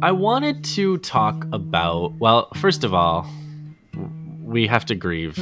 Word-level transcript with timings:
I 0.00 0.12
wanted 0.12 0.62
to 0.76 0.98
talk 0.98 1.44
about, 1.52 2.12
well, 2.20 2.48
first 2.54 2.84
of 2.84 2.94
all, 2.94 3.28
we 4.42 4.66
have 4.68 4.84
to 4.86 4.94
grieve 4.94 5.34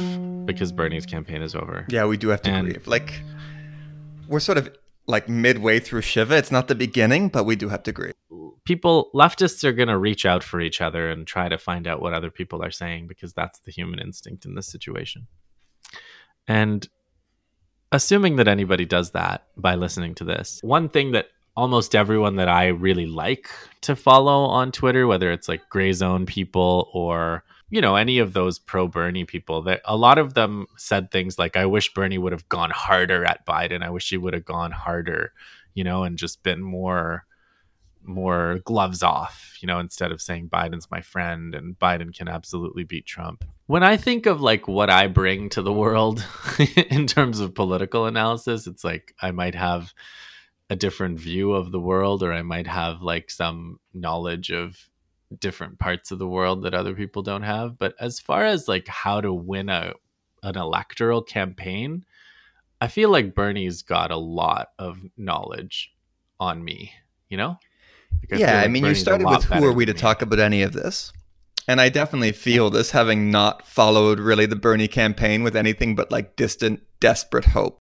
because 0.45 0.71
Bernie's 0.71 1.05
campaign 1.05 1.43
is 1.43 1.53
over. 1.53 1.85
Yeah, 1.89 2.05
we 2.07 2.17
do 2.17 2.29
have 2.29 2.41
to 2.43 2.49
And- 2.49 2.67
grieve. 2.67 2.87
Like, 2.87 3.21
we're 4.27 4.39
sort 4.39 4.57
of 4.57 4.75
like 5.05 5.29
midway 5.29 5.79
through 5.79 6.01
Shiva. 6.01 6.35
It's 6.37 6.51
not 6.51 6.67
the 6.67 6.75
beginning, 6.75 7.29
but 7.29 7.45
we 7.45 7.55
do 7.55 7.69
have 7.69 7.83
to 7.83 7.91
grieve. 7.91 8.13
People, 8.65 9.11
leftists 9.13 9.63
are 9.63 9.71
going 9.71 9.87
to 9.89 9.97
reach 9.97 10.25
out 10.25 10.43
for 10.43 10.59
each 10.59 10.81
other 10.81 11.09
and 11.09 11.27
try 11.27 11.47
to 11.49 11.57
find 11.57 11.87
out 11.87 12.01
what 12.01 12.13
other 12.13 12.31
people 12.31 12.63
are 12.63 12.71
saying 12.71 13.07
because 13.07 13.33
that's 13.33 13.59
the 13.59 13.71
human 13.71 13.99
instinct 13.99 14.43
in 14.43 14.55
this 14.55 14.67
situation. 14.67 15.27
And 16.47 16.89
assuming 17.91 18.37
that 18.37 18.47
anybody 18.47 18.85
does 18.85 19.11
that 19.11 19.47
by 19.55 19.75
listening 19.75 20.15
to 20.15 20.23
this, 20.25 20.59
one 20.63 20.89
thing 20.89 21.11
that 21.11 21.27
almost 21.57 21.95
everyone 21.95 22.35
that 22.35 22.47
I 22.47 22.67
really 22.67 23.07
like 23.07 23.49
to 23.81 23.95
follow 23.95 24.45
on 24.45 24.71
Twitter, 24.71 25.07
whether 25.07 25.31
it's 25.31 25.49
like 25.49 25.67
gray 25.69 25.91
zone 25.91 26.27
people 26.27 26.89
or 26.93 27.43
you 27.69 27.81
know 27.81 27.97
any 27.97 28.19
of 28.19 28.31
those 28.31 28.59
pro 28.59 28.87
Bernie 28.87 29.25
people, 29.25 29.63
that 29.63 29.81
a 29.83 29.97
lot 29.97 30.19
of 30.19 30.35
them 30.35 30.67
said 30.77 31.11
things 31.11 31.37
like, 31.37 31.57
"I 31.57 31.65
wish 31.65 31.93
Bernie 31.93 32.19
would 32.19 32.31
have 32.31 32.47
gone 32.47 32.69
harder 32.69 33.25
at 33.25 33.45
Biden. 33.45 33.83
I 33.83 33.89
wish 33.89 34.09
he 34.09 34.17
would 34.17 34.33
have 34.33 34.45
gone 34.45 34.71
harder," 34.71 35.33
you 35.73 35.83
know, 35.83 36.03
and 36.03 36.17
just 36.17 36.43
been 36.43 36.61
more 36.61 37.25
more 38.03 38.59
gloves 38.63 39.03
off, 39.03 39.57
you 39.59 39.67
know, 39.67 39.79
instead 39.79 40.13
of 40.13 40.21
saying 40.21 40.47
Biden's 40.47 40.89
my 40.89 41.01
friend 41.01 41.53
and 41.53 41.77
Biden 41.77 42.15
can 42.15 42.29
absolutely 42.29 42.85
beat 42.85 43.05
Trump. 43.05 43.43
When 43.65 43.83
I 43.83 43.97
think 43.97 44.27
of 44.27 44.39
like 44.39 44.65
what 44.67 44.89
I 44.89 45.07
bring 45.07 45.49
to 45.49 45.61
the 45.61 45.73
world 45.73 46.25
in 46.89 47.05
terms 47.05 47.41
of 47.41 47.53
political 47.53 48.05
analysis, 48.05 48.65
it's 48.65 48.85
like 48.85 49.13
I 49.21 49.31
might 49.31 49.55
have 49.55 49.93
a 50.69 50.75
different 50.75 51.19
view 51.19 51.53
of 51.53 51.71
the 51.71 51.79
world 51.79 52.23
or 52.23 52.33
I 52.33 52.41
might 52.41 52.67
have 52.67 53.01
like 53.01 53.29
some 53.29 53.79
knowledge 53.93 54.51
of 54.51 54.89
different 55.39 55.79
parts 55.79 56.11
of 56.11 56.19
the 56.19 56.27
world 56.27 56.63
that 56.63 56.73
other 56.73 56.93
people 56.93 57.21
don't 57.21 57.43
have, 57.43 57.77
but 57.77 57.95
as 57.99 58.19
far 58.19 58.45
as 58.45 58.67
like 58.67 58.87
how 58.87 59.21
to 59.21 59.33
win 59.33 59.69
a 59.69 59.93
an 60.43 60.57
electoral 60.57 61.21
campaign, 61.21 62.05
I 62.79 62.87
feel 62.87 63.09
like 63.09 63.35
Bernie's 63.35 63.81
got 63.81 64.11
a 64.11 64.17
lot 64.17 64.69
of 64.77 64.99
knowledge 65.17 65.93
on 66.39 66.63
me, 66.63 66.93
you 67.27 67.37
know? 67.37 67.57
Like, 68.29 68.39
yeah, 68.39 68.59
I 68.59 68.61
like 68.63 68.71
mean, 68.71 68.85
you 68.85 68.89
Bernie's 68.89 68.99
a 68.99 69.01
started 69.01 69.27
with 69.27 69.43
who 69.45 69.65
are 69.65 69.73
we 69.73 69.85
to 69.85 69.93
me. 69.93 69.99
talk 69.99 70.21
about 70.21 70.39
any 70.39 70.61
of 70.61 70.73
this? 70.73 71.11
And 71.67 71.81
I 71.81 71.89
definitely 71.89 72.31
feel 72.31 72.69
this 72.69 72.91
having 72.91 73.29
not 73.29 73.67
followed 73.67 74.19
really 74.19 74.45
the 74.45 74.55
Bernie 74.55 74.87
campaign 74.87 75.43
with 75.43 75.55
anything 75.55 75.95
but 75.95 76.11
like 76.11 76.35
distant, 76.35 76.81
desperate 76.99 77.45
hope. 77.45 77.79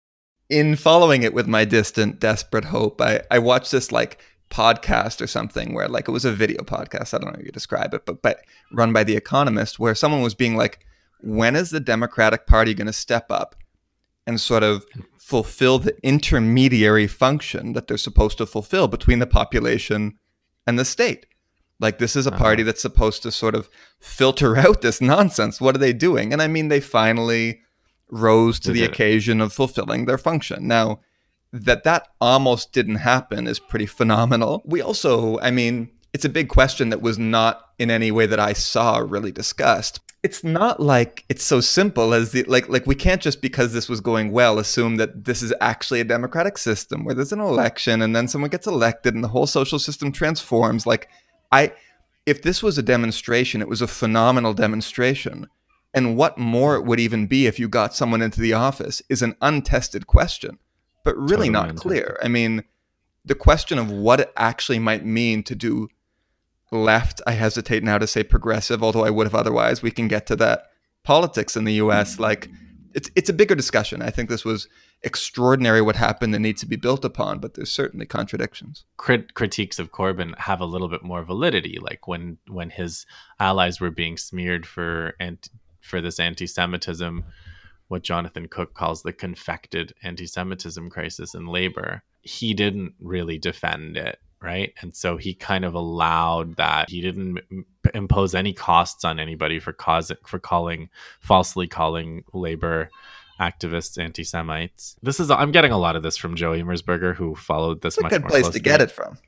In 0.53 0.77
following 0.77 1.23
it 1.23 1.33
with 1.33 1.47
my 1.47 1.65
distant, 1.65 2.21
desperate 2.21 2.67
hope, 2.67 3.01
I, 3.01 3.23
I 3.31 3.39
watched 3.39 3.73
this 3.73 3.91
like 3.91 4.21
podcast 4.51 5.23
or 5.23 5.27
something 5.27 5.73
where 5.73 5.89
like 5.89 6.09
it 6.09 6.13
was 6.13 6.27
a 6.27 6.33
video 6.33 6.63
podcast. 6.63 7.15
I 7.15 7.19
don't 7.19 7.33
know 7.33 7.39
how 7.39 7.43
you 7.43 7.51
describe 7.51 7.95
it, 7.95 8.05
but 8.05 8.21
but 8.21 8.41
run 8.71 8.93
by 8.93 9.03
The 9.03 9.17
Economist, 9.17 9.79
where 9.79 9.95
someone 9.95 10.21
was 10.21 10.35
being 10.35 10.55
like, 10.55 10.85
when 11.23 11.57
is 11.57 11.71
the 11.71 11.81
Democratic 11.81 12.47
Party 12.47 12.75
going 12.75 12.87
to 12.87 12.93
step 12.93 13.31
up 13.31 13.57
and 14.27 14.39
sort 14.39 14.63
of 14.63 14.85
fulfill 15.19 15.79
the 15.79 15.97
intermediary 16.03 17.07
function 17.07 17.73
that 17.73 17.87
they're 17.87 17.97
supposed 17.97 18.37
to 18.37 18.45
fulfill 18.45 18.89
between 18.89 19.21
the 19.21 19.27
population 19.27 20.19
and 20.67 20.79
the 20.79 20.85
state? 20.85 21.25
Like 21.81 21.97
this 21.97 22.15
is 22.15 22.27
a 22.27 22.31
uh-huh. 22.31 22.39
party 22.39 22.63
that's 22.63 22.83
supposed 22.83 23.23
to 23.23 23.33
sort 23.33 23.55
of 23.55 23.71
filter 24.01 24.55
out 24.67 24.83
this 24.83 25.01
nonsense. 25.01 25.63
What 25.63 25.75
are 25.75 25.79
they 25.79 25.95
doing? 25.95 26.31
And 26.31 26.43
I 26.43 26.47
mean, 26.47 26.69
they 26.69 26.81
finally 26.81 27.63
rose 28.13 28.61
to 28.61 28.69
They 28.69 28.75
the 28.75 28.81
did 28.81 28.91
it. 28.91 28.93
occasion 28.93 29.41
of 29.41 29.53
fulfilling 29.53 30.05
their 30.05 30.19
function. 30.19 30.69
Now, 30.69 31.01
that 31.53 31.83
that 31.85 32.09
almost 32.21 32.73
didn't 32.73 32.97
happen 32.97 33.47
is 33.47 33.59
pretty 33.59 33.87
phenomenal. 33.87 34.63
We 34.65 34.81
also, 34.81 35.39
I 35.41 35.51
mean, 35.51 35.91
it's 36.13 36.25
a 36.25 36.29
big 36.31 36.49
question 36.49 36.91
that 36.91 37.03
was 37.03 37.19
not 37.19 37.71
in 37.79 37.91
any 37.91 38.11
way 38.11 38.27
that 38.27 38.39
I 38.39 38.53
saw 38.53 38.99
really 38.99 39.33
discussed. 39.33 40.01
It's 40.23 40.45
not 40.45 40.79
like 40.79 41.25
it's 41.29 41.43
so 41.43 41.61
simple 41.61 42.15
as 42.15 42.31
the 42.31 42.45
like 42.45 42.69
like 42.69 42.87
we 42.87 42.95
can't 42.95 43.21
just 43.21 43.43
because 43.43 43.73
this 43.73 43.89
was 43.89 44.01
going 44.01 44.31
well 44.31 44.59
assume 44.61 44.97
that 44.97 45.25
this 45.25 45.43
is 45.43 45.53
actually 45.61 46.01
a 46.01 46.05
democratic 46.05 46.59
system 46.59 47.05
where 47.05 47.15
there's 47.15 47.33
an 47.33 47.41
election 47.41 48.01
and 48.03 48.15
then 48.15 48.29
someone 48.29 48.51
gets 48.51 48.69
elected 48.69 49.15
and 49.15 49.25
the 49.25 49.29
whole 49.29 49.49
social 49.49 49.81
system 49.81 50.13
transforms. 50.13 50.87
Like 50.87 51.09
I 51.51 51.73
if 52.25 52.43
this 52.43 52.63
was 52.63 52.79
a 52.79 52.83
demonstration, 52.83 53.61
it 53.61 53.69
was 53.69 53.83
a 53.83 53.89
phenomenal 53.89 54.55
demonstration. 54.55 55.49
And 55.95 56.17
what 56.17 56.39
more 56.39 56.77
it 56.77 56.85
would 56.85 57.01
even 57.01 57.27
be 57.27 57.47
if 57.47 57.59
you 57.59 57.69
got 57.69 57.95
someone 57.95 58.23
into 58.23 58.41
the 58.41 58.55
office 58.55 59.03
is 59.09 59.21
an 59.23 59.37
untested 59.43 60.07
question, 60.07 60.59
but 61.05 61.15
really 61.17 61.29
Totally 61.29 61.51
not 61.51 61.69
untested. 61.71 61.83
clear. 61.83 62.19
I 62.23 62.29
mean, 62.29 62.65
the 63.25 63.35
question 63.35 63.79
of 63.79 63.91
what 63.91 64.21
it 64.21 64.33
actually 64.37 64.79
might 64.79 65.05
mean 65.05 65.43
to 65.45 65.55
do 65.55 65.89
left, 66.71 67.21
I 67.27 67.33
hesitate 67.33 67.83
now 67.85 67.99
to 67.99 68.07
say 68.07 68.23
progressive, 68.23 68.83
although 68.83 69.05
I 69.05 69.11
would 69.11 69.27
have 69.27 69.35
otherwise. 69.35 69.83
We 69.83 69.91
can 69.91 70.09
get 70.09 70.27
to 70.27 70.37
that. 70.37 70.69
Politics 71.05 71.57
in 71.57 71.65
the 71.65 71.75
US, 71.75 72.17
mm. 72.17 72.21
like 72.21 72.49
it's 72.95 73.11
it's 73.17 73.29
a 73.29 73.33
bigger 73.33 73.57
discussion. 73.57 74.03
I 74.03 74.11
think 74.11 74.29
this 74.29 74.45
was 74.45 74.69
extraordinary 75.03 75.83
what 75.83 75.97
happened 75.97 76.33
that 76.33 76.39
needs 76.39 76.61
to 76.61 76.67
be 76.67 76.77
built 76.77 77.05
upon, 77.05 77.41
but 77.41 77.55
there's 77.55 77.73
certainly 77.73 78.07
contradictions. 78.07 78.85
crit- 78.97 79.35
critiques 79.35 79.81
of 79.81 79.91
Corbyn 79.91 80.39
have 80.39 80.61
a 80.61 80.65
little 80.65 80.89
bit 80.89 81.03
more 81.03 81.25
validity. 81.25 81.79
Like 81.81 82.07
when 82.07 82.39
when 82.47 82.71
his 82.71 83.05
allies 83.41 83.81
were 83.81 83.91
being 83.91 84.17
smeared 84.17 84.65
for 84.65 85.15
and 85.19 85.39
for 85.83 86.01
this 86.01 86.19
anti-Semitism, 86.19 87.25
what 87.89 88.03
Jonathan 88.03 88.49
Cook 88.49 88.73
calls 88.75 89.03
the 89.03 89.13
confected 89.13 89.93
anti-Semitism 90.03 90.89
crisis 90.91 91.35
in 91.35 91.47
labor, 91.47 92.03
he 92.23 92.55
didn't 92.55 92.95
really 93.01 93.37
defend 93.37 93.97
it, 93.97 94.19
right? 94.41 94.73
And 94.81 94.97
so 94.97 95.17
he 95.19 95.35
kind 95.35 95.65
of 95.65 95.75
allowed 95.75 96.57
that. 96.57 96.89
He 96.89 97.01
didn't 97.01 97.41
impose 97.95 98.35
any 98.35 98.53
costs 98.53 99.05
on 99.05 99.19
anybody 99.19 99.59
for 99.59 99.73
cause 99.73 100.11
for 100.27 100.39
calling 100.39 100.89
falsely 101.21 101.67
calling 101.67 102.25
labor 102.33 102.89
activists 103.41 103.99
anti-Semites. 103.99 104.97
This 105.03 105.19
is 105.19 105.31
I'm 105.31 105.53
getting 105.53 105.73
a 105.73 105.79
lot 105.79 105.97
of 105.97 106.03
this 106.03 106.17
from 106.17 106.37
Joe 106.37 106.53
Emersberger, 106.53 107.15
who 107.15 107.35
followed 107.35 107.83
this 107.83 107.95
It's 107.95 107.99
a 107.99 108.03
much 108.03 108.11
good 108.13 108.21
more 108.23 108.31
place 108.31 108.49
to 108.49 108.61
get 108.61 108.81
it 108.81 108.91
from. 108.91 109.19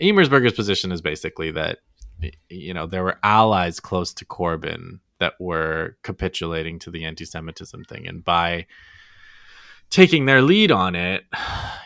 Emersberger's 0.00 0.54
position 0.54 0.92
is 0.92 1.02
basically 1.02 1.50
that 1.52 1.78
you 2.48 2.74
know 2.74 2.86
there 2.86 3.04
were 3.04 3.18
allies 3.22 3.78
close 3.80 4.12
to 4.14 4.24
Corbyn 4.24 5.00
that 5.20 5.34
were 5.38 5.96
capitulating 6.02 6.78
to 6.80 6.90
the 6.90 7.04
anti-Semitism 7.04 7.84
thing, 7.84 8.08
and 8.08 8.24
by 8.24 8.66
taking 9.90 10.26
their 10.26 10.40
lead 10.40 10.70
on 10.70 10.94
it, 10.94 11.24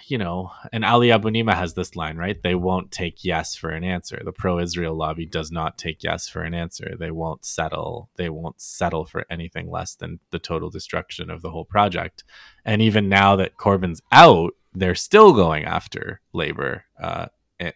you 0.08 0.18
know, 0.18 0.50
and 0.72 0.84
Ali 0.84 1.08
Abunimah 1.08 1.54
has 1.54 1.72
this 1.72 1.96
line, 1.96 2.18
right? 2.18 2.42
They 2.42 2.54
won't 2.54 2.90
take 2.90 3.24
yes 3.24 3.56
for 3.56 3.70
an 3.70 3.82
answer. 3.82 4.20
The 4.22 4.30
pro-Israel 4.30 4.94
lobby 4.94 5.24
does 5.24 5.50
not 5.50 5.78
take 5.78 6.04
yes 6.04 6.28
for 6.28 6.42
an 6.42 6.52
answer. 6.52 6.96
They 6.98 7.10
won't 7.10 7.46
settle. 7.46 8.10
They 8.16 8.28
won't 8.28 8.60
settle 8.60 9.06
for 9.06 9.24
anything 9.30 9.70
less 9.70 9.94
than 9.94 10.20
the 10.30 10.38
total 10.38 10.68
destruction 10.68 11.30
of 11.30 11.40
the 11.40 11.50
whole 11.50 11.64
project. 11.64 12.24
And 12.62 12.82
even 12.82 13.08
now 13.08 13.36
that 13.36 13.56
Corbyn's 13.56 14.02
out, 14.12 14.52
they're 14.74 14.94
still 14.94 15.32
going 15.32 15.64
after 15.64 16.20
labor, 16.34 16.84
uh, 17.02 17.26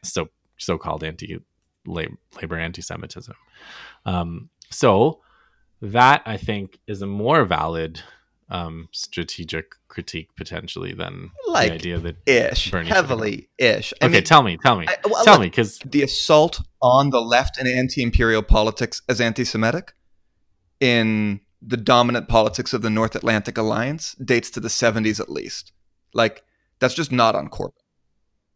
so 0.02 0.28
so-called 0.58 1.04
anti 1.04 1.38
labor 1.86 2.58
anti-Semitism. 2.58 3.34
Um, 4.04 4.50
so 4.70 5.20
that 5.80 6.22
I 6.26 6.36
think 6.36 6.78
is 6.86 7.02
a 7.02 7.06
more 7.06 7.44
valid 7.44 8.00
um, 8.50 8.88
strategic 8.92 9.72
critique 9.88 10.30
potentially 10.36 10.92
than 10.94 11.30
Like 11.46 11.68
the 11.68 11.74
idea 11.74 11.98
that. 11.98 12.16
Ish, 12.26 12.70
Bernie 12.70 12.88
heavily 12.88 13.48
ish. 13.58 13.92
I 14.00 14.06
okay, 14.06 14.14
mean, 14.14 14.24
tell 14.24 14.42
me, 14.42 14.56
tell 14.62 14.78
me, 14.78 14.86
I- 14.88 14.96
well, 15.08 15.24
tell 15.24 15.34
look, 15.34 15.42
me, 15.42 15.46
because 15.48 15.78
the 15.80 16.02
assault 16.02 16.60
on 16.80 17.10
the 17.10 17.20
left 17.20 17.58
and 17.58 17.68
anti-imperial 17.68 18.42
politics 18.42 19.02
as 19.08 19.20
anti-Semitic 19.20 19.92
in 20.80 21.40
the 21.60 21.76
dominant 21.76 22.28
politics 22.28 22.72
of 22.72 22.82
the 22.82 22.90
North 22.90 23.16
Atlantic 23.16 23.58
Alliance 23.58 24.14
dates 24.24 24.50
to 24.50 24.60
the 24.60 24.68
70s 24.68 25.18
at 25.20 25.28
least. 25.28 25.72
Like 26.14 26.44
that's 26.78 26.94
just 26.94 27.12
not 27.12 27.34
on 27.34 27.48
Corbyn. 27.48 27.72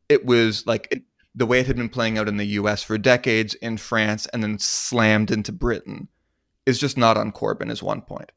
It 0.09 0.25
was 0.25 0.67
like 0.67 0.89
it, 0.91 1.03
the 1.35 1.47
way 1.47 1.61
it 1.61 1.67
had 1.67 1.77
been 1.77 1.89
playing 1.89 2.19
out 2.19 2.29
in 2.29 2.37
the 2.37 2.45
U.S. 2.45 2.83
for 2.83 2.99
decades, 2.99 3.55
in 3.55 3.77
France, 3.79 4.27
and 4.27 4.43
then 4.43 4.59
slammed 4.59 5.31
into 5.31 5.51
Britain, 5.51 6.09
is 6.67 6.79
just 6.79 6.97
not 6.97 7.17
on 7.17 7.33
Corbyn. 7.33 7.71
Is 7.71 7.83
one 7.83 8.03
point. 8.03 8.33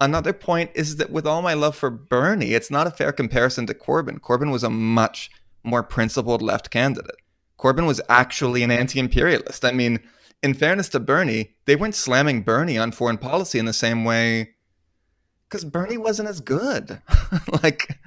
Another 0.00 0.32
point 0.32 0.70
is 0.74 0.96
that 0.96 1.10
with 1.10 1.26
all 1.26 1.42
my 1.42 1.54
love 1.54 1.74
for 1.74 1.90
Bernie, 1.90 2.54
it's 2.54 2.70
not 2.70 2.86
a 2.86 2.92
fair 2.92 3.10
comparison 3.10 3.66
to 3.66 3.74
Corbyn. 3.74 4.20
Corbyn 4.20 4.52
was 4.52 4.62
a 4.62 4.70
much 4.70 5.30
more 5.64 5.82
principled 5.82 6.40
left 6.40 6.70
candidate. 6.70 7.16
Corbyn 7.58 7.86
was 7.86 8.00
actually 8.08 8.62
an 8.62 8.70
anti 8.70 9.00
imperialist. 9.00 9.64
I 9.64 9.72
mean, 9.72 10.00
in 10.42 10.54
fairness 10.54 10.88
to 10.90 11.00
Bernie, 11.00 11.56
they 11.64 11.74
weren't 11.74 11.96
slamming 11.96 12.42
Bernie 12.42 12.78
on 12.78 12.92
foreign 12.92 13.18
policy 13.18 13.58
in 13.58 13.64
the 13.64 13.72
same 13.72 14.04
way 14.04 14.54
because 15.48 15.64
Bernie 15.64 15.98
wasn't 15.98 16.28
as 16.28 16.40
good. 16.40 17.02
like, 17.62 17.98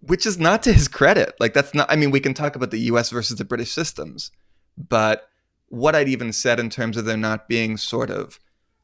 which 0.00 0.26
is 0.26 0.38
not 0.38 0.62
to 0.62 0.72
his 0.72 0.88
credit. 0.88 1.34
Like, 1.40 1.54
that's 1.54 1.74
not, 1.74 1.90
I 1.90 1.96
mean, 1.96 2.10
we 2.10 2.20
can 2.20 2.34
talk 2.34 2.54
about 2.54 2.70
the 2.70 2.80
US 2.80 3.10
versus 3.10 3.36
the 3.36 3.44
British 3.44 3.72
systems, 3.72 4.30
but 4.76 5.28
what 5.68 5.96
I'd 5.96 6.08
even 6.08 6.32
said 6.32 6.60
in 6.60 6.70
terms 6.70 6.96
of 6.96 7.04
there 7.04 7.16
not 7.16 7.48
being 7.48 7.76
sort 7.76 8.10
of 8.10 8.38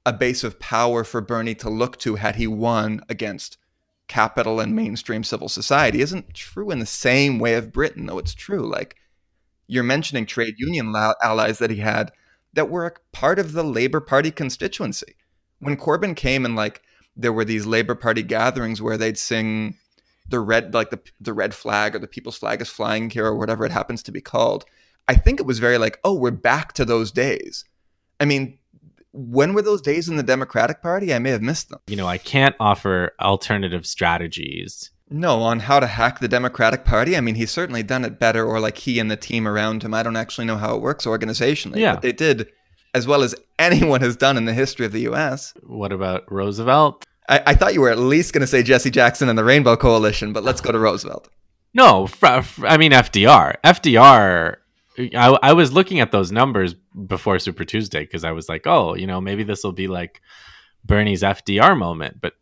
a 0.07 0.13
base 0.13 0.45
of 0.45 0.61
power 0.61 1.05
for 1.05 1.21
Bernie 1.21 1.57
to 1.57 1.69
look 1.69 1.99
to 1.99 2.15
had 2.15 2.37
he 2.37 2.47
won 2.47 3.03
against 3.09 3.59
capital 4.09 4.61
and 4.61 4.75
mainstream 4.75 5.25
civil 5.25 5.49
society 5.49 6.01
isn't 6.01 6.33
true 6.33 6.71
in 6.71 6.79
the 6.79 6.87
same 6.87 7.41
way 7.41 7.55
of 7.55 7.73
Britain, 7.73 8.07
though 8.07 8.19
it's 8.19 8.35
true. 8.35 8.67
Like, 8.67 8.97
You're 9.67 9.83
mentioning 9.83 10.25
trade 10.25 10.55
union 10.59 10.95
allies 11.23 11.59
that 11.59 11.71
he 11.71 11.79
had 11.79 12.13
that 12.55 12.71
were 12.71 12.95
part 13.13 13.41
of 13.41 13.53
the 13.53 13.65
Labour 13.65 14.01
Party 14.01 14.31
constituency. 14.31 15.17
When 15.59 15.77
Corbyn 15.77 16.15
came 16.15 16.45
and 16.45 16.55
like 16.55 16.83
there 17.17 17.33
were 17.33 17.45
these 17.45 17.67
Labour 17.67 17.97
Party 17.97 18.23
gatherings 18.23 18.81
where 18.81 18.97
they'd 18.97 19.19
sing 19.19 19.77
the 20.29 20.39
red 20.41 20.73
like 20.73 20.91
the 20.91 21.01
the 21.21 21.33
red 21.33 21.53
flag 21.55 21.97
or 21.97 21.99
the 21.99 22.07
people's 22.07 22.37
flag 22.39 22.61
is 22.61 22.69
flying 22.69 23.11
here 23.11 23.27
or 23.27 23.37
whatever 23.37 23.65
it 23.65 23.73
happens 23.73 24.03
to 24.05 24.13
be 24.13 24.21
called. 24.21 24.65
I 25.09 25.15
think 25.15 25.41
it 25.41 25.47
was 25.47 25.59
very 25.59 25.79
like, 25.79 25.99
oh, 26.05 26.15
we're 26.15 26.31
back 26.31 26.73
to 26.75 26.85
those 26.85 27.11
days. 27.11 27.65
I 28.21 28.25
mean, 28.25 28.59
when 29.17 29.55
were 29.55 29.63
those 29.63 29.81
days 29.81 30.09
in 30.09 30.17
the 30.17 30.23
Democratic 30.23 30.83
Party? 30.83 31.15
I 31.15 31.19
may 31.19 31.31
have 31.31 31.43
missed 31.43 31.71
them. 31.71 31.81
You 31.87 31.97
know, 31.97 32.07
I 32.07 32.19
can't 32.19 32.55
offer 32.61 33.13
alternative 33.21 33.87
strategies. 33.87 34.91
No, 35.09 35.43
on 35.43 35.61
how 35.61 35.81
to 35.81 35.87
hack 35.87 36.19
the 36.19 36.29
Democratic 36.29 36.85
Party. 36.85 37.17
I 37.17 37.21
mean, 37.21 37.37
he's 37.37 37.51
certainly 37.51 37.83
done 37.83 38.05
it 38.05 38.19
better, 38.19 38.45
or 38.45 38.61
like 38.61 38.79
he 38.79 38.99
and 38.99 39.11
the 39.11 39.17
team 39.17 39.47
around 39.47 39.83
him. 39.83 39.95
I 39.95 40.03
don't 40.03 40.17
actually 40.17 40.47
know 40.47 40.57
how 40.57 40.75
it 40.75 40.83
works 40.83 41.07
organizationally, 41.07 41.77
yeah. 41.79 41.95
but 41.95 42.03
they 42.03 42.13
did 42.13 42.49
as 42.95 43.07
well 43.07 43.23
as 43.23 43.35
anyone 43.59 44.01
has 44.01 44.17
done 44.17 44.37
in 44.37 44.45
the 44.45 44.55
history 44.55 44.85
of 44.85 44.93
the 44.93 45.03
U.S. 45.03 45.55
What 45.63 45.93
about 45.93 46.31
Roosevelt? 46.31 47.05
I, 47.29 47.43
I 47.47 47.55
thought 47.55 47.75
you 47.75 47.81
were 47.81 47.91
at 47.91 47.99
least 47.99 48.33
going 48.33 48.41
to 48.41 48.47
say 48.47 48.63
Jesse 48.63 48.91
Jackson 48.91 49.29
and 49.29 49.39
the 49.39 49.45
Rainbow 49.45 49.77
Coalition, 49.77 50.33
but 50.33 50.45
let's 50.45 50.61
go 50.61 50.73
to 50.73 50.79
Roosevelt. 50.79 51.29
No, 51.75 52.09
I 52.23 52.77
mean 52.77 52.93
FDR. 52.93 53.57
FDR. 53.63 54.57
I, 54.99 55.39
I 55.43 55.53
was 55.53 55.73
looking 55.73 56.01
at 56.01 56.13
those 56.13 56.33
numbers 56.33 56.75
before 56.75 57.39
Super 57.39 57.65
Tuesday 57.65 58.01
because 58.01 58.25
I 58.25 58.33
was 58.33 58.49
like, 58.49 58.67
oh, 58.67 58.95
you 58.95 59.07
know, 59.07 59.21
maybe 59.21 59.43
this 59.43 59.63
will 59.63 59.73
be 59.73 59.89
like 59.89 60.23
Bernie's 60.85 61.23
FDR 61.23 61.77
moment, 61.77 62.21
but 62.21 62.35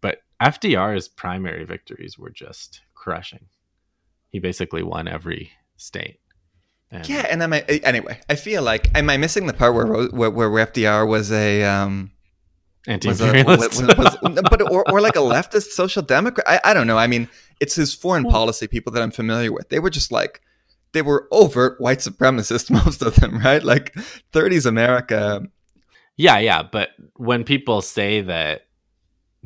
but 0.00 0.22
FDR's 0.42 1.08
primary 1.08 1.64
victories 1.64 2.18
were 2.18 2.30
just 2.30 2.82
crushing. 2.94 3.46
He 4.28 4.38
basically 4.38 4.82
won 4.82 5.08
every 5.08 5.52
state. 5.76 6.20
And 6.90 7.08
yeah, 7.08 7.26
and 7.28 7.42
I 7.42 7.60
anyway. 7.60 8.20
I 8.28 8.36
feel 8.36 8.62
like 8.62 8.96
am 8.96 9.10
I 9.10 9.16
missing 9.16 9.46
the 9.46 9.52
part 9.52 9.74
where 9.74 10.08
where, 10.08 10.30
where 10.30 10.66
FDR 10.66 11.08
was 11.08 11.32
a 11.32 11.64
um, 11.64 12.12
anti-imperialist, 12.86 13.82
was 13.82 13.96
was, 13.96 14.16
was, 14.22 14.42
but 14.50 14.62
or, 14.70 14.88
or 14.90 15.00
like 15.00 15.16
a 15.16 15.20
leftist 15.20 15.70
social 15.70 16.02
democrat. 16.02 16.46
I, 16.46 16.70
I 16.70 16.74
don't 16.74 16.86
know. 16.86 16.98
I 16.98 17.06
mean, 17.06 17.28
it's 17.60 17.74
his 17.74 17.94
foreign 17.94 18.24
policy 18.24 18.66
people 18.68 18.92
that 18.92 19.02
I'm 19.02 19.10
familiar 19.10 19.52
with. 19.52 19.68
They 19.68 19.78
were 19.78 19.90
just 19.90 20.12
like 20.12 20.42
they 20.96 21.02
were 21.02 21.28
overt 21.30 21.78
white 21.78 21.98
supremacists, 21.98 22.70
most 22.84 23.02
of 23.02 23.16
them, 23.16 23.38
right? 23.38 23.62
Like 23.62 23.94
30s 24.32 24.64
America. 24.64 25.42
Yeah, 26.16 26.38
yeah. 26.38 26.62
But 26.62 26.88
when 27.16 27.44
people 27.44 27.82
say 27.82 28.22
that 28.22 28.62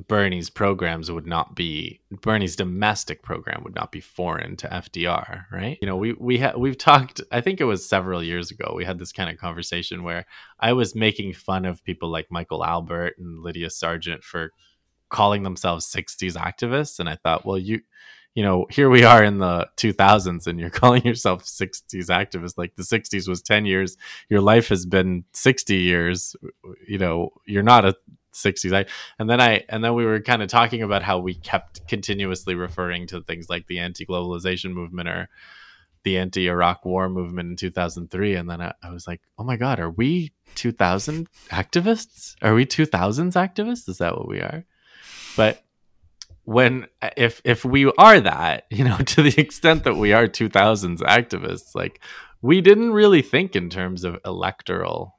Bernie's 0.06 0.48
programs 0.48 1.10
would 1.10 1.26
not 1.26 1.56
be 1.56 2.00
Bernie's 2.22 2.54
domestic 2.54 3.24
program 3.24 3.64
would 3.64 3.74
not 3.74 3.90
be 3.90 4.00
foreign 4.00 4.56
to 4.58 4.68
FDR, 4.68 5.46
right? 5.50 5.76
You 5.82 5.88
know, 5.88 5.96
we 5.96 6.12
we 6.12 6.38
ha- 6.38 6.54
we've 6.56 6.78
talked. 6.78 7.20
I 7.32 7.40
think 7.40 7.60
it 7.60 7.64
was 7.64 7.86
several 7.86 8.22
years 8.22 8.52
ago. 8.52 8.72
We 8.76 8.84
had 8.84 9.00
this 9.00 9.12
kind 9.12 9.28
of 9.28 9.36
conversation 9.36 10.04
where 10.04 10.26
I 10.60 10.72
was 10.72 10.94
making 10.94 11.32
fun 11.34 11.64
of 11.64 11.84
people 11.84 12.08
like 12.08 12.28
Michael 12.30 12.64
Albert 12.64 13.14
and 13.18 13.42
Lydia 13.42 13.68
Sargent 13.68 14.22
for 14.22 14.52
calling 15.08 15.42
themselves 15.42 15.92
'60s 15.92 16.34
activists, 16.34 17.00
and 17.00 17.08
I 17.08 17.16
thought, 17.16 17.44
well, 17.44 17.58
you 17.58 17.80
you 18.34 18.42
know, 18.44 18.66
here 18.70 18.88
we 18.88 19.02
are 19.04 19.24
in 19.24 19.38
the 19.38 19.68
2000s 19.76 20.46
and 20.46 20.60
you're 20.60 20.70
calling 20.80 21.04
yourself 21.04 21.44
60s 21.44 22.06
activist. 22.06 22.54
Like 22.56 22.76
the 22.76 22.82
60s 22.82 23.28
was 23.28 23.42
10 23.42 23.66
years. 23.66 23.96
Your 24.28 24.40
life 24.40 24.68
has 24.68 24.86
been 24.86 25.24
60 25.32 25.76
years. 25.76 26.36
You 26.86 26.98
know, 26.98 27.30
you're 27.46 27.62
not 27.62 27.84
a 27.84 27.94
60s 28.32 28.88
and 29.18 29.28
then 29.28 29.40
i 29.40 29.64
and 29.68 29.82
then 29.82 29.94
we 29.94 30.04
were 30.04 30.20
kind 30.20 30.40
of 30.40 30.48
talking 30.48 30.82
about 30.82 31.02
how 31.02 31.18
we 31.18 31.34
kept 31.34 31.86
continuously 31.88 32.54
referring 32.54 33.04
to 33.04 33.20
things 33.22 33.48
like 33.50 33.66
the 33.66 33.80
anti-globalization 33.80 34.72
movement 34.72 35.08
or 35.08 35.28
the 36.04 36.16
anti-iraq 36.16 36.84
war 36.84 37.08
movement 37.08 37.50
in 37.50 37.56
2003 37.56 38.36
and 38.36 38.48
then 38.48 38.60
I, 38.60 38.72
I 38.84 38.90
was 38.90 39.08
like 39.08 39.20
oh 39.36 39.42
my 39.42 39.56
god 39.56 39.80
are 39.80 39.90
we 39.90 40.32
2000 40.54 41.28
activists 41.48 42.36
are 42.40 42.54
we 42.54 42.64
2000s 42.66 43.32
activists 43.32 43.88
is 43.88 43.98
that 43.98 44.16
what 44.16 44.28
we 44.28 44.38
are 44.38 44.64
but 45.36 45.64
when 46.50 46.86
if 47.16 47.40
if 47.44 47.64
we 47.64 47.90
are 47.96 48.20
that 48.20 48.64
you 48.70 48.84
know 48.84 48.98
to 48.98 49.22
the 49.22 49.40
extent 49.40 49.84
that 49.84 49.96
we 49.96 50.12
are 50.12 50.26
2000s 50.26 50.98
activists 51.00 51.74
like 51.74 52.00
we 52.42 52.60
didn't 52.60 52.92
really 52.92 53.22
think 53.22 53.54
in 53.54 53.70
terms 53.70 54.04
of 54.04 54.18
electoral 54.24 55.18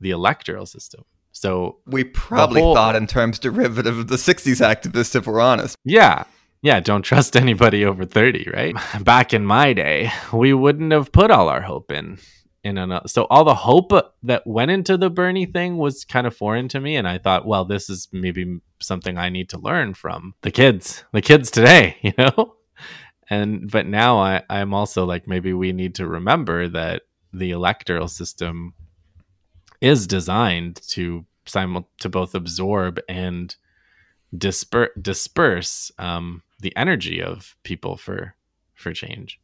the 0.00 0.10
electoral 0.10 0.66
system 0.66 1.04
so 1.36 1.80
we 1.84 2.02
probably 2.02 2.62
whole, 2.62 2.74
thought 2.74 2.96
in 2.96 3.06
terms 3.06 3.38
derivative 3.38 3.98
of 3.98 4.08
the 4.08 4.16
60s 4.16 4.64
activists, 4.64 5.14
if 5.14 5.26
we're 5.26 5.38
honest. 5.38 5.76
Yeah. 5.84 6.24
Yeah. 6.62 6.80
Don't 6.80 7.02
trust 7.02 7.36
anybody 7.44 7.84
over 7.84 8.06
30, 8.06 8.48
right? 8.54 8.74
Back 9.04 9.34
in 9.34 9.44
my 9.44 9.74
day, 9.74 10.10
we 10.32 10.54
wouldn't 10.54 10.92
have 10.92 11.12
put 11.12 11.30
all 11.30 11.50
our 11.50 11.60
hope 11.60 11.92
in. 11.92 12.18
In 12.66 12.78
an, 12.78 12.98
so 13.06 13.28
all 13.30 13.44
the 13.44 13.54
hope 13.54 13.92
that 14.24 14.44
went 14.44 14.72
into 14.72 14.96
the 14.96 15.08
Bernie 15.08 15.46
thing 15.46 15.76
was 15.76 16.04
kind 16.04 16.26
of 16.26 16.36
foreign 16.36 16.66
to 16.70 16.80
me, 16.80 16.96
and 16.96 17.06
I 17.06 17.18
thought, 17.18 17.46
well, 17.46 17.64
this 17.64 17.88
is 17.88 18.08
maybe 18.10 18.58
something 18.80 19.16
I 19.16 19.28
need 19.28 19.50
to 19.50 19.58
learn 19.58 19.94
from 19.94 20.34
the 20.42 20.50
kids, 20.50 21.04
the 21.12 21.22
kids 21.22 21.52
today, 21.52 21.96
you 22.02 22.12
know. 22.18 22.56
And 23.30 23.70
but 23.70 23.86
now 23.86 24.18
I, 24.18 24.42
I'm 24.50 24.74
also 24.74 25.04
like 25.04 25.28
maybe 25.28 25.52
we 25.52 25.70
need 25.70 25.94
to 25.96 26.08
remember 26.08 26.66
that 26.66 27.02
the 27.32 27.52
electoral 27.52 28.08
system 28.08 28.74
is 29.80 30.08
designed 30.08 30.80
to 30.88 31.24
simul- 31.44 31.88
to 32.00 32.08
both 32.08 32.34
absorb 32.34 32.98
and 33.08 33.54
disper- 34.34 35.00
disperse 35.00 35.92
um, 36.00 36.42
the 36.58 36.76
energy 36.76 37.22
of 37.22 37.56
people 37.62 37.96
for 37.96 38.34
for 38.74 38.92
change. 38.92 39.38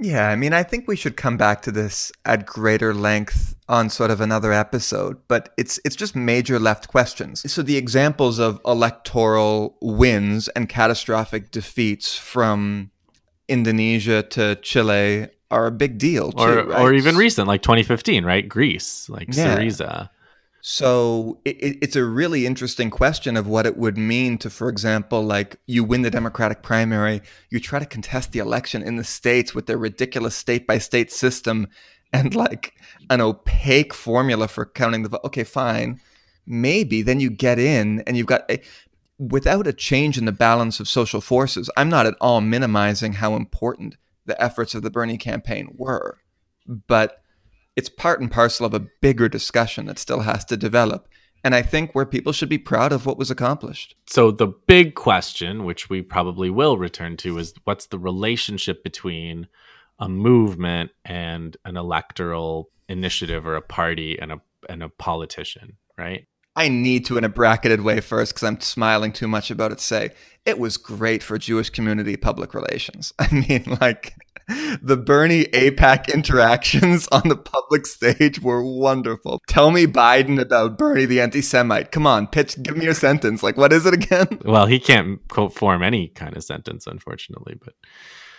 Yeah, 0.00 0.28
I 0.28 0.36
mean, 0.36 0.52
I 0.52 0.64
think 0.64 0.88
we 0.88 0.96
should 0.96 1.16
come 1.16 1.36
back 1.36 1.62
to 1.62 1.70
this 1.70 2.10
at 2.24 2.46
greater 2.46 2.92
length 2.92 3.54
on 3.68 3.88
sort 3.88 4.10
of 4.10 4.20
another 4.20 4.52
episode, 4.52 5.18
but 5.28 5.54
it's 5.56 5.78
it's 5.84 5.94
just 5.94 6.16
major 6.16 6.58
left 6.58 6.88
questions. 6.88 7.50
So 7.50 7.62
the 7.62 7.76
examples 7.76 8.38
of 8.38 8.60
electoral 8.66 9.76
wins 9.80 10.48
and 10.48 10.68
catastrophic 10.68 11.50
defeats 11.52 12.16
from 12.16 12.90
Indonesia 13.48 14.22
to 14.22 14.56
Chile 14.56 15.28
are 15.50 15.66
a 15.66 15.70
big 15.70 15.98
deal 15.98 16.32
too, 16.32 16.42
or 16.42 16.64
right? 16.64 16.80
or 16.80 16.92
even 16.92 17.16
recent, 17.16 17.46
like 17.46 17.62
2015, 17.62 18.24
right? 18.24 18.48
Greece, 18.48 19.08
like 19.08 19.28
yeah. 19.32 19.56
Syriza. 19.56 20.10
So 20.66 21.40
it, 21.44 21.76
it's 21.82 21.94
a 21.94 22.06
really 22.06 22.46
interesting 22.46 22.88
question 22.88 23.36
of 23.36 23.46
what 23.46 23.66
it 23.66 23.76
would 23.76 23.98
mean 23.98 24.38
to, 24.38 24.48
for 24.48 24.70
example, 24.70 25.22
like 25.22 25.58
you 25.66 25.84
win 25.84 26.00
the 26.00 26.10
Democratic 26.10 26.62
primary, 26.62 27.20
you 27.50 27.60
try 27.60 27.78
to 27.78 27.84
contest 27.84 28.32
the 28.32 28.38
election 28.38 28.80
in 28.80 28.96
the 28.96 29.04
states 29.04 29.54
with 29.54 29.66
their 29.66 29.76
ridiculous 29.76 30.34
state 30.34 30.66
by 30.66 30.78
state 30.78 31.12
system 31.12 31.68
and 32.14 32.34
like 32.34 32.72
an 33.10 33.20
opaque 33.20 33.92
formula 33.92 34.48
for 34.48 34.64
counting 34.64 35.02
the 35.02 35.10
vote. 35.10 35.20
Okay, 35.26 35.44
fine. 35.44 36.00
Maybe 36.46 37.02
then 37.02 37.20
you 37.20 37.28
get 37.28 37.58
in 37.58 38.02
and 38.06 38.16
you've 38.16 38.24
got 38.24 38.50
a, 38.50 38.58
without 39.18 39.66
a 39.66 39.72
change 39.74 40.16
in 40.16 40.24
the 40.24 40.32
balance 40.32 40.80
of 40.80 40.88
social 40.88 41.20
forces. 41.20 41.68
I'm 41.76 41.90
not 41.90 42.06
at 42.06 42.16
all 42.22 42.40
minimizing 42.40 43.12
how 43.12 43.36
important 43.36 43.98
the 44.24 44.42
efforts 44.42 44.74
of 44.74 44.80
the 44.80 44.88
Bernie 44.88 45.18
campaign 45.18 45.74
were. 45.76 46.20
But 46.66 47.22
it's 47.76 47.88
part 47.88 48.20
and 48.20 48.30
parcel 48.30 48.66
of 48.66 48.74
a 48.74 48.86
bigger 49.00 49.28
discussion 49.28 49.86
that 49.86 49.98
still 49.98 50.20
has 50.20 50.44
to 50.46 50.56
develop. 50.56 51.08
And 51.42 51.54
I 51.54 51.60
think 51.60 51.94
where 51.94 52.06
people 52.06 52.32
should 52.32 52.48
be 52.48 52.58
proud 52.58 52.92
of 52.92 53.04
what 53.04 53.18
was 53.18 53.30
accomplished. 53.30 53.94
So, 54.06 54.30
the 54.30 54.46
big 54.46 54.94
question, 54.94 55.64
which 55.64 55.90
we 55.90 56.00
probably 56.00 56.48
will 56.48 56.78
return 56.78 57.18
to, 57.18 57.36
is 57.38 57.52
what's 57.64 57.86
the 57.86 57.98
relationship 57.98 58.82
between 58.82 59.48
a 59.98 60.08
movement 60.08 60.90
and 61.04 61.56
an 61.66 61.76
electoral 61.76 62.70
initiative 62.88 63.46
or 63.46 63.56
a 63.56 63.62
party 63.62 64.18
and 64.18 64.32
a, 64.32 64.40
and 64.70 64.82
a 64.82 64.88
politician, 64.88 65.76
right? 65.98 66.26
I 66.56 66.68
need 66.68 67.04
to, 67.06 67.18
in 67.18 67.24
a 67.24 67.28
bracketed 67.28 67.80
way 67.80 68.00
first, 68.00 68.32
because 68.32 68.44
I'm 68.44 68.60
smiling 68.60 69.12
too 69.12 69.26
much 69.26 69.50
about 69.50 69.72
it, 69.72 69.80
say 69.80 70.10
it 70.44 70.58
was 70.58 70.76
great 70.76 71.22
for 71.22 71.38
Jewish 71.38 71.70
community 71.70 72.16
public 72.16 72.54
relations. 72.54 73.12
I 73.18 73.32
mean, 73.32 73.76
like 73.80 74.14
the 74.82 74.96
Bernie 74.96 75.44
AIPAC 75.46 76.12
interactions 76.12 77.08
on 77.12 77.28
the 77.28 77.36
public 77.36 77.86
stage 77.86 78.40
were 78.40 78.62
wonderful. 78.62 79.40
Tell 79.48 79.70
me 79.70 79.86
Biden 79.86 80.40
about 80.40 80.78
Bernie 80.78 81.06
the 81.06 81.20
anti 81.20 81.40
Semite. 81.40 81.92
Come 81.92 82.06
on, 82.06 82.26
pitch, 82.26 82.62
give 82.62 82.76
me 82.76 82.84
your 82.84 82.94
sentence. 82.94 83.42
Like, 83.42 83.56
what 83.56 83.72
is 83.72 83.86
it 83.86 83.94
again? 83.94 84.28
Well, 84.44 84.66
he 84.66 84.78
can't 84.78 85.26
quote 85.28 85.54
form 85.54 85.82
any 85.82 86.08
kind 86.08 86.36
of 86.36 86.44
sentence, 86.44 86.86
unfortunately, 86.86 87.56
but 87.62 87.74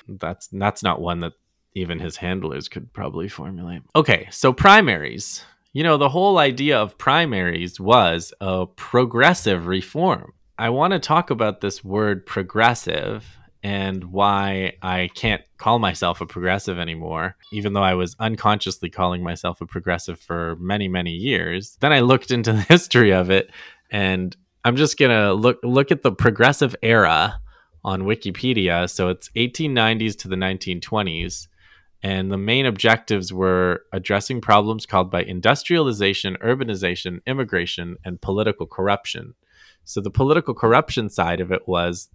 that's 0.07 0.47
that's 0.47 0.83
not 0.83 1.01
one 1.01 1.19
that 1.19 1.33
even 1.73 1.99
his 1.99 2.17
handlers 2.17 2.69
could 2.69 2.93
probably 2.93 3.27
formulate. 3.27 3.81
Okay, 3.95 4.27
so 4.31 4.53
primaries. 4.53 5.43
You 5.75 5.83
know, 5.83 5.97
the 5.97 6.07
whole 6.07 6.37
idea 6.37 6.77
of 6.79 6.97
primaries 6.97 7.81
was 7.81 8.33
a 8.39 8.65
progressive 8.65 9.67
reform. 9.67 10.31
I 10.57 10.69
want 10.69 10.93
to 10.93 10.99
talk 10.99 11.31
about 11.31 11.59
this 11.59 11.83
word 11.83 12.25
progressive 12.25 13.25
and 13.61 14.05
why 14.05 14.77
I 14.81 15.09
can't 15.15 15.41
call 15.57 15.79
myself 15.79 16.21
a 16.21 16.25
progressive 16.25 16.79
anymore, 16.79 17.35
even 17.51 17.73
though 17.73 17.83
I 17.83 17.95
was 17.95 18.15
unconsciously 18.21 18.89
calling 18.89 19.21
myself 19.21 19.59
a 19.59 19.65
progressive 19.65 20.17
for 20.17 20.55
many, 20.61 20.87
many 20.87 21.11
years. 21.11 21.75
Then 21.81 21.91
I 21.91 21.99
looked 21.99 22.31
into 22.31 22.53
the 22.53 22.61
history 22.69 23.11
of 23.11 23.29
it, 23.29 23.51
and 23.91 24.33
I'm 24.63 24.77
just 24.77 24.97
gonna 24.97 25.33
look 25.33 25.59
look 25.61 25.91
at 25.91 26.03
the 26.03 26.11
progressive 26.13 26.73
era 26.83 27.41
on 27.83 28.03
Wikipedia. 28.03 28.89
So 28.89 29.09
it's 29.09 29.29
1890s 29.35 30.17
to 30.19 30.29
the 30.29 30.37
1920s, 30.37 31.49
And 32.05 32.31
the 32.31 32.37
main 32.37 32.67
objectives 32.67 33.33
were 33.33 33.81
addressing 33.91 34.39
problems 34.39 34.85
caused 34.85 35.09
by 35.09 35.23
industrialization, 35.23 36.37
urbanization, 36.39 37.19
immigration, 37.25 37.97
and 38.05 38.21
political 38.21 38.67
corruption. 38.67 39.33
So 39.85 40.01
the 40.01 40.11
political 40.11 40.53
corruption 40.53 41.09
side 41.09 41.41
of 41.41 41.51
it 41.51 41.67
was 41.67 42.09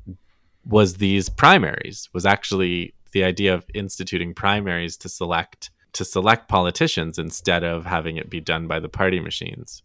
was 0.64 0.98
these 0.98 1.28
primaries, 1.28 2.08
was 2.12 2.24
actually 2.24 2.94
the 3.10 3.24
idea 3.24 3.52
of 3.52 3.66
instituting 3.74 4.32
primaries 4.32 4.96
to 4.98 5.08
select 5.08 5.72
to 5.94 6.04
select 6.04 6.48
politicians 6.48 7.18
instead 7.18 7.64
of 7.64 7.84
having 7.84 8.16
it 8.16 8.30
be 8.30 8.40
done 8.40 8.68
by 8.68 8.78
the 8.78 8.88
party 8.88 9.18
machines. 9.18 9.82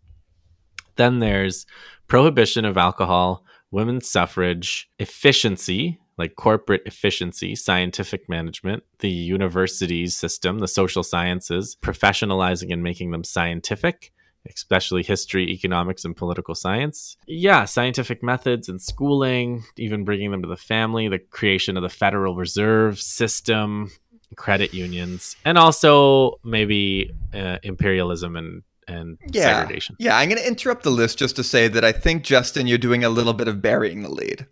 Then 0.97 1.17
there's 1.17 1.65
prohibition 2.07 2.63
of 2.63 2.77
alcohol, 2.77 3.43
women's 3.71 4.07
suffrage, 4.07 4.87
efficiency, 4.99 5.99
like 6.17 6.35
corporate 6.35 6.81
efficiency, 6.85 7.55
scientific 7.55 8.29
management, 8.29 8.83
the 8.99 9.09
universities 9.09 10.15
system, 10.15 10.59
the 10.59 10.67
social 10.67 11.03
sciences, 11.03 11.75
professionalizing 11.81 12.71
and 12.71 12.81
making 12.81 13.11
them 13.11 13.23
scientific, 13.23 14.13
especially 14.47 15.03
history, 15.03 15.49
economics, 15.49 16.05
and 16.05 16.15
political 16.15 16.55
science. 16.55 17.17
Yeah, 17.27 17.65
scientific 17.65 18.23
methods 18.23 18.69
and 18.69 18.81
schooling, 18.81 19.63
even 19.77 20.05
bringing 20.05 20.31
them 20.31 20.41
to 20.41 20.47
the 20.47 20.55
family, 20.55 21.07
the 21.09 21.19
creation 21.19 21.75
of 21.75 21.83
the 21.83 21.89
Federal 21.89 22.35
Reserve 22.35 22.99
System, 22.99 23.91
credit 24.37 24.73
unions, 24.73 25.35
and 25.43 25.57
also 25.57 26.39
maybe 26.43 27.11
uh, 27.33 27.57
imperialism 27.63 28.35
and 28.35 28.63
and 28.87 29.17
yeah. 29.31 29.61
segregation. 29.61 29.95
Yeah, 29.99 30.15
I'm 30.15 30.29
going 30.29 30.39
to 30.39 30.47
interrupt 30.47 30.83
the 30.83 30.91
list 30.91 31.17
just 31.17 31.35
to 31.37 31.43
say 31.43 31.67
that 31.67 31.83
I 31.83 31.91
think 31.91 32.23
Justin, 32.23 32.67
you're 32.67 32.77
doing 32.77 33.03
a 33.03 33.09
little 33.09 33.33
bit 33.33 33.47
of 33.47 33.59
burying 33.59 34.03
the 34.03 34.09
lead. 34.09 34.45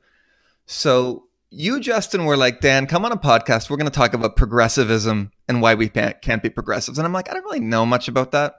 So 0.65 1.27
you, 1.55 1.79
Justin, 1.79 2.25
were 2.25 2.35
like, 2.35 2.61
Dan, 2.61 2.87
come 2.87 3.05
on 3.05 3.11
a 3.11 3.17
podcast. 3.17 3.69
We're 3.69 3.77
going 3.77 3.89
to 3.89 3.91
talk 3.91 4.13
about 4.13 4.35
progressivism 4.35 5.31
and 5.47 5.61
why 5.61 5.75
we 5.75 5.87
can't 5.87 6.41
be 6.41 6.49
progressives. 6.49 6.97
And 6.97 7.05
I'm 7.05 7.13
like, 7.13 7.29
I 7.29 7.33
don't 7.33 7.43
really 7.43 7.59
know 7.59 7.85
much 7.85 8.07
about 8.07 8.31
that. 8.31 8.55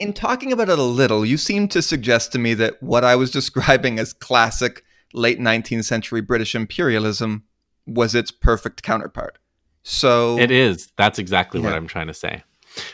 In 0.00 0.12
talking 0.12 0.52
about 0.52 0.68
it 0.68 0.78
a 0.78 0.82
little, 0.82 1.24
you 1.24 1.36
seem 1.36 1.68
to 1.68 1.80
suggest 1.80 2.32
to 2.32 2.38
me 2.38 2.54
that 2.54 2.82
what 2.82 3.04
I 3.04 3.14
was 3.14 3.30
describing 3.30 3.98
as 3.98 4.12
classic 4.12 4.84
late 5.12 5.38
19th 5.38 5.84
century 5.84 6.20
British 6.20 6.54
imperialism 6.54 7.44
was 7.86 8.14
its 8.14 8.32
perfect 8.32 8.82
counterpart. 8.82 9.38
So 9.84 10.38
it 10.38 10.50
is. 10.50 10.90
That's 10.96 11.18
exactly 11.18 11.60
yeah. 11.60 11.66
what 11.66 11.74
I'm 11.74 11.86
trying 11.86 12.08
to 12.08 12.14
say. 12.14 12.42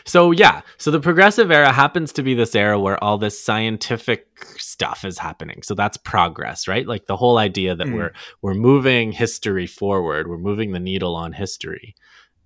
So 0.05 0.31
yeah, 0.31 0.61
so 0.77 0.91
the 0.91 0.99
progressive 0.99 1.51
era 1.51 1.71
happens 1.71 2.13
to 2.13 2.23
be 2.23 2.33
this 2.33 2.55
era 2.55 2.79
where 2.79 3.01
all 3.03 3.17
this 3.17 3.41
scientific 3.41 4.27
stuff 4.57 5.05
is 5.05 5.17
happening. 5.17 5.63
So 5.63 5.73
that's 5.73 5.97
progress, 5.97 6.67
right? 6.67 6.87
Like 6.87 7.07
the 7.07 7.17
whole 7.17 7.37
idea 7.37 7.75
that 7.75 7.87
mm. 7.87 7.95
we're 7.95 8.13
we're 8.41 8.53
moving 8.53 9.11
history 9.11 9.67
forward, 9.67 10.27
we're 10.27 10.37
moving 10.37 10.71
the 10.71 10.79
needle 10.79 11.15
on 11.15 11.33
history. 11.33 11.95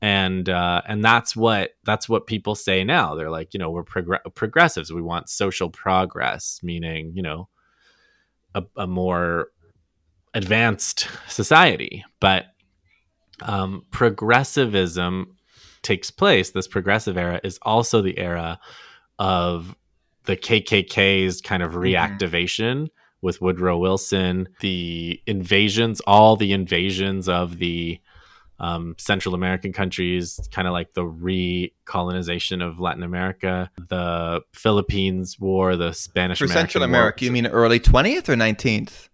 And 0.02 0.50
uh, 0.50 0.82
and 0.88 1.04
that's 1.04 1.36
what 1.36 1.72
that's 1.84 2.08
what 2.08 2.28
people 2.28 2.56
say 2.56 2.84
now. 2.84 3.16
They're 3.16 3.32
like, 3.32 3.54
you 3.54 3.60
know, 3.60 3.72
we're 3.72 3.84
prog- 3.84 4.36
progressives. 4.36 4.94
We 4.94 5.02
want 5.02 5.30
social 5.30 5.70
progress, 5.70 6.60
meaning, 6.62 7.14
you 7.16 7.24
know, 7.24 7.50
a, 8.54 8.64
a 8.76 8.88
more 8.88 9.48
advanced 10.34 11.08
society. 11.28 12.04
But 12.20 12.46
um, 13.42 13.86
progressivism 13.90 15.35
takes 15.86 16.12
place, 16.12 16.50
this 16.52 16.68
progressive 16.68 17.18
era, 17.18 17.40
is 17.44 17.60
also 17.62 18.02
the 18.02 18.18
era 18.18 18.60
of 19.20 19.76
the 20.26 20.36
KKK's 20.36 21.40
kind 21.40 21.64
of 21.64 21.72
mm-hmm. 21.72 21.82
reactivation 21.82 22.76
mm-hmm. 22.76 23.22
with 23.22 23.42
Woodrow 23.42 23.78
Wilson, 23.78 24.50
the 24.60 25.22
invasions, 25.26 26.02
all 26.02 26.36
the 26.36 26.52
invasions 26.52 27.30
of 27.30 27.60
the 27.60 28.00
um, 28.58 28.96
Central 28.98 29.36
American 29.36 29.74
countries, 29.74 30.40
kind 30.52 30.68
of 30.68 30.74
like 30.74 30.94
the 30.94 31.04
recolonization 31.04 32.66
of 32.66 32.80
Latin 32.80 33.04
America, 33.04 33.70
the 33.90 34.42
Philippines 34.54 35.40
War, 35.40 35.76
the 35.76 35.94
Spanish 35.94 36.40
For 36.40 36.48
Central 36.48 36.84
America, 36.84 37.22
War. 37.22 37.26
you 37.26 37.32
mean 37.32 37.48
early 37.48 37.80
20th 37.80 38.30
or 38.30 38.36
19th? 38.36 39.10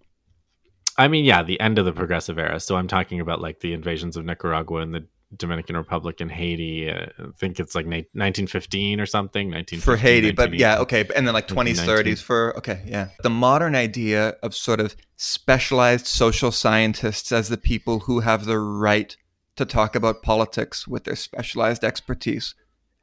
I 0.98 1.08
mean, 1.08 1.26
yeah, 1.26 1.42
the 1.42 1.60
end 1.60 1.80
of 1.80 1.86
the 1.86 1.94
progressive 1.94 2.38
era. 2.38 2.60
So 2.60 2.76
I'm 2.76 2.88
talking 2.88 3.20
about 3.20 3.42
like 3.42 3.62
the 3.62 3.74
invasions 3.74 4.18
of 4.18 4.26
Nicaragua 4.26 4.82
and 4.82 4.94
the 4.94 5.08
Dominican 5.36 5.78
Republic 5.78 6.20
and 6.20 6.32
Haiti. 6.32 6.90
Uh, 6.90 7.06
I 7.20 7.32
think 7.36 7.60
it's 7.60 7.76
like 7.76 7.86
1915 7.86 9.00
or 9.00 9.06
something. 9.06 9.50
19 9.50 9.80
for 9.80 9.96
Haiti, 9.96 10.32
but 10.32 10.54
yeah, 10.54 10.80
okay, 10.80 11.08
and 11.16 11.26
then 11.26 11.34
like 11.34 11.48
20s, 11.48 11.86
30s 11.86 12.22
for 12.22 12.58
okay, 12.58 12.82
yeah. 12.86 13.10
The 13.24 13.30
modern 13.30 13.76
idea 13.76 14.36
of 14.44 14.54
sort 14.54 14.80
of 14.80 14.96
specialized 15.16 16.08
social 16.08 16.52
scientists 16.52 17.32
as 17.32 17.50
the 17.50 17.58
people 17.58 18.00
who 18.00 18.20
have 18.22 18.46
the 18.46 18.60
right 18.60 19.16
to 19.56 19.66
talk 19.66 19.96
about 19.96 20.22
politics 20.22 20.88
with 20.88 21.04
their 21.04 21.16
specialized 21.16 21.84
expertise, 21.84 22.56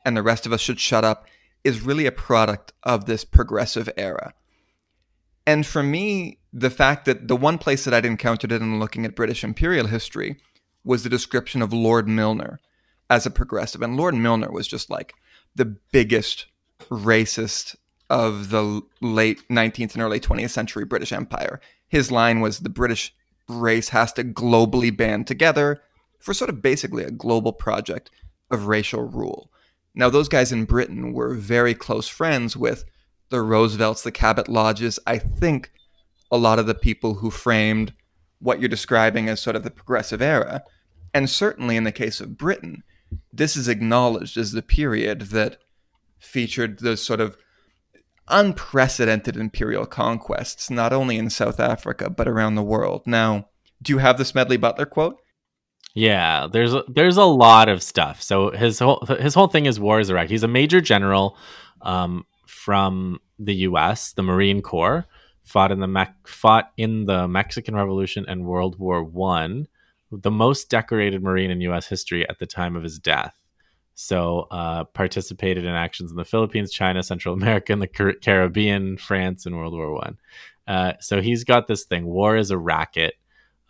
and 0.04 0.16
the 0.16 0.22
rest 0.22 0.46
of 0.46 0.52
us 0.52 0.60
should 0.60 0.80
shut 0.80 1.04
up, 1.04 1.26
is 1.64 1.80
really 1.80 2.06
a 2.06 2.12
product 2.12 2.72
of 2.82 3.06
this 3.06 3.24
progressive 3.24 3.88
era. 3.96 4.34
And 5.46 5.66
for 5.66 5.82
me, 5.82 6.40
the 6.52 6.70
fact 6.70 7.06
that 7.06 7.28
the 7.28 7.36
one 7.36 7.58
place 7.58 7.84
that 7.84 7.94
I'd 7.94 8.04
encountered 8.04 8.52
it 8.52 8.60
in 8.60 8.78
looking 8.78 9.04
at 9.04 9.14
British 9.14 9.42
imperial 9.42 9.86
history 9.86 10.36
was 10.84 11.02
the 11.02 11.08
description 11.08 11.62
of 11.62 11.72
Lord 11.72 12.08
Milner 12.08 12.60
as 13.10 13.26
a 13.26 13.30
progressive. 13.30 13.82
And 13.82 13.96
Lord 13.96 14.14
Milner 14.14 14.50
was 14.50 14.66
just 14.66 14.90
like 14.90 15.14
the 15.54 15.64
biggest 15.64 16.46
racist 16.90 17.76
of 18.10 18.50
the 18.50 18.82
late 19.00 19.46
19th 19.48 19.94
and 19.94 20.02
early 20.02 20.20
20th 20.20 20.50
century 20.50 20.84
British 20.84 21.12
Empire. 21.12 21.60
His 21.88 22.10
line 22.10 22.40
was 22.40 22.60
the 22.60 22.68
British 22.68 23.14
race 23.48 23.90
has 23.90 24.12
to 24.14 24.24
globally 24.24 24.94
band 24.94 25.26
together 25.26 25.82
for 26.18 26.34
sort 26.34 26.50
of 26.50 26.62
basically 26.62 27.04
a 27.04 27.10
global 27.10 27.52
project 27.52 28.10
of 28.50 28.66
racial 28.66 29.02
rule. 29.02 29.50
Now, 29.94 30.10
those 30.10 30.28
guys 30.28 30.52
in 30.52 30.64
Britain 30.64 31.12
were 31.12 31.34
very 31.34 31.74
close 31.74 32.08
friends 32.08 32.56
with 32.56 32.84
the 33.30 33.42
Roosevelts, 33.42 34.02
the 34.02 34.12
Cabot 34.12 34.48
Lodges. 34.48 34.98
I 35.06 35.18
think 35.18 35.72
a 36.30 36.36
lot 36.36 36.58
of 36.58 36.66
the 36.66 36.74
people 36.74 37.14
who 37.14 37.30
framed 37.30 37.92
what 38.40 38.60
you're 38.60 38.68
describing 38.68 39.28
as 39.28 39.40
sort 39.40 39.56
of 39.56 39.64
the 39.64 39.70
progressive 39.70 40.22
era 40.22 40.62
and 41.14 41.28
certainly 41.28 41.76
in 41.76 41.84
the 41.84 41.92
case 41.92 42.20
of 42.20 42.36
Britain, 42.36 42.82
this 43.32 43.56
is 43.56 43.68
acknowledged 43.68 44.36
as 44.36 44.52
the 44.52 44.62
period 44.62 45.22
that 45.22 45.58
featured 46.18 46.80
those 46.80 47.04
sort 47.04 47.20
of 47.20 47.36
unprecedented 48.28 49.36
imperial 49.36 49.86
conquests, 49.86 50.70
not 50.70 50.92
only 50.92 51.16
in 51.16 51.30
South 51.30 51.58
Africa, 51.58 52.10
but 52.10 52.28
around 52.28 52.54
the 52.54 52.62
world. 52.62 53.02
Now, 53.06 53.48
do 53.80 53.92
you 53.92 53.98
have 53.98 54.18
the 54.18 54.24
Smedley 54.24 54.56
Butler 54.56 54.86
quote? 54.86 55.16
Yeah, 55.94 56.46
there's 56.50 56.74
a, 56.74 56.84
there's 56.88 57.16
a 57.16 57.24
lot 57.24 57.68
of 57.68 57.82
stuff. 57.82 58.20
So 58.20 58.50
his 58.50 58.78
whole 58.78 59.04
his 59.18 59.34
whole 59.34 59.48
thing 59.48 59.66
is 59.66 59.80
war 59.80 59.98
is 59.98 60.10
Iraq. 60.10 60.28
He's 60.28 60.42
a 60.42 60.48
major 60.48 60.80
general 60.80 61.36
um, 61.80 62.26
from 62.46 63.18
the 63.38 63.54
U.S., 63.54 64.12
the 64.12 64.22
Marine 64.22 64.60
Corps, 64.60 65.06
fought 65.48 65.72
in 65.72 65.80
the 65.80 65.88
Me- 65.88 66.06
fought 66.24 66.72
in 66.76 67.06
the 67.06 67.26
Mexican 67.26 67.74
Revolution 67.74 68.24
and 68.28 68.44
World 68.44 68.78
War 68.78 69.02
One 69.02 69.66
the 70.10 70.30
most 70.30 70.70
decorated 70.70 71.22
Marine 71.22 71.50
in 71.50 71.60
U.S. 71.62 71.86
history 71.86 72.28
at 72.28 72.38
the 72.38 72.46
time 72.46 72.76
of 72.76 72.82
his 72.82 72.98
death. 72.98 73.34
So, 73.94 74.46
uh, 74.50 74.84
participated 74.84 75.64
in 75.64 75.74
actions 75.74 76.10
in 76.10 76.16
the 76.16 76.24
Philippines, 76.24 76.72
China, 76.72 77.02
Central 77.02 77.34
America, 77.34 77.72
and 77.72 77.82
the 77.82 77.88
Car- 77.88 78.14
Caribbean, 78.14 78.96
France, 78.96 79.44
and 79.44 79.56
World 79.56 79.74
War 79.74 79.92
One. 79.92 80.18
Uh, 80.66 80.92
so 81.00 81.20
he's 81.20 81.44
got 81.44 81.66
this 81.66 81.84
thing: 81.84 82.06
war 82.06 82.36
is 82.36 82.50
a 82.50 82.58
racket. 82.58 83.14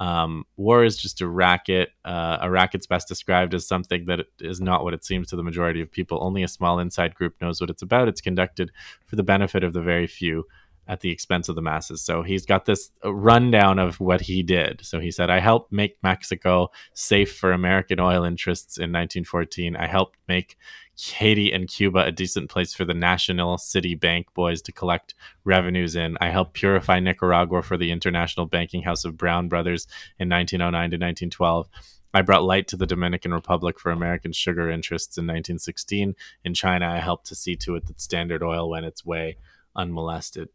Um, 0.01 0.45
war 0.57 0.85
is 0.85 0.97
just 0.97 1.23
a 1.23 1.27
racket. 1.27 1.91
Uh, 2.05 2.39
a 2.43 2.51
racket's 2.51 2.87
best 2.87 3.09
described 3.09 3.55
as 3.55 3.67
something 3.67 4.05
that 4.05 4.21
is 4.39 4.61
not 4.61 4.85
what 4.85 4.95
it 4.95 5.05
seems 5.05 5.29
to 5.29 5.37
the 5.37 5.43
majority 5.43 5.81
of 5.81 5.91
people. 5.91 6.19
Only 6.21 6.43
a 6.43 6.49
small 6.49 6.79
inside 6.79 7.15
group 7.15 7.35
knows 7.41 7.61
what 7.61 7.71
it's 7.71 7.83
about. 7.83 8.07
It's 8.07 8.21
conducted 8.21 8.71
for 9.07 9.17
the 9.17 9.25
benefit 9.25 9.65
of 9.65 9.73
the 9.73 9.83
very 9.83 10.07
few 10.07 10.45
at 10.89 11.01
the 11.01 11.11
expense 11.11 11.49
of 11.49 11.55
the 11.55 11.63
masses. 11.63 12.03
So 12.03 12.23
he's 12.23 12.47
got 12.47 12.65
this 12.65 12.91
uh, 13.05 13.15
rundown 13.15 13.79
of 13.79 14.01
what 14.01 14.23
he 14.23 14.43
did. 14.43 14.85
So 14.85 14.99
he 14.99 15.11
said, 15.11 15.29
I 15.29 15.39
helped 15.39 15.71
make 15.71 15.99
Mexico 16.03 16.71
safe 16.95 17.37
for 17.37 17.53
American 17.53 18.01
oil 18.01 18.25
interests 18.25 18.79
in 18.79 18.91
1914. 18.91 19.77
I 19.77 19.87
helped 19.87 20.19
make 20.27 20.57
Haiti 20.99 21.53
and 21.53 21.69
Cuba 21.69 22.01
a 22.01 22.11
decent 22.11 22.51
place 22.51 22.75
for 22.75 22.85
the 22.85 22.95
National 22.95 23.59
City 23.59 23.95
Bank 23.95 24.33
boys 24.35 24.63
to 24.63 24.73
collect 24.73 25.15
revenues 25.45 25.95
in. 25.95 26.17
I 26.21 26.31
helped 26.31 26.55
purify 26.55 26.99
Nicaragua 26.99 27.63
for 27.63 27.77
the 27.77 27.93
International 27.93 28.47
Banking 28.47 28.83
House 28.83 29.05
of 29.05 29.17
Brown 29.17 29.49
Brothers 29.49 29.87
in 30.19 30.29
1909 30.29 30.73
to 30.73 30.97
1912. 30.97 31.69
I 32.15 32.23
brought 32.23 32.43
light 32.43 32.67
to 32.69 32.77
the 32.77 32.87
Dominican 32.87 33.35
Republic 33.35 33.79
for 33.79 33.93
American 33.93 34.33
sugar 34.33 34.71
interests 34.71 35.19
in 35.19 35.25
1916. 35.25 36.17
In 36.43 36.55
China, 36.55 36.89
I 36.89 36.99
helped 36.99 37.27
to 37.27 37.35
see 37.35 37.55
to 37.57 37.77
it 37.77 37.87
that 37.87 38.01
Standard 38.01 38.43
Oil 38.43 38.71
went 38.71 38.87
its 38.87 39.05
way 39.05 39.37
unmolested. 39.77 40.49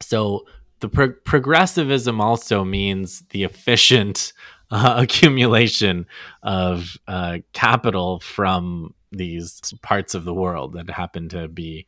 So 0.00 0.46
the 0.80 0.88
pro- 0.88 1.12
progressivism 1.12 2.20
also 2.20 2.64
means 2.64 3.22
the 3.30 3.44
efficient 3.44 4.32
uh, 4.70 4.94
accumulation 4.98 6.06
of 6.42 6.96
uh, 7.06 7.38
capital 7.52 8.20
from 8.20 8.94
these 9.10 9.60
parts 9.82 10.14
of 10.14 10.24
the 10.24 10.32
world 10.32 10.72
that 10.72 10.88
happen 10.88 11.28
to 11.28 11.46
be 11.46 11.86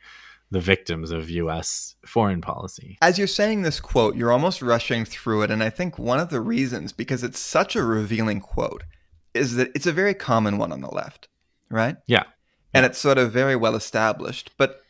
the 0.50 0.60
victims 0.60 1.10
of 1.10 1.30
US 1.30 1.96
foreign 2.06 2.40
policy. 2.40 2.96
As 3.02 3.18
you're 3.18 3.26
saying 3.26 3.62
this 3.62 3.80
quote, 3.80 4.14
you're 4.14 4.30
almost 4.30 4.62
rushing 4.62 5.04
through 5.04 5.42
it. 5.42 5.50
And 5.50 5.62
I 5.62 5.70
think 5.70 5.98
one 5.98 6.20
of 6.20 6.30
the 6.30 6.40
reasons, 6.40 6.92
because 6.92 7.24
it's 7.24 7.40
such 7.40 7.74
a 7.74 7.82
revealing 7.82 8.40
quote, 8.40 8.84
is 9.32 9.56
that 9.56 9.72
it's 9.74 9.86
a 9.86 9.92
very 9.92 10.14
common 10.14 10.58
one 10.58 10.70
on 10.70 10.80
the 10.80 10.90
left. 10.94 11.28
right? 11.70 11.96
Yeah. 12.06 12.24
And 12.72 12.86
it's 12.86 12.98
sort 12.98 13.18
of 13.18 13.32
very 13.32 13.56
well 13.56 13.74
established. 13.74 14.52
But 14.56 14.83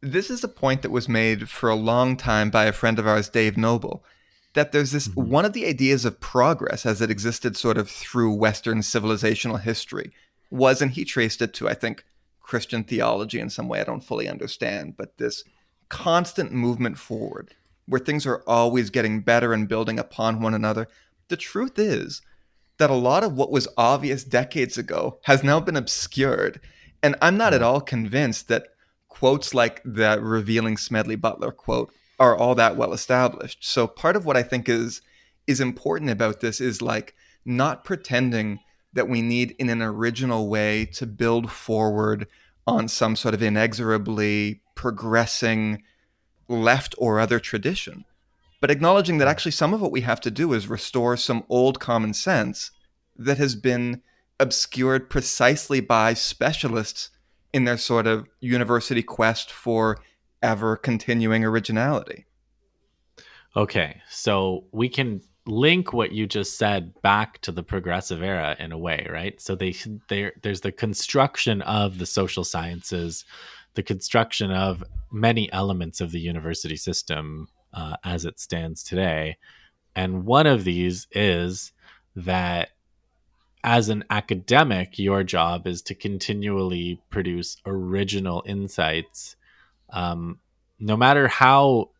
this 0.00 0.30
is 0.30 0.44
a 0.44 0.48
point 0.48 0.82
that 0.82 0.90
was 0.90 1.08
made 1.08 1.48
for 1.48 1.68
a 1.68 1.74
long 1.74 2.16
time 2.16 2.50
by 2.50 2.64
a 2.64 2.72
friend 2.72 2.98
of 2.98 3.06
ours, 3.06 3.28
Dave 3.28 3.56
Noble, 3.56 4.04
that 4.54 4.72
there's 4.72 4.92
this 4.92 5.08
mm-hmm. 5.08 5.30
one 5.30 5.44
of 5.44 5.52
the 5.52 5.66
ideas 5.66 6.04
of 6.04 6.20
progress 6.20 6.86
as 6.86 7.00
it 7.00 7.10
existed 7.10 7.56
sort 7.56 7.78
of 7.78 7.90
through 7.90 8.34
Western 8.34 8.78
civilizational 8.78 9.60
history 9.60 10.12
was, 10.50 10.80
and 10.80 10.92
he 10.92 11.04
traced 11.04 11.42
it 11.42 11.52
to, 11.54 11.68
I 11.68 11.74
think, 11.74 12.04
Christian 12.40 12.84
theology 12.84 13.40
in 13.40 13.50
some 13.50 13.68
way 13.68 13.80
I 13.80 13.84
don't 13.84 14.04
fully 14.04 14.28
understand, 14.28 14.96
but 14.96 15.18
this 15.18 15.42
constant 15.88 16.52
movement 16.52 16.98
forward 16.98 17.54
where 17.86 18.00
things 18.00 18.26
are 18.26 18.42
always 18.46 18.90
getting 18.90 19.20
better 19.20 19.52
and 19.52 19.68
building 19.68 19.98
upon 19.98 20.40
one 20.40 20.54
another. 20.54 20.88
The 21.28 21.36
truth 21.36 21.78
is 21.78 22.22
that 22.78 22.90
a 22.90 22.94
lot 22.94 23.24
of 23.24 23.32
what 23.32 23.50
was 23.50 23.68
obvious 23.76 24.24
decades 24.24 24.76
ago 24.76 25.18
has 25.22 25.42
now 25.42 25.60
been 25.60 25.76
obscured. 25.76 26.60
And 27.02 27.16
I'm 27.22 27.36
not 27.36 27.54
at 27.54 27.62
all 27.62 27.80
convinced 27.80 28.48
that 28.48 28.68
quotes 29.18 29.54
like 29.54 29.80
the 29.82 30.18
revealing 30.20 30.76
Smedley 30.76 31.16
Butler 31.16 31.50
quote 31.50 31.90
are 32.18 32.36
all 32.36 32.54
that 32.54 32.76
well 32.76 32.92
established. 32.92 33.64
So 33.64 33.86
part 33.86 34.14
of 34.14 34.26
what 34.26 34.36
I 34.36 34.42
think 34.42 34.68
is 34.68 35.00
is 35.46 35.60
important 35.60 36.10
about 36.10 36.40
this 36.40 36.60
is 36.60 36.82
like 36.82 37.14
not 37.44 37.84
pretending 37.84 38.58
that 38.92 39.08
we 39.08 39.22
need 39.22 39.54
in 39.58 39.70
an 39.70 39.80
original 39.80 40.48
way 40.48 40.84
to 40.84 41.06
build 41.06 41.50
forward 41.50 42.26
on 42.66 42.88
some 42.88 43.16
sort 43.16 43.32
of 43.32 43.42
inexorably 43.42 44.60
progressing 44.74 45.82
left 46.48 46.94
or 46.98 47.18
other 47.18 47.38
tradition, 47.38 48.04
but 48.60 48.70
acknowledging 48.70 49.18
that 49.18 49.28
actually 49.28 49.52
some 49.52 49.72
of 49.72 49.80
what 49.80 49.92
we 49.92 50.02
have 50.02 50.20
to 50.20 50.30
do 50.30 50.52
is 50.52 50.68
restore 50.68 51.16
some 51.16 51.44
old 51.48 51.80
common 51.80 52.12
sense 52.12 52.70
that 53.16 53.38
has 53.38 53.54
been 53.54 54.02
obscured 54.38 55.08
precisely 55.08 55.80
by 55.80 56.12
specialists 56.12 57.10
in 57.56 57.64
their 57.64 57.78
sort 57.78 58.06
of 58.06 58.28
university 58.40 59.02
quest 59.02 59.50
for 59.50 59.98
ever 60.42 60.76
continuing 60.76 61.42
originality. 61.42 62.26
Okay, 63.56 64.02
so 64.10 64.66
we 64.72 64.90
can 64.90 65.22
link 65.46 65.90
what 65.94 66.12
you 66.12 66.26
just 66.26 66.58
said 66.58 66.92
back 67.00 67.40
to 67.40 67.50
the 67.50 67.62
progressive 67.62 68.22
era 68.22 68.56
in 68.58 68.72
a 68.72 68.78
way, 68.78 69.06
right? 69.10 69.40
So 69.40 69.54
they 69.54 69.74
there 70.10 70.34
there's 70.42 70.60
the 70.60 70.70
construction 70.70 71.62
of 71.62 71.96
the 71.96 72.04
social 72.04 72.44
sciences, 72.44 73.24
the 73.72 73.82
construction 73.82 74.50
of 74.50 74.84
many 75.10 75.50
elements 75.50 76.02
of 76.02 76.10
the 76.12 76.20
university 76.20 76.76
system 76.76 77.48
uh, 77.72 77.96
as 78.04 78.26
it 78.26 78.38
stands 78.38 78.82
today, 78.82 79.38
and 79.94 80.26
one 80.26 80.46
of 80.46 80.64
these 80.64 81.06
is 81.10 81.72
that 82.16 82.68
as 83.66 83.88
an 83.88 84.04
academic, 84.10 84.96
your 84.96 85.24
job 85.24 85.66
is 85.66 85.82
to 85.82 85.94
continually 85.94 87.00
produce 87.10 87.56
original 87.66 88.44
insights, 88.46 89.34
um, 89.90 90.38
no 90.78 90.96
matter 90.96 91.26
how 91.26 91.90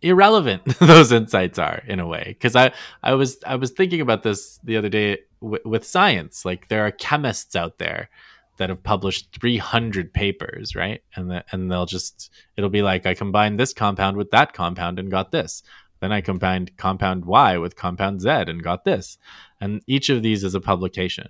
irrelevant 0.00 0.64
those 0.80 1.12
insights 1.12 1.58
are 1.58 1.82
in 1.86 2.00
a 2.00 2.06
way. 2.06 2.24
Because 2.28 2.56
i 2.56 2.72
i 3.02 3.12
was 3.12 3.38
i 3.46 3.56
was 3.56 3.70
thinking 3.72 4.00
about 4.00 4.22
this 4.22 4.58
the 4.64 4.78
other 4.78 4.88
day 4.88 5.18
w- 5.42 5.62
with 5.66 5.84
science. 5.84 6.46
Like 6.46 6.68
there 6.68 6.86
are 6.86 6.90
chemists 6.90 7.54
out 7.54 7.76
there 7.78 8.08
that 8.56 8.70
have 8.70 8.82
published 8.82 9.38
300 9.38 10.14
papers 10.14 10.74
right? 10.74 11.02
And 11.14 11.30
the, 11.30 11.44
and 11.52 11.70
they'll 11.70 11.86
just 11.86 12.30
it'll 12.56 12.70
be 12.70 12.82
like 12.82 13.04
i 13.04 13.12
combined 13.12 13.60
this 13.60 13.74
compound 13.74 14.16
with 14.16 14.30
that 14.30 14.54
compound 14.54 14.98
and 14.98 15.10
got 15.10 15.30
this 15.30 15.62
then 16.04 16.12
i 16.12 16.20
combined 16.20 16.76
compound 16.76 17.24
y 17.24 17.58
with 17.58 17.76
compound 17.76 18.20
z 18.20 18.28
and 18.28 18.62
got 18.62 18.84
this 18.84 19.18
and 19.60 19.82
each 19.86 20.08
of 20.08 20.22
these 20.22 20.44
is 20.44 20.54
a 20.54 20.60
publication 20.60 21.28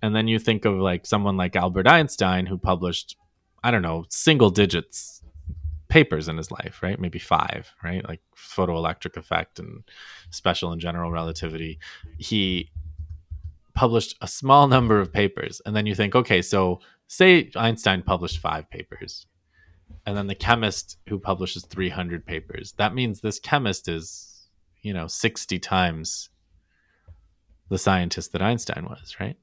and 0.00 0.14
then 0.14 0.28
you 0.28 0.38
think 0.38 0.64
of 0.64 0.74
like 0.74 1.04
someone 1.04 1.36
like 1.36 1.56
albert 1.56 1.86
einstein 1.86 2.46
who 2.46 2.56
published 2.56 3.16
i 3.62 3.70
don't 3.70 3.82
know 3.82 4.04
single 4.08 4.50
digits 4.50 5.18
papers 5.88 6.28
in 6.28 6.36
his 6.36 6.50
life, 6.50 6.82
right? 6.82 7.00
Maybe 7.00 7.18
five, 7.18 7.72
right? 7.82 8.06
Like 8.06 8.20
photoelectric 8.36 9.16
effect 9.16 9.58
and 9.58 9.82
special 10.30 10.70
and 10.70 10.80
general 10.80 11.10
relativity. 11.10 11.78
He 12.18 12.70
published 13.74 14.16
a 14.20 14.28
small 14.28 14.68
number 14.68 15.00
of 15.00 15.12
papers. 15.12 15.62
And 15.64 15.74
then 15.74 15.86
you 15.86 15.94
think, 15.94 16.14
okay, 16.14 16.42
so 16.42 16.80
say 17.06 17.50
Einstein 17.56 18.02
published 18.02 18.38
five 18.38 18.68
papers. 18.70 19.26
And 20.06 20.16
then 20.16 20.26
the 20.26 20.34
chemist 20.34 20.96
who 21.08 21.18
publishes 21.18 21.64
300 21.64 22.24
papers. 22.24 22.72
That 22.78 22.94
means 22.94 23.20
this 23.20 23.38
chemist 23.38 23.88
is, 23.88 24.48
you 24.82 24.94
know, 24.94 25.06
60 25.06 25.58
times 25.58 26.30
the 27.68 27.78
scientist 27.78 28.32
that 28.32 28.42
Einstein 28.42 28.86
was, 28.86 29.16
right? 29.20 29.36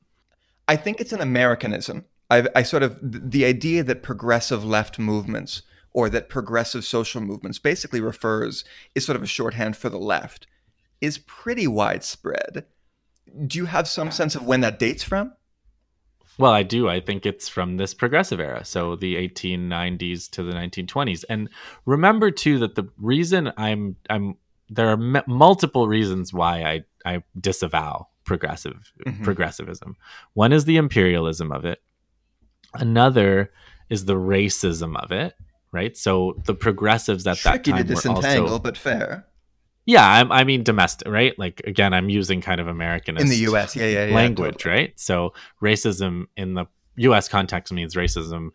I 0.67 0.75
think 0.75 0.99
it's 0.99 1.13
an 1.13 1.21
Americanism. 1.21 2.05
I, 2.29 2.47
I 2.55 2.63
sort 2.63 2.81
of, 2.81 2.97
the 3.01 3.45
idea 3.45 3.83
that 3.83 4.01
progressive 4.01 4.65
left 4.65 4.97
movements 4.97 5.61
or 5.93 6.09
that 6.09 6.29
progressive 6.29 6.83
social 6.83 7.21
movements 7.21 7.59
basically 7.59 8.01
refers 8.01 8.65
is 8.95 9.05
sort 9.05 9.15
of 9.15 9.23
a 9.23 9.27
shorthand 9.27 9.77
for 9.77 9.89
the 9.89 9.99
left 9.99 10.47
is 11.01 11.19
pretty 11.19 11.67
widespread. 11.67 12.65
Do 13.47 13.57
you 13.57 13.65
have 13.65 13.87
some 13.87 14.11
sense 14.11 14.35
of 14.35 14.45
when 14.45 14.61
that 14.61 14.79
dates 14.79 15.03
from? 15.03 15.33
Well, 16.37 16.51
I 16.51 16.63
do. 16.63 16.89
I 16.89 16.99
think 16.99 17.25
it's 17.25 17.47
from 17.47 17.77
this 17.77 17.93
progressive 17.93 18.39
era, 18.39 18.65
so 18.65 18.95
the 18.95 19.15
1890s 19.15 20.29
to 20.31 20.43
the 20.43 20.51
1920s. 20.51 21.23
And 21.29 21.49
remember 21.85 22.31
too 22.31 22.59
that 22.59 22.75
the 22.75 22.89
reason 22.97 23.51
I'm 23.57 23.95
I'm 24.09 24.35
there 24.69 24.89
are 24.89 24.93
m- 24.93 25.23
multiple 25.27 25.87
reasons 25.87 26.33
why 26.33 26.63
I 26.63 26.83
I 27.05 27.23
disavow 27.39 28.07
progressive 28.25 28.91
mm-hmm. 29.05 29.23
progressivism. 29.23 29.95
One 30.33 30.51
is 30.51 30.65
the 30.65 30.77
imperialism 30.77 31.51
of 31.51 31.63
it. 31.63 31.81
Another 32.73 33.51
is 33.89 34.05
the 34.05 34.15
racism 34.15 34.97
of 34.97 35.11
it 35.11 35.35
right? 35.75 35.97
So 35.97 36.41
the 36.45 36.55
progressives 36.55 37.27
at 37.27 37.37
Tricky 37.37 37.71
that 37.71 37.77
time 37.77 37.87
to 37.87 37.93
disentangle, 37.93 38.43
were 38.45 38.49
also, 38.51 38.59
but 38.59 38.77
fair. 38.77 39.27
Yeah, 39.85 40.05
I, 40.05 40.39
I, 40.39 40.43
mean 40.43 40.63
domestic, 40.63 41.07
right? 41.07 41.37
Like 41.37 41.61
again, 41.65 41.93
I'm 41.93 42.09
using 42.09 42.41
kind 42.41 42.59
of 42.59 42.67
American 42.67 43.17
in 43.17 43.29
the 43.29 43.37
U.S. 43.37 43.75
Yeah, 43.75 43.85
yeah, 43.85 44.05
yeah 44.05 44.15
language, 44.15 44.57
totally. 44.57 44.75
right? 44.75 44.99
So 44.99 45.33
racism 45.61 46.25
in 46.35 46.55
the 46.55 46.65
U.S. 46.97 47.27
context 47.29 47.71
means 47.71 47.95
racism 47.95 48.49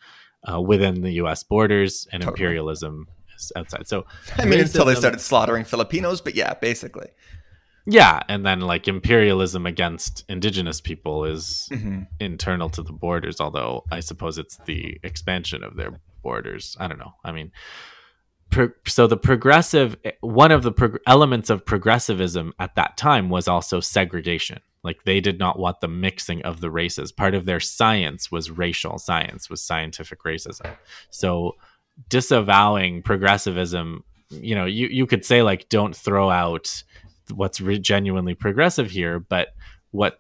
uh, 0.51 0.61
within 0.61 1.03
the 1.03 1.13
U.S. 1.13 1.43
borders, 1.45 2.09
and 2.13 2.23
totally. 2.23 2.35
imperialism 2.35 3.07
is 3.37 3.53
outside. 3.55 3.87
So 3.87 4.07
I 4.39 4.45
mean, 4.45 4.59
racism, 4.59 4.65
until 4.67 4.85
they 4.87 4.95
started 4.97 5.21
slaughtering 5.21 5.65
Filipinos, 5.65 6.21
but 6.21 6.35
yeah, 6.35 6.55
basically. 6.55 7.09
Yeah, 7.87 8.21
and 8.29 8.45
then 8.45 8.61
like 8.61 8.89
imperialism 8.89 9.67
against 9.67 10.25
indigenous 10.29 10.81
people 10.81 11.25
is 11.25 11.69
mm-hmm. 11.73 12.03
internal 12.19 12.69
to 12.71 12.83
the 12.83 12.93
borders, 12.93 13.41
although 13.41 13.85
I 13.91 14.01
suppose 14.01 14.39
it's 14.39 14.59
the 14.67 14.99
expansion 15.03 15.65
of 15.65 15.77
their 15.77 16.01
borders. 16.23 16.77
I 16.79 16.89
don't 16.89 16.99
know. 16.99 17.15
I 17.25 17.33
mean, 17.33 17.53
pro- 18.51 18.73
so 18.87 19.07
the 19.07 19.17
progressive 19.17 19.97
one 20.21 20.53
of 20.53 20.63
the 20.63 20.99
elements 21.07 21.51
of 21.51 21.65
progressivism 21.65 22.53
at 22.59 22.75
that 22.75 22.97
time 22.97 23.31
was 23.31 23.49
also 23.49 23.81
segregation. 23.81 24.61
Like 24.83 25.05
they 25.05 25.21
did 25.21 25.39
not 25.39 25.59
want 25.59 25.81
the 25.81 25.89
mixing 25.89 26.43
of 26.43 26.61
the 26.61 26.71
races. 26.71 27.13
Part 27.13 27.35
of 27.35 27.45
their 27.45 27.61
science 27.61 28.31
was 28.31 28.51
racial 28.51 28.99
science, 28.99 29.51
was 29.51 29.63
scientific 29.63 30.23
racism. 30.25 30.77
So 31.11 31.57
disavowing 32.09 33.03
progressivism, 33.03 34.05
you 34.31 34.55
know, 34.55 34.65
you 34.65 34.89
you 34.89 35.07
could 35.07 35.25
say 35.25 35.43
like 35.43 35.69
don't 35.69 35.95
throw 35.95 36.31
out 36.31 36.83
what's 37.33 37.61
re- 37.61 37.79
genuinely 37.79 38.35
progressive 38.35 38.91
here, 38.91 39.21
but 39.21 39.49
what 39.91 40.20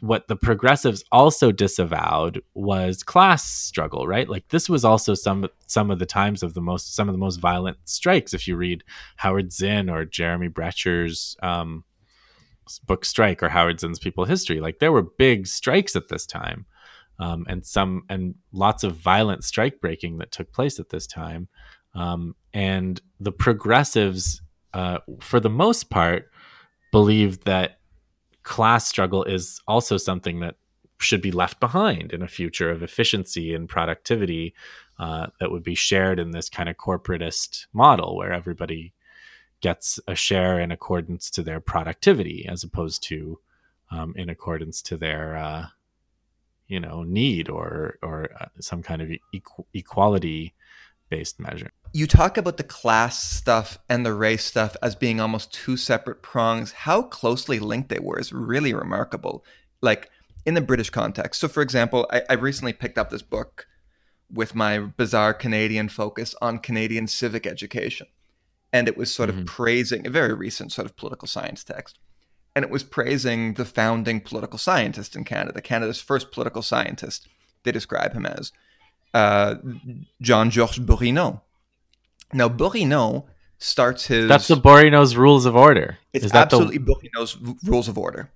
what 0.00 0.28
the 0.28 0.36
progressives 0.36 1.04
also 1.12 1.52
disavowed 1.52 2.40
was 2.54 3.02
class 3.02 3.44
struggle 3.44 4.06
right? 4.06 4.28
Like 4.28 4.48
this 4.48 4.68
was 4.68 4.84
also 4.84 5.14
some 5.14 5.46
some 5.66 5.90
of 5.90 5.98
the 5.98 6.06
times 6.06 6.42
of 6.42 6.54
the 6.54 6.60
most 6.60 6.94
some 6.94 7.08
of 7.08 7.14
the 7.14 7.18
most 7.18 7.36
violent 7.36 7.78
strikes. 7.84 8.32
If 8.32 8.48
you 8.48 8.56
read 8.56 8.84
howard 9.16 9.52
zinn 9.52 9.90
or 9.90 10.04
jeremy 10.04 10.48
brecher's 10.48 11.36
um, 11.42 11.84
book 12.86 13.04
strike 13.04 13.42
or 13.42 13.48
howard 13.48 13.80
zinn's 13.80 13.98
people 13.98 14.24
history 14.24 14.60
like 14.60 14.78
there 14.78 14.92
were 14.92 15.02
big 15.02 15.46
strikes 15.46 15.94
at 15.96 16.08
this 16.08 16.26
time 16.26 16.66
um, 17.18 17.44
and 17.48 17.64
some 17.64 18.02
and 18.08 18.34
lots 18.52 18.84
of 18.84 18.96
violent 18.96 19.44
strike 19.44 19.80
breaking 19.80 20.18
that 20.18 20.32
took 20.32 20.50
place 20.52 20.78
at 20.80 20.88
this 20.88 21.06
time 21.06 21.48
um, 21.94 22.34
and 22.52 23.00
the 23.20 23.32
progressives 23.32 24.40
uh, 24.72 24.98
for 25.20 25.40
the 25.40 25.50
most 25.50 25.90
part 25.90 26.30
believed 26.90 27.44
that 27.44 27.78
class 28.44 28.86
struggle 28.86 29.24
is 29.24 29.60
also 29.66 29.96
something 29.96 30.40
that 30.40 30.56
should 31.00 31.20
be 31.20 31.32
left 31.32 31.58
behind 31.60 32.12
in 32.12 32.22
a 32.22 32.28
future 32.28 32.70
of 32.70 32.82
efficiency 32.82 33.54
and 33.54 33.68
productivity 33.68 34.54
uh, 34.98 35.26
that 35.40 35.50
would 35.50 35.64
be 35.64 35.74
shared 35.74 36.20
in 36.20 36.30
this 36.30 36.48
kind 36.48 36.68
of 36.68 36.76
corporatist 36.76 37.66
model 37.72 38.16
where 38.16 38.32
everybody 38.32 38.92
gets 39.60 39.98
a 40.06 40.14
share 40.14 40.60
in 40.60 40.70
accordance 40.70 41.30
to 41.30 41.42
their 41.42 41.60
productivity 41.60 42.46
as 42.48 42.62
opposed 42.62 43.02
to 43.02 43.38
um, 43.90 44.14
in 44.16 44.28
accordance 44.28 44.82
to 44.82 44.96
their 44.96 45.36
uh, 45.36 45.66
you 46.68 46.80
know 46.80 47.02
need 47.02 47.48
or 47.48 47.98
or 48.02 48.30
uh, 48.40 48.46
some 48.60 48.82
kind 48.82 49.02
of 49.02 49.08
equ- 49.34 49.66
equality 49.72 50.54
based 51.08 51.40
measure 51.40 51.72
you 51.94 52.06
talk 52.06 52.36
about 52.36 52.56
the 52.58 52.64
class 52.64 53.24
stuff 53.24 53.78
and 53.88 54.04
the 54.04 54.12
race 54.12 54.44
stuff 54.44 54.76
as 54.82 54.94
being 54.96 55.20
almost 55.20 55.54
two 55.54 55.76
separate 55.76 56.22
prongs. 56.22 56.72
How 56.72 57.02
closely 57.02 57.58
linked 57.60 57.88
they 57.88 58.00
were 58.00 58.18
is 58.18 58.32
really 58.32 58.74
remarkable. 58.74 59.44
Like 59.80 60.10
in 60.44 60.54
the 60.54 60.60
British 60.60 60.90
context. 60.90 61.40
So, 61.40 61.48
for 61.48 61.62
example, 61.62 62.06
I, 62.10 62.22
I 62.28 62.34
recently 62.34 62.72
picked 62.72 62.98
up 62.98 63.08
this 63.10 63.22
book 63.22 63.66
with 64.30 64.54
my 64.54 64.78
bizarre 64.78 65.32
Canadian 65.32 65.88
focus 65.88 66.34
on 66.42 66.58
Canadian 66.58 67.06
civic 67.06 67.46
education. 67.46 68.08
And 68.72 68.88
it 68.88 68.96
was 68.96 69.14
sort 69.14 69.30
of 69.30 69.36
Mhm. 69.36 69.46
praising 69.46 70.06
a 70.06 70.10
very 70.10 70.34
recent 70.34 70.72
sort 70.72 70.86
of 70.86 70.96
political 70.96 71.28
science 71.28 71.64
text. 71.64 71.98
And 72.56 72.64
it 72.64 72.70
was 72.70 72.82
praising 72.82 73.54
the 73.54 73.64
founding 73.64 74.20
political 74.20 74.58
scientist 74.58 75.16
in 75.16 75.24
Canada, 75.24 75.60
Canada's 75.60 76.00
first 76.00 76.32
political 76.32 76.62
scientist. 76.62 77.28
They 77.62 77.72
describe 77.72 78.12
him 78.12 78.26
as 78.26 78.52
uh, 79.14 79.54
John 80.20 80.50
George 80.50 80.80
Bourinot. 80.80 81.40
Now, 82.34 82.48
Bourinot 82.48 83.24
starts 83.58 84.06
his. 84.06 84.28
That's 84.28 84.48
the 84.48 84.56
Bourinot's 84.56 85.16
rules 85.16 85.46
of 85.46 85.56
order. 85.56 85.98
It's 86.12 86.26
Is 86.26 86.32
that 86.32 86.52
absolutely 86.52 86.78
Bourinot's 86.80 87.36
r- 87.46 87.54
rules 87.64 87.88
of 87.88 87.96
order. 87.96 88.30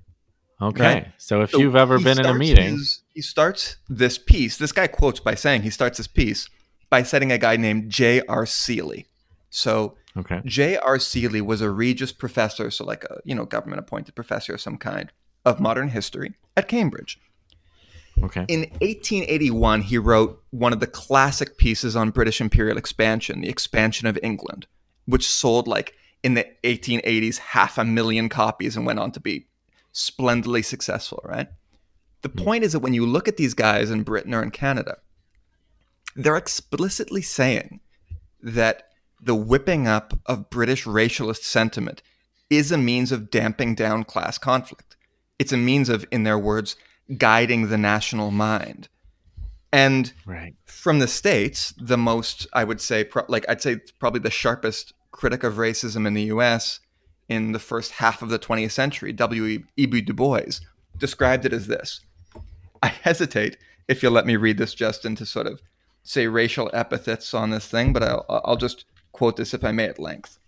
the 0.60 0.66
okay? 0.66 1.12
So 1.18 1.42
if 1.42 1.50
So 1.50 1.58
you've 1.58 1.76
ever 1.76 1.98
been 1.98 2.18
in 2.18 2.26
a 2.26 2.34
meeting, 2.34 2.76
his- 2.76 3.02
he 3.14 3.20
starts 3.20 3.76
this 3.88 4.16
piece. 4.16 4.56
This 4.56 4.72
guy 4.72 4.86
quotes 4.86 5.20
by 5.20 5.34
saying 5.34 5.62
he 5.62 5.70
starts 5.70 5.98
this 5.98 6.06
piece 6.06 6.48
by 6.90 7.02
citing 7.02 7.30
a 7.32 7.38
guy 7.38 7.56
named 7.56 7.90
J.R. 7.90 8.46
Seeley. 8.46 9.06
So 9.50 9.96
okay, 10.16 10.40
J.R. 10.44 10.98
Seeley 10.98 11.40
was 11.40 11.60
a 11.60 11.70
Regius 11.70 12.12
professor, 12.12 12.70
so 12.70 12.84
like 12.84 13.04
a 13.04 13.18
you 13.24 13.34
know 13.34 13.44
government 13.44 13.80
appointed 13.80 14.14
professor 14.14 14.54
of 14.54 14.60
some 14.60 14.76
kind 14.78 15.10
of 15.44 15.58
modern 15.60 15.88
history 15.88 16.34
at 16.56 16.68
Cambridge. 16.68 17.18
Okay, 18.22 18.44
In 18.48 18.60
1881, 18.80 19.82
he 19.82 19.98
wrote 19.98 20.42
one 20.50 20.72
of 20.72 20.80
the 20.80 20.86
classic 20.86 21.56
pieces 21.58 21.96
on 21.96 22.10
British 22.10 22.40
imperial 22.40 22.78
expansion, 22.78 23.40
the 23.40 23.48
expansion 23.48 24.06
of 24.06 24.18
England, 24.22 24.66
which 25.06 25.28
sold 25.28 25.66
like 25.68 25.94
in 26.22 26.34
the 26.34 26.46
1880s 26.64 27.38
half 27.38 27.78
a 27.78 27.84
million 27.84 28.28
copies 28.28 28.76
and 28.76 28.84
went 28.84 28.98
on 28.98 29.12
to 29.12 29.20
be 29.20 29.46
splendidly 29.92 30.62
successful, 30.62 31.20
right? 31.24 31.48
The 32.22 32.28
hmm. 32.28 32.44
point 32.44 32.64
is 32.64 32.72
that 32.72 32.80
when 32.80 32.94
you 32.94 33.06
look 33.06 33.28
at 33.28 33.36
these 33.36 33.54
guys 33.54 33.90
in 33.90 34.02
Britain 34.02 34.34
or 34.34 34.42
in 34.42 34.50
Canada, 34.50 34.98
they're 36.16 36.36
explicitly 36.36 37.22
saying 37.22 37.80
that 38.42 38.90
the 39.20 39.34
whipping 39.34 39.86
up 39.86 40.18
of 40.26 40.50
British 40.50 40.84
racialist 40.84 41.42
sentiment 41.42 42.02
is 42.50 42.72
a 42.72 42.78
means 42.78 43.12
of 43.12 43.30
damping 43.30 43.74
down 43.74 44.04
class 44.04 44.38
conflict. 44.38 44.96
It's 45.38 45.52
a 45.52 45.56
means 45.56 45.88
of, 45.88 46.04
in 46.10 46.24
their 46.24 46.38
words, 46.38 46.76
guiding 47.16 47.68
the 47.68 47.78
national 47.78 48.30
mind. 48.30 48.88
And 49.72 50.12
right, 50.24 50.54
from 50.64 50.98
the 50.98 51.08
states, 51.08 51.74
the 51.78 51.98
most 51.98 52.46
I 52.52 52.64
would 52.64 52.80
say, 52.80 53.04
pro- 53.04 53.26
like 53.28 53.44
I'd 53.48 53.62
say, 53.62 53.76
probably 53.98 54.20
the 54.20 54.30
sharpest 54.30 54.94
critic 55.10 55.44
of 55.44 55.54
racism 55.54 56.06
in 56.06 56.14
the 56.14 56.22
U.S. 56.24 56.80
in 57.28 57.52
the 57.52 57.58
first 57.58 57.92
half 57.92 58.22
of 58.22 58.30
the 58.30 58.38
20th 58.38 58.70
century, 58.70 59.12
W. 59.12 59.62
E. 59.76 59.86
B. 59.86 60.00
Du 60.00 60.14
Bois, 60.14 60.60
described 60.96 61.44
it 61.44 61.52
as 61.52 61.66
this. 61.66 62.00
I 62.82 62.88
hesitate, 62.88 63.58
if 63.88 64.02
you'll 64.02 64.12
let 64.12 64.26
me 64.26 64.36
read 64.36 64.56
this, 64.56 64.74
Justin, 64.74 65.16
to 65.16 65.26
sort 65.26 65.46
of 65.46 65.60
say 66.02 66.26
racial 66.28 66.70
epithets 66.72 67.34
on 67.34 67.50
this 67.50 67.66
thing, 67.66 67.92
but 67.92 68.02
I'll, 68.02 68.24
I'll 68.44 68.56
just 68.56 68.86
quote 69.12 69.36
this 69.36 69.52
if 69.52 69.64
I 69.64 69.72
may 69.72 69.84
at 69.84 69.98
length. 69.98 70.38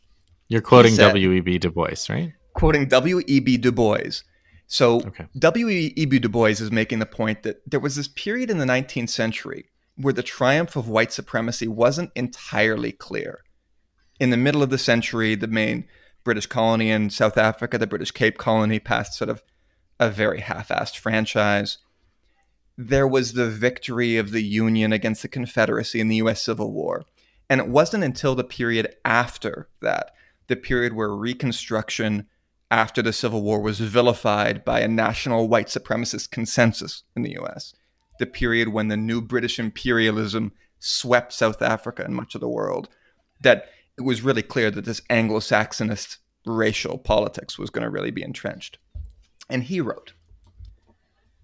you're 0.49 0.62
quoting 0.62 0.96
W. 0.96 1.33
E. 1.33 1.40
B. 1.40 1.59
Du 1.59 1.70
Bois, 1.70 2.07
right? 2.09 2.33
quoting 2.55 2.87
W.E.B. 2.87 3.57
Du 3.59 3.73
Bois. 3.73 4.23
So 4.71 5.01
Okay. 5.01 5.27
W.E.B. 5.37 6.21
Du 6.21 6.29
Bois 6.29 6.61
is 6.61 6.71
making 6.71 7.01
the 7.01 7.07
point 7.07 7.43
that 7.43 7.61
there 7.69 7.81
was 7.81 7.97
this 7.97 8.07
period 8.07 8.51
in 8.51 8.59
the 8.59 8.65
19th 8.65 9.09
century 9.09 9.67
where 9.97 10.15
the 10.15 10.23
triumph 10.23 10.77
of 10.77 10.89
white 10.89 11.13
supremacy 11.13 11.67
wasn't 11.67 12.13
entirely 12.15 12.93
clear. 12.93 13.41
In 14.21 14.31
the 14.31 14.37
middle 14.37 14.63
of 14.63 14.71
the 14.71 14.79
century, 14.79 15.35
the 15.35 15.49
main 15.49 15.89
British 16.23 16.47
colony 16.47 16.89
in 16.89 17.11
South 17.11 17.37
Africa, 17.37 17.79
the 17.79 17.87
British 17.89 18.13
Cape 18.13 18.39
Colony, 18.39 18.79
passed 18.79 19.15
sort 19.15 19.29
of 19.29 19.43
a 19.99 20.09
very 20.09 20.41
half-assed 20.41 20.97
franchise. 20.97 21.79
There 22.79 23.09
was 23.09 23.33
the 23.33 23.51
victory 23.51 24.17
of 24.19 24.31
the 24.31 24.43
Union 24.43 24.93
against 24.93 25.23
the 25.23 25.29
Confederacy 25.29 25.99
in 25.99 26.07
the 26.07 26.17
U.S. 26.17 26.43
Civil 26.43 26.73
War. 26.73 27.05
And 27.49 27.61
it 27.61 27.69
wasn't 27.69 28.05
until 28.05 28.37
the 28.37 28.45
period 28.45 28.95
after 29.05 29.69
that, 29.83 30.13
the 30.47 30.57
period 30.57 30.93
where 30.93 31.11
Reconstruction 31.11 32.29
after 32.71 33.03
the 33.03 33.13
Civil 33.13 33.43
War 33.43 33.61
was 33.61 33.81
vilified 33.81 34.65
by 34.65 34.81
a 34.81 34.89
national 34.89 35.49
white 35.49 35.67
supremacist 35.67 36.31
consensus 36.31 37.03
in 37.17 37.23
the 37.23 37.37
US, 37.41 37.75
the 38.19 38.27
period 38.27 38.69
when 38.69 38.89
the 38.89 38.97
new 38.97 39.21
British 39.21 39.59
imperialism 39.59 40.53
swept 40.79 41.33
South 41.33 41.61
Africa 41.61 42.05
and 42.05 42.15
much 42.15 42.35
of 42.35 42.41
the 42.41 42.49
world, 42.49 42.89
that 43.43 43.67
it 43.99 44.03
was 44.03 44.23
really 44.23 44.43
clear 44.43 44.71
that 44.71 44.85
this 44.85 45.03
Anglo 45.11 45.41
Saxonist 45.41 46.19
racial 46.47 46.97
politics 46.97 47.59
was 47.59 47.71
going 47.71 47.85
to 47.85 47.91
really 47.91 48.11
be 48.11 48.23
entrenched. 48.23 48.79
And 49.49 49.65
he 49.65 49.81
wrote 49.81 50.13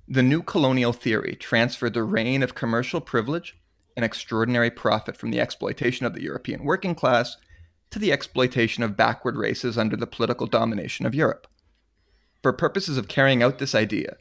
The 0.07 0.23
new 0.23 0.43
colonial 0.43 0.93
theory 0.93 1.37
transferred 1.39 1.95
the 1.95 2.05
reign 2.05 2.43
of 2.43 2.55
commercial 2.55 3.01
privilege 3.01 3.59
and 3.97 4.05
extraordinary 4.05 4.71
profit 4.71 5.17
from 5.17 5.31
the 5.31 5.41
exploitation 5.41 6.07
of 6.07 6.15
the 6.15 6.23
European 6.23 6.65
working 6.65 6.95
class 6.95 7.37
to 7.90 7.99
the 7.99 8.12
exploitation 8.12 8.83
of 8.83 8.96
backward 8.96 9.37
races 9.37 9.79
under 9.79 9.96
the 9.96 10.07
political 10.07 10.46
domination 10.46 11.07
of 11.07 11.14
Europe. 11.14 11.46
For 12.42 12.53
purposes 12.53 12.99
of 12.99 13.09
carrying 13.09 13.42
out 13.42 13.59
this 13.59 13.75
idea, 13.75 14.16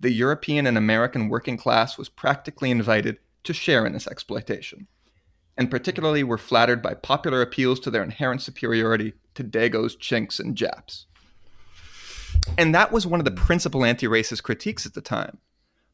the 0.00 0.12
European 0.12 0.66
and 0.66 0.76
American 0.76 1.28
working 1.28 1.56
class 1.56 1.96
was 1.96 2.08
practically 2.08 2.70
invited 2.70 3.18
to 3.44 3.52
share 3.52 3.86
in 3.86 3.92
this 3.92 4.06
exploitation, 4.06 4.86
and 5.56 5.70
particularly 5.70 6.24
were 6.24 6.38
flattered 6.38 6.82
by 6.82 6.94
popular 6.94 7.40
appeals 7.40 7.80
to 7.80 7.90
their 7.90 8.02
inherent 8.02 8.42
superiority 8.42 9.14
to 9.34 9.44
Dagos, 9.44 9.98
Chinks, 9.98 10.38
and 10.38 10.56
Japs. 10.56 11.06
And 12.58 12.74
that 12.74 12.92
was 12.92 13.06
one 13.06 13.20
of 13.20 13.24
the 13.24 13.30
principal 13.30 13.84
anti 13.84 14.06
racist 14.06 14.42
critiques 14.42 14.84
at 14.86 14.94
the 14.94 15.00
time, 15.00 15.38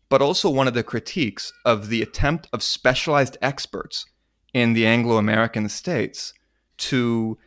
but 0.08 0.22
also 0.22 0.50
one 0.50 0.66
of 0.66 0.74
the 0.74 0.82
critiques 0.82 1.52
of 1.64 1.88
the 1.88 2.02
attempt 2.02 2.48
of 2.52 2.62
specialized 2.62 3.36
experts 3.40 4.06
in 4.52 4.72
the 4.72 4.86
Anglo 4.86 5.16
American 5.16 5.68
states 5.68 6.32
to 6.80 7.38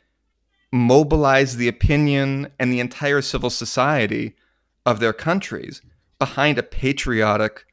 mobilize 0.71 1.57
the 1.57 1.67
opinion 1.67 2.51
and 2.59 2.71
the 2.71 2.79
entire 2.79 3.21
civil 3.21 3.49
society 3.49 4.35
of 4.85 4.99
their 4.99 5.13
countries 5.13 5.81
behind 6.17 6.57
a 6.57 6.63
patriotic 6.63 7.65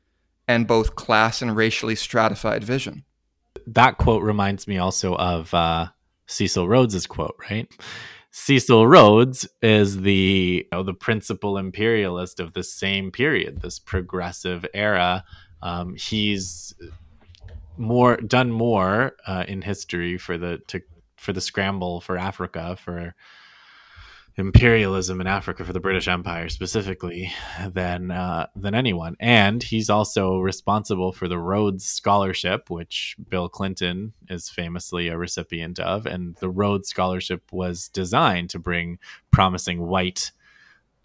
and 0.46 0.66
both 0.66 0.96
class 0.96 1.40
and 1.40 1.56
racially 1.56 1.94
stratified 1.94 2.64
vision. 2.64 3.04
that 3.66 3.98
quote 3.98 4.22
reminds 4.22 4.66
me 4.66 4.78
also 4.78 5.14
of 5.16 5.52
uh, 5.54 5.86
Cecil 6.26 6.68
Rhodes's 6.68 7.06
quote, 7.06 7.36
right? 7.50 7.68
Cecil 8.32 8.86
Rhodes 8.86 9.48
is 9.60 10.00
the 10.00 10.64
you 10.64 10.68
know, 10.72 10.82
the 10.82 10.94
principal 10.94 11.58
imperialist 11.58 12.38
of 12.40 12.52
the 12.52 12.62
same 12.62 13.10
period, 13.10 13.60
this 13.60 13.78
progressive 13.78 14.64
era. 14.72 15.24
Um, 15.62 15.96
he's 15.96 16.74
more 17.76 18.16
done 18.16 18.50
more 18.50 19.16
uh, 19.26 19.44
in 19.48 19.62
history 19.62 20.18
for 20.18 20.38
the 20.38 20.60
to 20.68 20.80
for 21.20 21.35
the 21.35 21.40
scramble 21.40 22.00
for 22.00 22.16
Africa 22.16 22.76
for 22.76 23.14
imperialism 24.37 25.20
in 25.20 25.26
Africa 25.26 25.64
for 25.64 25.74
the 25.74 25.80
British 25.80 26.09
Empire 26.09 26.48
specifically 26.48 27.30
than 27.68 28.11
uh, 28.11 28.46
than 28.56 28.74
anyone, 28.74 29.16
and 29.20 29.62
he's 29.62 29.90
also 29.90 30.38
responsible 30.38 31.12
for 31.12 31.28
the 31.28 31.38
Rhodes 31.38 31.85
Scholarship, 31.85 32.70
which 32.70 33.16
Bill 33.28 33.48
Clinton 33.48 34.14
is 34.28 34.48
famously 34.48 35.09
a 35.09 35.18
recipient 35.18 35.78
of, 35.78 36.06
and 36.06 36.37
the 36.37 36.48
Rhodes 36.48 36.88
Scholarship 36.88 37.52
was 37.52 37.88
designed 37.88 38.48
to 38.50 38.59
bring 38.59 38.98
promising 39.30 39.87
white 39.87 40.33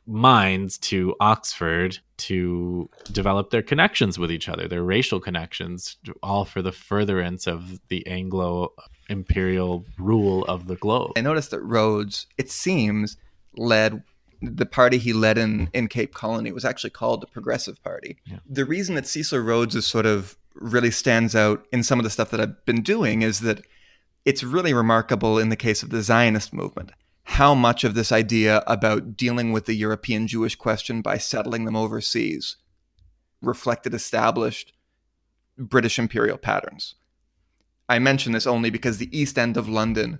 minds 0.08 0.78
to 0.78 1.16
Oxford 1.20 2.00
to 2.18 2.90
develop 3.12 3.50
their 3.50 3.62
connections 3.62 4.20
with 4.20 4.32
each 4.32 4.48
other, 4.48 4.68
their 4.68 4.84
racial 4.84 5.20
connections, 5.20 5.98
all 6.22 6.46
for 6.46 6.62
the 6.62 6.72
furtherance 6.72 7.48
of 7.48 7.80
the 7.90 8.06
Anglo 8.08 8.74
imperial 9.10 9.86
rule 9.98 10.46
of 10.46 10.68
the 10.68 10.76
globe. 10.76 11.12
I 11.16 11.22
noticed 11.22 11.52
that 11.52 11.62
Rhodes, 11.62 12.28
it 12.38 12.50
seems, 12.52 13.18
led 13.58 14.04
the 14.42 14.66
party 14.66 14.98
he 14.98 15.14
led 15.14 15.38
in, 15.38 15.70
in 15.74 15.88
Cape 15.88 16.14
Colony 16.14 16.52
was 16.52 16.66
actually 16.66 16.90
called 16.92 17.22
the 17.22 17.28
Progressive 17.28 17.82
Party. 17.84 18.18
Yeah. 18.26 18.38
The 18.48 18.66
reason 18.66 18.96
that 18.96 19.08
Cecil 19.08 19.40
Rhodes 19.40 19.76
is 19.76 19.88
sort 19.88 20.06
of 20.06 20.38
really 20.54 20.92
stands 20.92 21.36
out 21.36 21.66
in 21.72 21.84
some 21.84 22.00
of 22.00 22.04
the 22.04 22.10
stuff 22.10 22.32
that 22.32 22.40
I've 22.40 22.64
been 22.66 22.82
doing 22.82 23.22
is 23.22 23.40
that 23.42 23.62
it's 24.24 24.44
really 24.44 24.74
remarkable 24.74 25.40
in 25.40 25.50
the 25.50 25.56
case 25.56 25.84
of 25.84 25.90
the 25.90 26.02
Zionist 26.02 26.54
movement 26.54 26.92
how 27.26 27.56
much 27.56 27.84
of 27.84 27.96
this 27.96 28.12
idea 28.12 28.64
about 28.68 29.18
dealing 29.18 29.52
with 29.52 29.66
the 29.66 29.74
European 29.74 30.28
Jewish 30.28 30.56
question 30.56 31.02
by 31.02 31.18
settling 31.18 31.66
them 31.66 31.76
overseas 31.76 32.58
reflected 33.42 33.94
established 33.94 34.74
British 35.58 35.98
imperial 35.98 36.38
patterns. 36.38 36.96
I 37.90 38.00
mention 38.00 38.32
this 38.32 38.48
only 38.48 38.70
because 38.70 38.98
the 38.98 39.16
East 39.18 39.38
End 39.38 39.58
of 39.58 39.68
London 39.68 40.20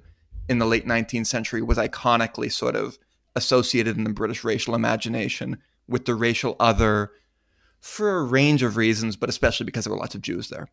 in 0.50 0.60
the 0.60 0.66
late 0.66 0.86
19th 0.86 1.28
century 1.28 1.62
was 1.62 1.78
iconically 1.78 2.52
sort 2.52 2.76
of 2.76 2.98
associated 3.36 3.98
in 3.98 4.04
the 4.04 4.14
British 4.14 4.44
racial 4.44 4.76
imagination 4.76 5.58
with 5.88 6.06
the 6.06 6.16
racial 6.16 6.56
other 6.60 7.12
for 7.82 8.18
a 8.18 8.24
range 8.24 8.64
of 8.64 8.78
reasons, 8.78 9.16
but 9.16 9.30
especially 9.30 9.66
because 9.66 9.86
there 9.86 9.94
were 9.94 10.00
lots 10.00 10.16
of 10.16 10.22
Jews 10.22 10.50
there. 10.50 10.70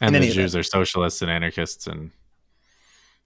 And 0.00 0.14
the 0.14 0.30
Jews 0.30 0.56
are 0.56 0.64
socialists 0.64 1.22
and 1.22 1.30
anarchists 1.30 1.86
and 1.86 2.10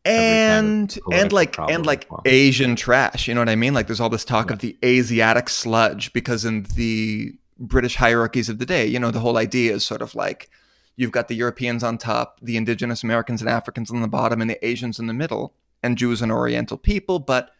And 0.08 0.88
kind 0.88 1.02
of 1.06 1.20
and 1.20 1.32
like 1.32 1.58
and 1.58 1.86
like 1.86 2.06
well. 2.10 2.22
Asian 2.24 2.76
trash, 2.76 3.28
you 3.28 3.34
know 3.34 3.40
what 3.40 3.48
I 3.48 3.56
mean? 3.56 3.74
Like 3.74 3.86
there's 3.86 4.00
all 4.00 4.08
this 4.08 4.24
talk 4.24 4.50
of 4.50 4.60
the 4.60 4.76
Asiatic 4.84 5.48
sludge 5.48 6.12
because 6.12 6.44
in 6.44 6.64
the 6.74 7.34
British 7.58 7.96
hierarchies 7.96 8.48
of 8.48 8.58
the 8.58 8.66
day. 8.66 8.86
You 8.86 8.98
know, 8.98 9.10
the 9.10 9.20
whole 9.20 9.36
idea 9.36 9.74
is 9.74 9.84
sort 9.84 10.02
of 10.02 10.14
like 10.14 10.50
you've 10.96 11.12
got 11.12 11.28
the 11.28 11.34
Europeans 11.34 11.82
on 11.82 11.98
top, 11.98 12.38
the 12.40 12.56
indigenous 12.56 13.02
Americans 13.02 13.40
and 13.40 13.50
Africans 13.50 13.90
on 13.90 14.00
the 14.00 14.08
bottom, 14.08 14.40
and 14.40 14.50
the 14.50 14.64
Asians 14.66 14.98
in 14.98 15.06
the 15.06 15.14
middle, 15.14 15.54
and 15.82 15.98
Jews 15.98 16.22
and 16.22 16.32
Oriental 16.32 16.76
people. 16.76 17.18
But 17.18 17.50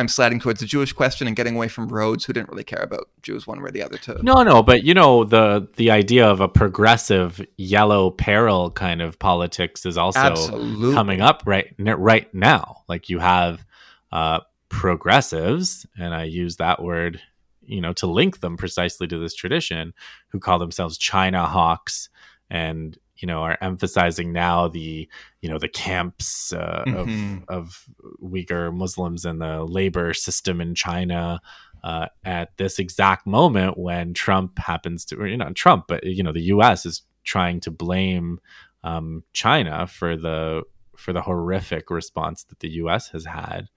I'm 0.00 0.08
sliding 0.08 0.40
towards 0.40 0.60
the 0.60 0.66
Jewish 0.66 0.92
question 0.92 1.26
and 1.26 1.36
getting 1.36 1.54
away 1.54 1.68
from 1.68 1.88
Rhodes, 1.88 2.24
who 2.24 2.32
didn't 2.32 2.48
really 2.48 2.64
care 2.64 2.82
about 2.82 3.08
Jews 3.22 3.46
one 3.46 3.60
way 3.62 3.68
or 3.68 3.70
the 3.70 3.82
other. 3.82 3.98
Too. 3.98 4.18
No, 4.22 4.42
no, 4.42 4.62
but 4.62 4.82
you 4.82 4.94
know 4.94 5.24
the 5.24 5.68
the 5.76 5.90
idea 5.90 6.26
of 6.26 6.40
a 6.40 6.48
progressive 6.48 7.44
yellow 7.56 8.10
peril 8.10 8.70
kind 8.70 9.02
of 9.02 9.18
politics 9.18 9.84
is 9.86 9.98
also 9.98 10.20
Absolutely. 10.20 10.94
coming 10.94 11.20
up 11.20 11.42
right 11.46 11.74
right 11.78 12.32
now. 12.34 12.82
Like 12.88 13.08
you 13.08 13.18
have 13.18 13.64
uh, 14.10 14.40
progressives, 14.70 15.86
and 15.98 16.14
I 16.14 16.24
use 16.24 16.56
that 16.56 16.82
word, 16.82 17.20
you 17.62 17.80
know, 17.80 17.92
to 17.94 18.06
link 18.06 18.40
them 18.40 18.56
precisely 18.56 19.06
to 19.06 19.18
this 19.18 19.34
tradition, 19.34 19.92
who 20.28 20.40
call 20.40 20.58
themselves 20.58 20.96
China 20.96 21.46
hawks 21.46 22.08
and 22.48 22.98
you 23.20 23.26
know 23.26 23.42
are 23.42 23.58
emphasizing 23.60 24.32
now 24.32 24.68
the 24.68 25.08
you 25.40 25.48
know 25.48 25.58
the 25.58 25.68
camps 25.68 26.52
uh, 26.52 26.84
mm-hmm. 26.86 27.42
of 27.48 27.64
of 27.66 27.86
Uyghur 28.22 28.74
Muslims 28.74 29.24
and 29.24 29.40
the 29.40 29.64
labor 29.64 30.14
system 30.14 30.60
in 30.60 30.74
China 30.74 31.40
uh, 31.82 32.06
at 32.24 32.56
this 32.56 32.78
exact 32.78 33.26
moment 33.26 33.78
when 33.78 34.14
Trump 34.14 34.58
happens 34.58 35.04
to 35.06 35.16
or 35.16 35.26
you 35.26 35.36
know 35.36 35.50
Trump 35.52 35.84
but 35.88 36.04
you 36.04 36.22
know 36.22 36.32
the 36.32 36.44
U.S. 36.44 36.86
is 36.86 37.02
trying 37.24 37.60
to 37.60 37.70
blame 37.70 38.40
um, 38.82 39.22
China 39.32 39.86
for 39.86 40.16
the 40.16 40.62
for 40.96 41.12
the 41.12 41.22
horrific 41.22 41.90
response 41.90 42.44
that 42.44 42.60
the 42.60 42.70
U.S. 42.70 43.08
has 43.10 43.24
had 43.24 43.68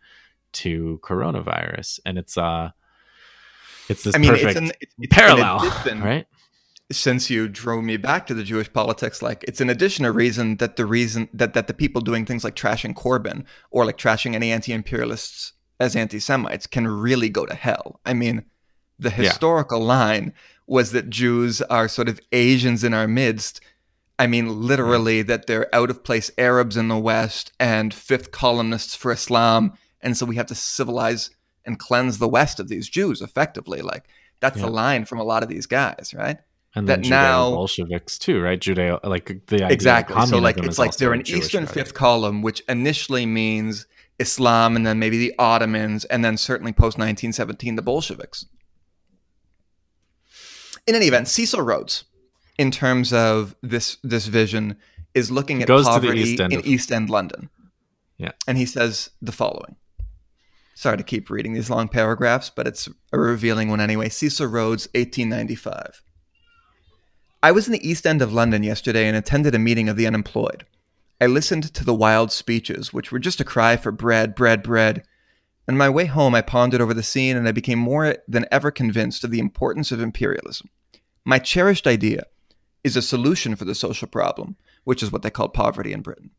to 0.53 0.99
coronavirus 1.03 1.99
and 2.06 2.17
it's 2.17 2.38
uh 2.38 2.69
it's 3.89 4.03
this 4.03 4.15
I 4.15 4.19
mean, 4.19 4.29
perfect 4.29 4.49
it's 4.51 4.60
an, 4.60 4.71
it's, 4.79 4.93
parallel 5.10 5.60
right 5.99 6.27
since 6.93 7.29
you 7.29 7.47
drove 7.47 7.84
me 7.84 7.97
back 7.97 8.27
to 8.27 8.34
the 8.34 8.43
Jewish 8.43 8.71
politics, 8.71 9.21
like 9.21 9.43
it's 9.47 9.62
an 9.62 9.69
additional 9.69 10.13
reason 10.13 10.58
that 10.58 10.75
the 10.75 10.86
reason 10.86 11.27
that, 11.34 11.53
that 11.53 11.67
the 11.67 11.73
people 11.73 12.01
doing 12.01 12.25
things 12.25 12.43
like 12.43 12.56
trashing 12.56 12.93
Corbyn 12.93 13.43
or 13.71 13.86
like 13.86 13.97
trashing 13.97 14.36
any 14.36 14.51
anti-imperialists 14.51 15.53
as 15.79 15.95
anti-Semites 15.95 16.67
can 16.67 16.88
really 16.88 17.29
go 17.29 17.45
to 17.45 17.56
hell. 17.56 17.99
I 18.06 18.13
mean, 18.13 18.45
the 18.99 19.10
historical 19.10 19.82
yeah. 19.82 19.88
line 19.88 20.34
was 20.67 20.91
that 20.91 21.10
Jews 21.10 21.62
are 21.63 21.88
sort 21.88 22.08
of 22.08 22.21
Asians 22.32 22.84
in 22.84 22.93
our 22.93 23.08
midst. 23.08 23.60
I 24.17 24.27
mean, 24.27 24.62
literally 24.62 25.17
yeah. 25.17 25.23
that 25.23 25.47
they're 25.47 25.73
out 25.75 25.89
of 25.89 26.03
place 26.03 26.32
Arabs 26.38 26.77
in 26.77 26.88
the 26.88 26.97
West 26.97 27.51
and 27.60 27.93
fifth 27.93 28.32
columnists 28.32 28.95
for 28.95 29.12
Islam, 29.12 29.73
and 29.99 30.15
so 30.15 30.25
we 30.25 30.36
have 30.38 30.45
to 30.47 30.56
civilize 30.56 31.32
and 31.65 31.79
cleanse 31.79 32.17
the 32.17 32.29
West 32.29 32.60
of 32.60 32.67
these 32.67 32.88
Jews 32.88 33.21
effectively. 33.21 33.82
Like 33.82 34.06
that's 34.39 34.58
yeah. 34.58 34.65
the 34.65 34.71
line 34.71 35.06
from 35.06 35.19
a 35.19 35.23
lot 35.23 35.43
of 35.43 35.49
these 35.49 35.65
guys, 35.65 36.13
right? 36.15 36.38
And 36.75 36.88
that 36.89 37.01
now 37.05 37.51
Bolsheviks 37.51 38.17
too, 38.17 38.41
right? 38.41 38.59
Judeo, 38.59 38.99
like 39.03 39.45
the 39.47 39.67
exactly. 39.71 40.25
so 40.25 40.39
like 40.39 40.57
it's 40.57 40.79
like 40.79 40.95
they're 40.97 41.13
an 41.13 41.27
Eastern 41.27 41.67
fifth 41.67 41.93
column, 41.93 42.41
which 42.41 42.62
initially 42.67 43.25
means 43.25 43.86
Islam, 44.19 44.75
and 44.75 44.86
then 44.86 44.99
maybe 44.99 45.17
the 45.17 45.33
Ottomans, 45.38 46.05
and 46.05 46.25
then 46.25 46.38
certainly 46.38 46.71
post 46.71 46.97
1917 46.97 47.75
the 47.75 47.81
Bolsheviks. 47.81 48.45
In 50.88 50.95
any 50.95 51.07
event, 51.07 51.27
Cecil 51.27 51.62
Rhodes, 51.62 52.05
in 52.57 52.71
terms 52.71 53.13
of 53.13 53.55
this 53.62 53.97
this 54.03 54.27
vision, 54.27 54.77
is 55.13 55.29
looking 55.29 55.62
at 55.62 55.67
poverty 55.67 56.21
East 56.21 56.39
in 56.39 56.53
of- 56.53 56.65
East 56.65 56.91
End 56.91 57.09
London. 57.09 57.49
Yeah, 58.17 58.31
and 58.47 58.57
he 58.57 58.65
says 58.65 59.12
the 59.21 59.31
following. 59.31 59.75
Sorry 60.75 60.97
to 60.97 61.03
keep 61.03 61.29
reading 61.29 61.53
these 61.53 61.69
long 61.69 61.88
paragraphs, 61.88 62.49
but 62.49 62.67
it's 62.67 62.89
a 63.12 63.19
revealing 63.19 63.69
one 63.69 63.79
anyway. 63.79 64.09
Cecil 64.09 64.47
Rhodes, 64.47 64.88
1895. 64.95 66.01
I 67.43 67.51
was 67.51 67.67
in 67.67 67.73
the 67.73 67.86
East 67.86 68.08
End 68.08 68.21
of 68.21 68.32
London 68.32 68.63
yesterday 68.63 69.06
and 69.06 69.17
attended 69.17 69.53
a 69.53 69.60
meeting 69.60 69.89
of 69.89 69.97
the 69.97 70.08
unemployed. 70.08 70.65
I 71.19 71.25
listened 71.25 71.73
to 71.73 71.84
the 71.84 71.93
wild 71.93 72.32
speeches, 72.32 72.93
which 72.93 73.12
were 73.12 73.19
just 73.19 73.41
a 73.41 73.43
cry 73.43 73.75
for 73.75 73.91
bread, 73.91 74.34
bread, 74.34 74.63
bread. 74.63 75.03
On 75.67 75.75
my 75.75 75.89
way 75.89 76.06
home, 76.06 76.36
I 76.36 76.41
pondered 76.41 76.79
over 76.79 76.93
the 76.93 77.03
scene 77.03 77.36
and 77.36 77.45
I 77.45 77.51
became 77.51 77.79
more 77.79 78.15
than 78.29 78.45
ever 78.49 78.71
convinced 78.71 79.25
of 79.25 79.32
the 79.32 79.39
importance 79.39 79.91
of 79.91 79.99
imperialism. 79.99 80.69
My 81.25 81.38
cherished 81.38 81.86
idea 81.86 82.27
is 82.82 82.95
a 82.95 83.01
solution 83.01 83.58
for 83.58 83.65
the 83.65 83.75
social 83.75 84.08
problem, 84.08 84.56
which 84.86 85.03
is 85.03 85.12
what 85.12 85.21
they 85.21 85.29
call 85.29 85.49
poverty 85.49 85.91
in 85.91 85.99
Britain, 85.99 86.29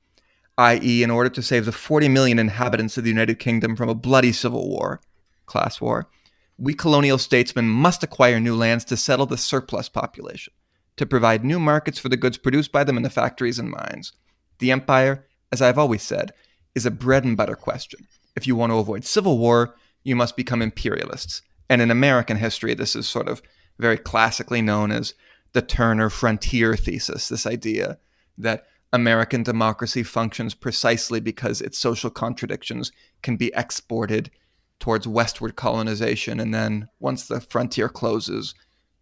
i.e., 0.56 1.02
in 1.02 1.10
order 1.10 1.28
to 1.28 1.42
save 1.42 1.66
the 1.66 1.72
40 1.72 2.08
million 2.08 2.38
inhabitants 2.38 2.96
of 2.96 3.04
the 3.04 3.10
United 3.10 3.38
Kingdom 3.38 3.76
from 3.76 3.90
a 3.90 3.94
bloody 3.94 4.32
civil 4.32 4.70
war, 4.70 5.02
class 5.44 5.82
war, 5.82 6.08
we 6.56 6.72
colonial 6.72 7.18
statesmen 7.18 7.68
must 7.68 8.02
acquire 8.02 8.40
new 8.40 8.56
lands 8.56 8.86
to 8.86 8.96
settle 8.96 9.26
the 9.26 9.36
surplus 9.36 9.90
population 9.90 10.54
to 10.96 11.06
provide 11.06 11.44
new 11.44 11.58
markets 11.58 11.98
for 11.98 12.08
the 12.08 12.16
goods 12.16 12.38
produced 12.38 12.72
by 12.72 12.84
them 12.84 12.96
in 12.96 13.02
the 13.02 13.10
factories 13.10 13.58
and 13.58 13.70
mines. 13.70 14.12
The 14.58 14.70
empire, 14.70 15.26
as 15.50 15.60
I've 15.60 15.78
always 15.78 16.02
said, 16.02 16.32
is 16.74 16.86
a 16.86 16.90
bread 16.90 17.24
and 17.24 17.36
butter 17.36 17.56
question. 17.56 18.06
If 18.36 18.46
you 18.46 18.56
want 18.56 18.72
to 18.72 18.78
avoid 18.78 19.04
civil 19.04 19.38
war, 19.38 19.76
you 20.02 20.16
must 20.16 20.36
become 20.36 20.62
imperialists. 20.62 21.42
And 21.68 21.80
in 21.80 21.90
American 21.90 22.36
history, 22.36 22.74
this 22.74 22.94
is 22.94 23.08
sort 23.08 23.28
of 23.28 23.42
very 23.78 23.96
classically 23.96 24.62
known 24.62 24.92
as 24.92 25.14
the 25.52 25.62
Turner 25.62 26.10
frontier 26.10 26.76
thesis 26.76 27.28
this 27.28 27.46
idea 27.46 27.98
that 28.36 28.66
American 28.92 29.42
democracy 29.42 30.02
functions 30.02 30.54
precisely 30.54 31.20
because 31.20 31.60
its 31.60 31.78
social 31.78 32.10
contradictions 32.10 32.92
can 33.22 33.36
be 33.36 33.52
exported 33.56 34.30
towards 34.78 35.08
westward 35.08 35.56
colonization. 35.56 36.38
And 36.38 36.54
then 36.54 36.88
once 37.00 37.26
the 37.26 37.40
frontier 37.40 37.88
closes, 37.88 38.54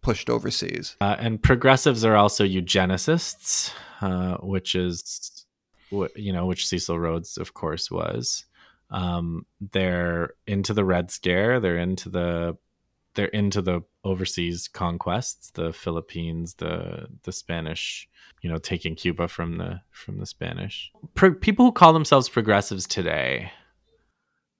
pushed 0.03 0.29
overseas. 0.29 0.95
Uh, 1.01 1.15
and 1.17 1.41
progressives 1.41 2.05
are 2.05 2.15
also 2.15 2.45
eugenicists, 2.45 3.73
uh, 4.01 4.37
which 4.37 4.75
is, 4.75 5.45
you 6.15 6.31
know, 6.31 6.45
which 6.45 6.67
Cecil 6.67 6.99
Rhodes, 6.99 7.37
of 7.37 7.55
course, 7.55 7.89
was. 7.89 8.45
Um, 8.91 9.47
they're 9.71 10.35
into 10.45 10.73
the 10.73 10.85
Red 10.85 11.09
Scare. 11.09 11.59
They're 11.59 11.77
into 11.77 12.09
the 12.09 12.57
they're 13.15 13.25
into 13.27 13.61
the 13.61 13.81
overseas 14.03 14.67
conquests, 14.67 15.51
the 15.51 15.73
Philippines, 15.73 16.55
the 16.55 17.07
the 17.23 17.31
Spanish, 17.31 18.07
you 18.41 18.49
know, 18.49 18.57
taking 18.57 18.95
Cuba 18.95 19.27
from 19.27 19.57
the 19.57 19.81
from 19.91 20.19
the 20.19 20.25
Spanish. 20.27 20.91
Pro- 21.15 21.33
people 21.33 21.65
who 21.65 21.71
call 21.71 21.93
themselves 21.93 22.29
progressives 22.29 22.85
today, 22.85 23.51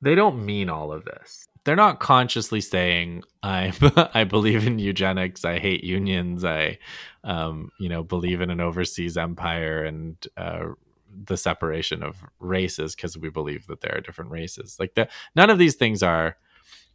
they 0.01 0.15
don't 0.15 0.43
mean 0.43 0.69
all 0.69 0.91
of 0.91 1.05
this 1.05 1.47
they're 1.63 1.75
not 1.75 1.99
consciously 1.99 2.61
saying 2.61 3.23
I 3.41 3.73
I 4.13 4.23
believe 4.23 4.67
in 4.67 4.79
eugenics, 4.79 5.45
I 5.45 5.59
hate 5.59 5.83
unions, 5.83 6.43
I 6.43 6.79
um, 7.23 7.71
you 7.79 7.89
know 7.89 8.03
believe 8.03 8.41
in 8.41 8.49
an 8.49 8.61
overseas 8.61 9.17
empire 9.17 9.83
and 9.83 10.15
uh, 10.37 10.69
the 11.25 11.37
separation 11.37 12.03
of 12.03 12.17
races 12.39 12.95
because 12.95 13.17
we 13.17 13.29
believe 13.29 13.67
that 13.67 13.81
there 13.81 13.95
are 13.95 14.01
different 14.01 14.31
races. 14.31 14.77
Like 14.79 14.95
that, 14.95 15.11
none 15.35 15.49
of 15.49 15.59
these 15.59 15.75
things 15.75 16.03
are, 16.03 16.37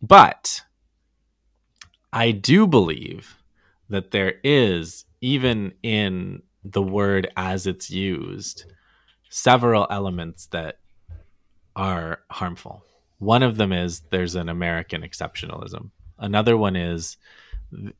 but 0.02 0.62
I 2.12 2.32
do 2.32 2.66
believe 2.66 3.36
that 3.88 4.10
there 4.10 4.34
is 4.42 5.04
even 5.20 5.72
in 5.82 6.42
the 6.64 6.82
word 6.82 7.30
as 7.36 7.66
it's 7.66 7.90
used 7.90 8.64
several 9.30 9.86
elements 9.90 10.46
that 10.46 10.78
are 11.76 12.20
harmful 12.30 12.82
one 13.18 13.42
of 13.42 13.56
them 13.56 13.72
is 13.72 14.00
there's 14.10 14.34
an 14.34 14.48
American 14.48 15.02
exceptionalism. 15.02 15.90
Another 16.18 16.56
one 16.56 16.76
is, 16.76 17.16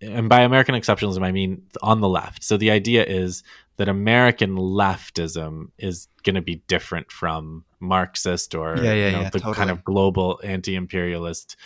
and 0.01 0.29
by 0.29 0.41
American 0.41 0.75
exceptionalism, 0.75 1.23
I 1.23 1.33
mean 1.33 1.63
on 1.83 2.01
the 2.01 2.09
left. 2.09 2.43
So 2.43 2.57
the 2.57 2.71
idea 2.71 3.05
is 3.05 3.43
that 3.77 3.89
American 3.89 4.57
leftism 4.57 5.71
is 5.79 6.09
going 6.25 6.35
to 6.35 6.43
be 6.43 6.57
different 6.67 7.13
from 7.13 7.65
Marxist 7.81 8.55
or 8.55 8.77
yeah, 8.77 8.93
yeah, 8.93 9.07
you 9.07 9.13
know, 9.13 9.21
yeah, 9.23 9.31
the 9.31 9.39
totally. 9.39 9.55
kind 9.55 9.71
of 9.71 9.85
global 9.85 10.41
anti-imperialist 10.43 11.57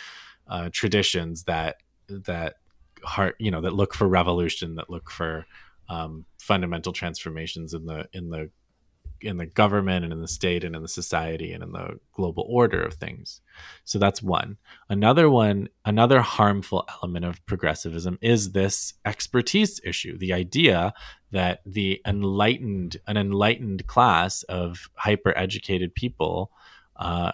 uh, 0.47 0.69
traditions 0.71 1.43
that 1.43 1.77
that 2.07 2.55
heart 3.03 3.35
you 3.39 3.51
know 3.51 3.61
that 3.61 3.73
look 3.73 3.93
for 3.93 4.07
revolution, 4.07 4.75
that 4.75 4.89
look 4.89 5.09
for 5.09 5.45
um, 5.89 6.25
fundamental 6.39 6.93
transformations 6.93 7.73
in 7.73 7.85
the 7.85 8.07
in 8.13 8.29
the 8.29 8.49
in 9.23 9.37
the 9.37 9.45
government 9.45 10.03
and 10.03 10.13
in 10.13 10.21
the 10.21 10.27
state 10.27 10.63
and 10.63 10.75
in 10.75 10.81
the 10.81 10.87
society 10.87 11.53
and 11.53 11.63
in 11.63 11.71
the 11.71 11.99
global 12.13 12.45
order 12.47 12.81
of 12.81 12.95
things. 12.95 13.41
So 13.85 13.99
that's 13.99 14.21
one. 14.21 14.57
Another 14.89 15.29
one, 15.29 15.69
another 15.85 16.21
harmful 16.21 16.87
element 16.89 17.25
of 17.25 17.45
progressivism 17.45 18.17
is 18.21 18.51
this 18.51 18.93
expertise 19.05 19.79
issue. 19.83 20.17
The 20.17 20.33
idea 20.33 20.93
that 21.31 21.61
the 21.65 22.01
enlightened, 22.05 22.97
an 23.07 23.17
enlightened 23.17 23.87
class 23.87 24.43
of 24.43 24.89
hyper 24.95 25.37
educated 25.37 25.95
people 25.95 26.51
uh, 26.95 27.31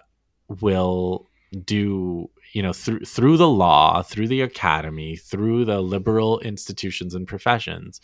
will 0.47 1.28
do 1.65 2.30
you 2.54 2.62
know 2.62 2.73
through 2.73 2.99
through 2.99 3.38
the 3.38 3.49
law 3.49 4.04
through 4.04 4.28
the 4.28 4.41
academy 4.41 5.15
through 5.15 5.65
the 5.65 5.82
liberal 5.82 6.39
institutions 6.41 7.15
and 7.15 7.28
professions 7.28 7.99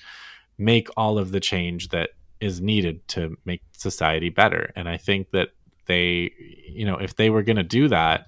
make 0.58 0.88
all 0.96 1.18
of 1.18 1.32
the 1.32 1.40
change 1.40 1.90
that 1.90 2.12
is 2.40 2.62
needed 2.62 3.08
to 3.10 3.38
make 3.46 3.62
society 3.72 4.30
better. 4.30 4.72
And 4.76 4.88
I 4.90 4.98
think 4.98 5.32
that 5.32 5.50
they, 5.86 6.32
you 6.70 6.86
know, 6.86 6.98
if 6.98 7.16
they 7.16 7.30
were 7.30 7.44
going 7.44 7.58
to 7.58 7.64
do 7.64 7.88
that, 7.88 8.28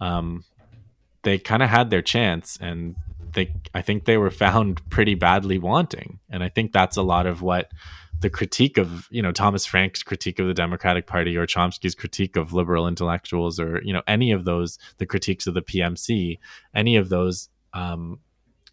um, 0.00 0.44
they 1.22 1.38
kind 1.38 1.62
of 1.62 1.68
had 1.68 1.90
their 1.90 2.02
chance, 2.02 2.58
and 2.60 2.96
they 3.34 3.52
I 3.74 3.82
think 3.82 4.04
they 4.04 4.16
were 4.16 4.30
found 4.30 4.88
pretty 4.90 5.14
badly 5.14 5.58
wanting, 5.58 6.20
and 6.30 6.42
I 6.42 6.48
think 6.48 6.72
that's 6.72 6.96
a 6.96 7.02
lot 7.02 7.26
of 7.26 7.42
what 7.42 7.70
the 8.20 8.30
critique 8.30 8.78
of 8.78 9.06
you 9.10 9.22
know 9.22 9.32
Thomas 9.32 9.66
Frank's 9.66 10.02
critique 10.02 10.38
of 10.38 10.46
the 10.46 10.54
Democratic 10.54 11.06
Party 11.06 11.36
or 11.36 11.46
Chomsky's 11.46 11.94
critique 11.94 12.36
of 12.36 12.52
liberal 12.52 12.88
intellectuals 12.88 13.60
or 13.60 13.80
you 13.84 13.92
know 13.92 14.02
any 14.06 14.32
of 14.32 14.44
those 14.44 14.78
the 14.98 15.06
critiques 15.06 15.46
of 15.46 15.54
the 15.54 15.62
PMC 15.62 16.38
any 16.74 16.96
of 16.96 17.08
those 17.08 17.48
um, 17.74 18.18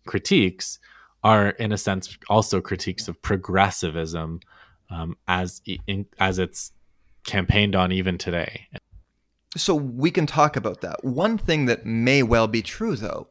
critiques 0.08 0.80
are 1.24 1.50
in 1.50 1.72
a 1.72 1.78
sense 1.78 2.18
also 2.30 2.62
critiques 2.62 3.08
of 3.08 3.22
progressivism 3.22 4.40
um, 4.90 5.18
as 5.28 5.62
in, 5.88 6.06
as 6.20 6.40
it's 6.40 6.72
campaigned 7.26 7.76
on 7.76 7.92
even 7.92 8.18
today. 8.18 8.68
So 9.58 9.74
we 9.74 10.12
can 10.12 10.26
talk 10.26 10.56
about 10.56 10.82
that. 10.82 11.04
One 11.04 11.38
thing 11.38 11.66
that 11.66 11.86
may 11.86 12.24
well 12.24 12.48
be 12.48 12.62
true 12.62 12.96
though 12.96 13.30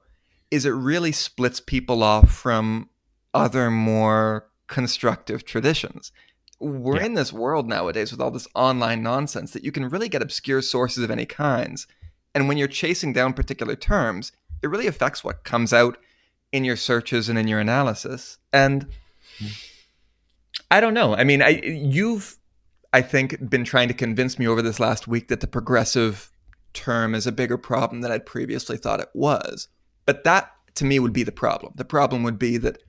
is 0.51 0.65
it 0.65 0.71
really 0.71 1.13
splits 1.13 1.61
people 1.61 2.03
off 2.03 2.31
from 2.31 2.89
other 3.33 3.71
more 3.71 4.47
constructive 4.69 5.45
traditions. 5.45 6.13
We're 6.61 6.97
yeah. 6.97 7.07
in 7.07 7.15
this 7.15 7.33
world 7.33 7.69
nowadays 7.69 8.11
with 8.11 8.21
all 8.21 8.31
this 8.31 8.49
online 8.55 9.03
nonsense 9.03 9.53
that 9.53 9.65
you 9.65 9.73
can 9.73 9.89
really 9.89 10.09
get 10.09 10.23
obscure 10.23 10.63
sources 10.63 11.03
of 11.03 11.11
any 11.11 11.27
kinds. 11.27 11.87
And 12.35 12.49
when 12.49 12.57
you're 12.57 12.69
chasing 12.69 13.13
down 13.13 13.33
particular 13.33 13.77
terms, 13.77 14.33
it 14.63 14.69
really 14.69 14.87
affects 14.87 15.23
what 15.23 15.45
comes 15.45 15.73
out 15.73 15.99
in 16.53 16.65
your 16.65 16.77
searches 16.77 17.29
and 17.29 17.39
in 17.39 17.49
your 17.49 17.61
analysis. 17.61 18.39
And 18.53 18.87
I 20.71 20.81
don't 20.81 20.95
know. 20.95 21.15
I 21.15 21.25
mean, 21.25 21.43
I 21.43 21.61
you've 21.65 22.37
I 22.93 23.03
think 23.03 23.49
been 23.51 23.65
trying 23.65 23.89
to 23.89 23.95
convince 23.95 24.39
me 24.39 24.47
over 24.47 24.63
this 24.63 24.81
last 24.81 25.09
week 25.09 25.29
that 25.29 25.41
the 25.41 25.47
progressive 25.47 26.31
term 26.73 27.15
is 27.15 27.27
a 27.27 27.33
bigger 27.33 27.59
problem 27.59 28.01
than 28.01 28.13
I'd 28.13 28.27
previously 28.27 28.77
thought 28.77 29.01
it 29.01 29.09
was. 29.15 29.69
But 30.07 30.25
that 30.25 30.51
to 30.77 30.85
me 30.85 30.99
would 30.99 31.13
be 31.13 31.23
the 31.23 31.33
problem. 31.33 31.73
The 31.77 31.85
problem 31.85 32.23
would 32.25 32.39
be 32.39 32.57
that 32.59 32.83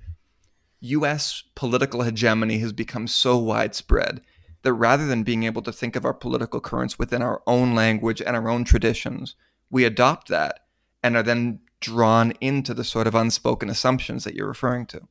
US 0.81 1.43
political 1.55 2.03
hegemony 2.03 2.59
has 2.59 2.73
become 2.73 3.07
so 3.07 3.37
widespread 3.37 4.21
that 4.63 4.73
rather 4.73 5.05
than 5.05 5.23
being 5.23 5.43
able 5.43 5.61
to 5.61 5.71
think 5.71 5.95
of 5.95 6.05
our 6.05 6.13
political 6.13 6.59
currents 6.59 6.97
within 6.97 7.21
our 7.21 7.41
own 7.45 7.75
language 7.75 8.21
and 8.21 8.35
our 8.35 8.49
own 8.49 8.63
traditions, 8.63 9.35
we 9.69 9.85
adopt 9.85 10.27
that 10.27 10.61
and 11.03 11.15
are 11.15 11.23
then 11.23 11.59
drawn 11.79 12.31
into 12.41 12.73
the 12.73 12.83
sort 12.83 13.05
of 13.05 13.13
unspoken 13.13 13.69
assumptions 13.69 14.23
that 14.23 14.33
you're 14.33 14.47
referring 14.47 14.87
to. 14.87 15.01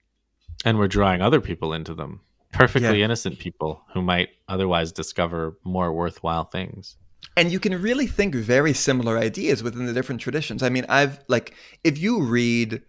And 0.64 0.78
we're 0.78 0.88
drawing 0.88 1.22
other 1.22 1.40
people 1.40 1.72
into 1.72 1.94
them, 1.94 2.20
perfectly 2.54 2.98
yeah. 2.98 3.04
innocent 3.04 3.38
people 3.38 3.82
who 3.92 4.00
might 4.00 4.30
otherwise 4.48 4.92
discover 4.92 5.58
more 5.64 5.92
worthwhile 5.92 6.44
things. 6.44 6.96
And 7.36 7.50
you 7.50 7.58
can 7.58 7.80
really 7.80 8.06
think 8.06 8.34
very 8.34 8.72
similar 8.72 9.18
ideas 9.18 9.62
within 9.62 9.86
the 9.86 9.92
different 9.92 10.20
traditions. 10.20 10.62
I 10.62 10.68
mean, 10.68 10.86
I've 10.88 11.18
like 11.28 11.54
if 11.82 11.98
you 11.98 12.22
read 12.22 12.82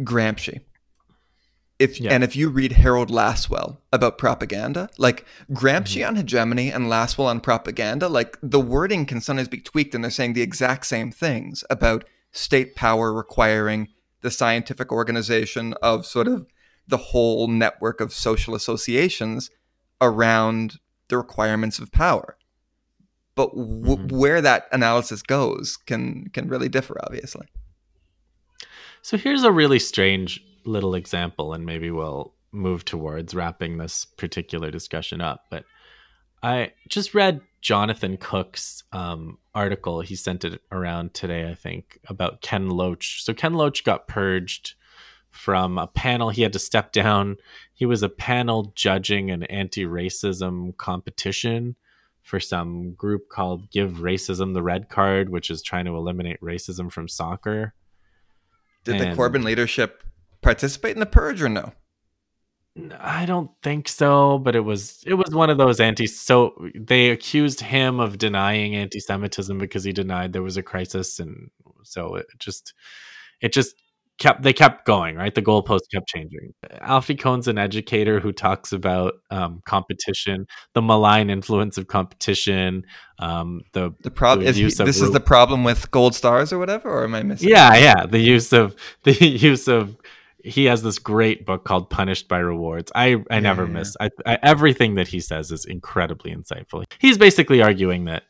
Gramsci, 0.00 0.60
if 1.78 2.00
yeah. 2.00 2.12
and 2.12 2.24
if 2.24 2.34
you 2.34 2.48
read 2.48 2.72
Harold 2.72 3.10
Lasswell 3.10 3.78
about 3.92 4.16
propaganda, 4.16 4.88
like 4.96 5.26
Gramsci 5.52 6.00
mm-hmm. 6.00 6.08
on 6.08 6.16
hegemony 6.16 6.70
and 6.72 6.86
Lasswell 6.86 7.26
on 7.26 7.40
propaganda, 7.40 8.08
like 8.08 8.38
the 8.42 8.60
wording 8.60 9.04
can 9.04 9.20
sometimes 9.20 9.48
be 9.48 9.60
tweaked 9.60 9.94
and 9.94 10.02
they're 10.02 10.10
saying 10.10 10.32
the 10.32 10.42
exact 10.42 10.86
same 10.86 11.10
things 11.10 11.62
about 11.68 12.04
state 12.32 12.74
power 12.74 13.12
requiring 13.12 13.88
the 14.22 14.30
scientific 14.30 14.90
organization 14.90 15.74
of 15.82 16.06
sort 16.06 16.26
of 16.26 16.46
the 16.88 16.96
whole 16.96 17.46
network 17.48 18.00
of 18.00 18.12
social 18.12 18.54
associations 18.54 19.50
around 20.00 20.78
the 21.08 21.16
requirements 21.16 21.78
of 21.78 21.92
power. 21.92 22.36
But 23.34 23.50
w- 23.50 23.96
mm-hmm. 23.96 24.16
where 24.16 24.40
that 24.40 24.66
analysis 24.72 25.22
goes 25.22 25.76
can 25.76 26.28
can 26.30 26.48
really 26.48 26.68
differ, 26.68 26.96
obviously. 27.04 27.46
So 29.02 29.16
here's 29.16 29.44
a 29.44 29.52
really 29.52 29.78
strange 29.78 30.42
little 30.64 30.94
example, 30.94 31.52
and 31.52 31.64
maybe 31.64 31.90
we'll 31.90 32.34
move 32.50 32.84
towards 32.84 33.34
wrapping 33.34 33.78
this 33.78 34.04
particular 34.04 34.70
discussion 34.70 35.20
up. 35.20 35.44
But 35.50 35.64
I 36.42 36.72
just 36.88 37.14
read 37.14 37.40
Jonathan 37.60 38.16
Cook's 38.16 38.82
um, 38.92 39.38
article. 39.54 40.00
He 40.00 40.16
sent 40.16 40.44
it 40.44 40.60
around 40.72 41.14
today, 41.14 41.48
I 41.48 41.54
think, 41.54 41.98
about 42.08 42.40
Ken 42.40 42.68
Loach. 42.68 43.22
So 43.22 43.34
Ken 43.34 43.54
Loach 43.54 43.84
got 43.84 44.08
purged 44.08 44.74
from 45.30 45.78
a 45.78 45.86
panel. 45.86 46.30
He 46.30 46.42
had 46.42 46.52
to 46.54 46.58
step 46.58 46.92
down. 46.92 47.36
He 47.74 47.86
was 47.86 48.02
a 48.02 48.08
panel 48.08 48.72
judging 48.74 49.30
an 49.30 49.44
anti-racism 49.44 50.76
competition 50.76 51.76
for 52.22 52.40
some 52.40 52.92
group 52.92 53.28
called 53.28 53.70
Give 53.70 53.90
Racism 53.92 54.52
the 54.52 54.62
Red 54.62 54.88
Card, 54.88 55.30
which 55.30 55.50
is 55.50 55.62
trying 55.62 55.86
to 55.86 55.96
eliminate 55.96 56.40
racism 56.40 56.92
from 56.92 57.08
soccer. 57.08 57.74
Did 58.84 59.00
and 59.00 59.12
the 59.12 59.16
Corbyn 59.16 59.44
leadership 59.44 60.02
participate 60.42 60.94
in 60.94 61.00
the 61.00 61.06
purge 61.06 61.42
or 61.42 61.48
no? 61.48 61.72
I 62.98 63.26
don't 63.26 63.50
think 63.62 63.88
so, 63.88 64.38
but 64.38 64.54
it 64.54 64.60
was 64.60 65.02
it 65.04 65.14
was 65.14 65.34
one 65.34 65.50
of 65.50 65.58
those 65.58 65.80
anti. 65.80 66.06
So 66.06 66.54
they 66.74 67.10
accused 67.10 67.60
him 67.60 67.98
of 67.98 68.18
denying 68.18 68.76
anti-Semitism 68.76 69.58
because 69.58 69.84
he 69.84 69.92
denied 69.92 70.32
there 70.32 70.42
was 70.42 70.56
a 70.56 70.62
crisis, 70.62 71.18
and 71.18 71.50
so 71.82 72.14
it 72.14 72.26
just 72.38 72.74
it 73.40 73.52
just 73.52 73.74
kept 74.18 74.42
they 74.42 74.52
kept 74.52 74.84
going 74.84 75.16
right. 75.16 75.34
The 75.34 75.42
goalpost 75.42 75.90
kept 75.92 76.08
changing. 76.08 76.52
Alfie 76.80 77.14
Kohn's 77.14 77.48
an 77.48 77.58
educator 77.58 78.20
who 78.20 78.32
talks 78.32 78.72
about 78.72 79.14
um, 79.30 79.62
competition, 79.64 80.46
the 80.74 80.82
malign 80.82 81.30
influence 81.30 81.78
of 81.78 81.86
competition. 81.86 82.84
Um, 83.18 83.62
the 83.72 83.94
the 84.02 84.10
problem 84.10 84.46
is 84.46 84.76
this 84.76 85.00
is 85.00 85.12
the 85.12 85.20
problem 85.20 85.64
with 85.64 85.90
gold 85.90 86.14
stars 86.14 86.52
or 86.52 86.58
whatever, 86.58 86.90
or 86.90 87.04
am 87.04 87.14
I 87.14 87.22
missing? 87.22 87.48
Yeah, 87.48 87.76
yeah. 87.76 88.06
The 88.06 88.18
use 88.18 88.52
of 88.52 88.76
the 89.04 89.12
use 89.12 89.68
of 89.68 89.96
he 90.44 90.66
has 90.66 90.82
this 90.82 90.98
great 90.98 91.44
book 91.44 91.64
called 91.64 91.90
Punished 91.90 92.28
by 92.28 92.38
Rewards. 92.38 92.90
I 92.94 93.16
I 93.30 93.34
yeah, 93.34 93.40
never 93.40 93.64
yeah. 93.64 93.72
miss. 93.72 93.96
I, 94.00 94.10
I, 94.26 94.38
everything 94.42 94.96
that 94.96 95.08
he 95.08 95.20
says 95.20 95.50
is 95.50 95.64
incredibly 95.64 96.34
insightful. 96.34 96.84
He's 96.98 97.18
basically 97.18 97.62
arguing 97.62 98.04
that 98.06 98.24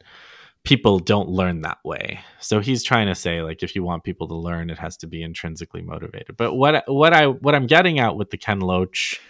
people 0.64 0.99
don't 0.99 1.29
learn 1.29 1.62
that 1.62 1.79
way. 1.85 2.21
So 2.40 2.61
he's 2.61 2.83
trying 2.83 3.07
to 3.07 3.14
say 3.14 3.42
like 3.42 3.62
if 3.62 3.75
you 3.75 3.83
want 3.83 4.05
people 4.05 4.29
to 4.29 4.35
learn, 4.35 4.71
it 4.71 4.79
has 4.79 4.97
to 4.99 5.07
be 5.07 5.23
intrinsically 5.23 5.83
motivated. 5.83 6.37
But 6.37 6.55
what 6.55 6.85
what 6.87 7.12
I 7.12 7.27
what 7.27 7.55
I'm 7.55 7.66
getting 7.66 7.99
at 7.99 8.16
with 8.16 8.31
the 8.31 8.37
Ken 8.37 8.61
Loach 8.61 9.21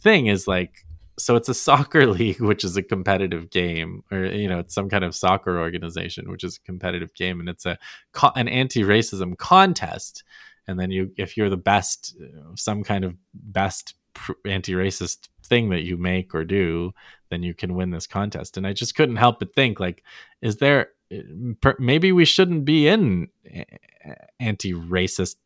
thing 0.00 0.26
is 0.26 0.46
like 0.46 0.84
so 1.18 1.36
it's 1.36 1.48
a 1.48 1.54
soccer 1.54 2.06
league 2.18 2.40
which 2.40 2.64
is 2.64 2.76
a 2.76 2.82
competitive 2.82 3.50
game 3.50 4.02
or 4.10 4.24
you 4.24 4.48
know 4.48 4.58
it's 4.58 4.74
some 4.74 4.88
kind 4.88 5.04
of 5.04 5.14
soccer 5.14 5.60
organization 5.60 6.30
which 6.30 6.44
is 6.44 6.56
a 6.56 6.60
competitive 6.60 7.14
game 7.14 7.40
and 7.40 7.48
it's 7.48 7.66
a 7.66 7.78
an 8.34 8.48
anti-racism 8.48 9.36
contest 9.36 10.24
and 10.66 10.78
then 10.80 10.90
you 10.90 11.10
if 11.16 11.36
you're 11.36 11.50
the 11.50 11.56
best 11.56 12.16
uh, 12.22 12.54
some 12.56 12.82
kind 12.82 13.04
of 13.04 13.14
best 13.34 13.94
anti-racist 14.46 15.28
thing 15.50 15.68
that 15.70 15.82
you 15.82 15.98
make 15.98 16.34
or 16.34 16.44
do 16.44 16.92
then 17.30 17.42
you 17.42 17.54
can 17.54 17.74
win 17.74 17.90
this 17.90 18.06
contest. 18.06 18.56
And 18.56 18.66
i 18.66 18.72
just 18.72 18.94
couldn't 18.94 19.16
help 19.16 19.38
but 19.40 19.54
think 19.54 19.78
like 19.78 20.02
is 20.40 20.56
there 20.56 20.88
maybe 21.78 22.12
we 22.12 22.24
shouldn't 22.24 22.64
be 22.64 22.88
in 22.88 23.28
anti-racist 24.38 25.36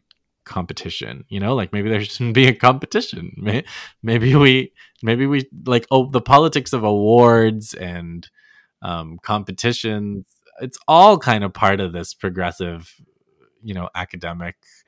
competition 0.45 1.25
you 1.29 1.41
know? 1.41 1.55
Like 1.57 1.73
maybe 1.73 1.89
there 1.89 2.05
shouldn't 2.05 2.35
be 2.35 2.47
a 2.47 2.55
competition. 2.55 3.65
Maybe 4.03 4.35
we 4.37 4.73
maybe 5.03 5.27
we 5.27 5.49
like 5.65 5.87
oh 5.91 6.11
the 6.11 6.21
politics 6.21 6.73
of 6.73 6.85
awards 6.85 7.75
and 7.75 8.29
um 8.83 9.19
competitions 9.23 10.27
it's 10.61 10.79
all 10.87 11.19
kind 11.19 11.43
of 11.43 11.53
part 11.53 11.81
of 11.81 11.93
this 11.93 12.15
progressive 12.15 12.95
you 13.63 13.75
know 13.75 13.89
academic 13.95 14.57
Eh, 14.57 14.84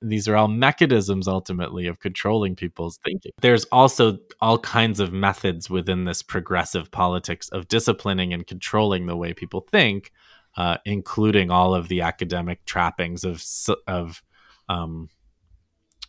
these 0.00 0.26
are 0.28 0.36
all 0.36 0.48
mechanisms 0.48 1.28
ultimately 1.28 1.86
of 1.86 2.00
controlling 2.00 2.56
people's 2.56 2.98
thinking. 3.04 3.32
There's 3.40 3.64
also 3.66 4.18
all 4.40 4.58
kinds 4.58 5.00
of 5.00 5.12
methods 5.12 5.68
within 5.70 6.04
this 6.04 6.22
progressive 6.22 6.90
politics 6.90 7.48
of 7.50 7.68
disciplining 7.68 8.32
and 8.32 8.46
controlling 8.46 9.06
the 9.06 9.16
way 9.16 9.32
people 9.32 9.66
think, 9.70 10.12
uh, 10.56 10.78
including 10.84 11.50
all 11.50 11.74
of 11.74 11.88
the 11.88 12.00
academic 12.02 12.64
trappings 12.64 13.24
of 13.24 13.44
of 13.86 14.22
um, 14.68 15.08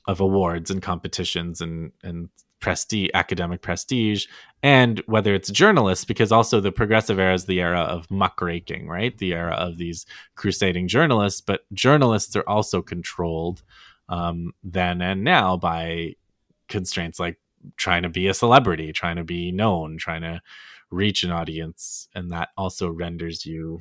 of 0.07 0.19
awards 0.19 0.71
and 0.71 0.81
competitions 0.81 1.61
and 1.61 1.91
and 2.03 2.29
prestige 2.59 3.09
academic 3.13 3.61
prestige 3.61 4.25
and 4.63 5.03
whether 5.05 5.35
it's 5.35 5.51
journalists 5.51 6.05
because 6.05 6.31
also 6.31 6.59
the 6.59 6.71
progressive 6.71 7.19
era 7.19 7.35
is 7.35 7.45
the 7.45 7.61
era 7.61 7.81
of 7.81 8.07
muckraking 8.07 8.87
right? 8.87 9.17
The 9.19 9.33
era 9.33 9.53
of 9.53 9.77
these 9.77 10.05
crusading 10.35 10.87
journalists 10.87 11.41
but 11.41 11.61
journalists 11.73 12.35
are 12.35 12.47
also 12.47 12.81
controlled 12.81 13.61
um, 14.09 14.53
then 14.63 15.01
and 15.01 15.23
now 15.23 15.55
by 15.55 16.13
constraints 16.67 17.19
like 17.19 17.37
trying 17.75 18.03
to 18.03 18.09
be 18.09 18.27
a 18.27 18.33
celebrity 18.33 18.91
trying 18.91 19.17
to 19.17 19.23
be 19.23 19.51
known 19.51 19.97
trying 19.97 20.21
to 20.21 20.41
reach 20.89 21.23
an 21.23 21.31
audience 21.31 22.07
and 22.15 22.31
that 22.31 22.49
also 22.57 22.89
renders 22.89 23.45
you 23.45 23.79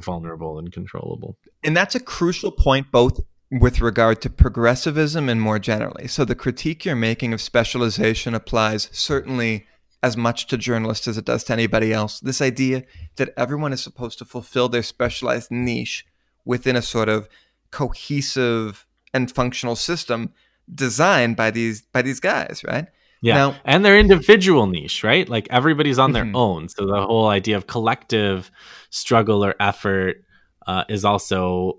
vulnerable 0.00 0.58
and 0.58 0.72
controllable. 0.72 1.36
And 1.62 1.76
that's 1.76 1.94
a 1.94 2.00
crucial 2.00 2.50
point 2.50 2.90
both 2.90 3.20
with 3.60 3.80
regard 3.80 4.20
to 4.20 4.28
progressivism 4.28 5.28
and 5.28 5.40
more 5.40 5.60
generally. 5.60 6.08
So 6.08 6.24
the 6.24 6.34
critique 6.34 6.84
you're 6.84 6.96
making 6.96 7.32
of 7.32 7.40
specialization 7.40 8.34
applies 8.34 8.88
certainly 8.92 9.66
as 10.02 10.16
much 10.16 10.48
to 10.48 10.58
journalists 10.58 11.06
as 11.06 11.16
it 11.16 11.24
does 11.24 11.44
to 11.44 11.52
anybody 11.52 11.92
else. 11.92 12.18
This 12.18 12.42
idea 12.42 12.82
that 13.14 13.32
everyone 13.36 13.72
is 13.72 13.80
supposed 13.80 14.18
to 14.18 14.24
fulfill 14.24 14.68
their 14.68 14.82
specialized 14.82 15.52
niche 15.52 16.04
within 16.44 16.74
a 16.74 16.82
sort 16.82 17.08
of 17.08 17.28
cohesive 17.70 18.86
and 19.14 19.30
functional 19.30 19.76
system 19.76 20.32
designed 20.74 21.36
by 21.36 21.52
these 21.52 21.82
by 21.82 22.02
these 22.02 22.18
guys, 22.18 22.64
right? 22.66 22.86
Yeah. 23.22 23.34
Now, 23.34 23.56
and 23.64 23.84
their 23.84 23.96
individual 23.96 24.66
niche, 24.66 25.04
right? 25.04 25.28
Like 25.28 25.46
everybody's 25.50 25.98
on 25.98 26.12
their 26.12 26.24
mm-hmm. 26.24 26.36
own. 26.36 26.68
So 26.68 26.86
the 26.86 27.06
whole 27.06 27.28
idea 27.28 27.56
of 27.56 27.68
collective 27.68 28.50
struggle 28.90 29.44
or 29.44 29.54
effort 29.60 30.24
uh, 30.66 30.84
is 30.88 31.04
also 31.04 31.78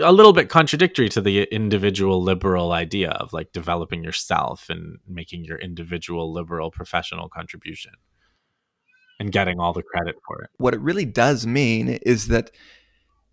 a 0.00 0.12
little 0.12 0.32
bit 0.32 0.48
contradictory 0.48 1.08
to 1.10 1.20
the 1.20 1.42
individual 1.44 2.22
liberal 2.22 2.72
idea 2.72 3.10
of 3.10 3.32
like 3.32 3.52
developing 3.52 4.02
yourself 4.02 4.68
and 4.68 4.98
making 5.06 5.44
your 5.44 5.58
individual 5.58 6.32
liberal 6.32 6.70
professional 6.70 7.28
contribution 7.28 7.92
and 9.18 9.32
getting 9.32 9.60
all 9.60 9.72
the 9.72 9.82
credit 9.82 10.16
for 10.26 10.42
it. 10.42 10.50
What 10.58 10.74
it 10.74 10.80
really 10.80 11.04
does 11.04 11.46
mean 11.46 11.88
is 11.88 12.28
that 12.28 12.50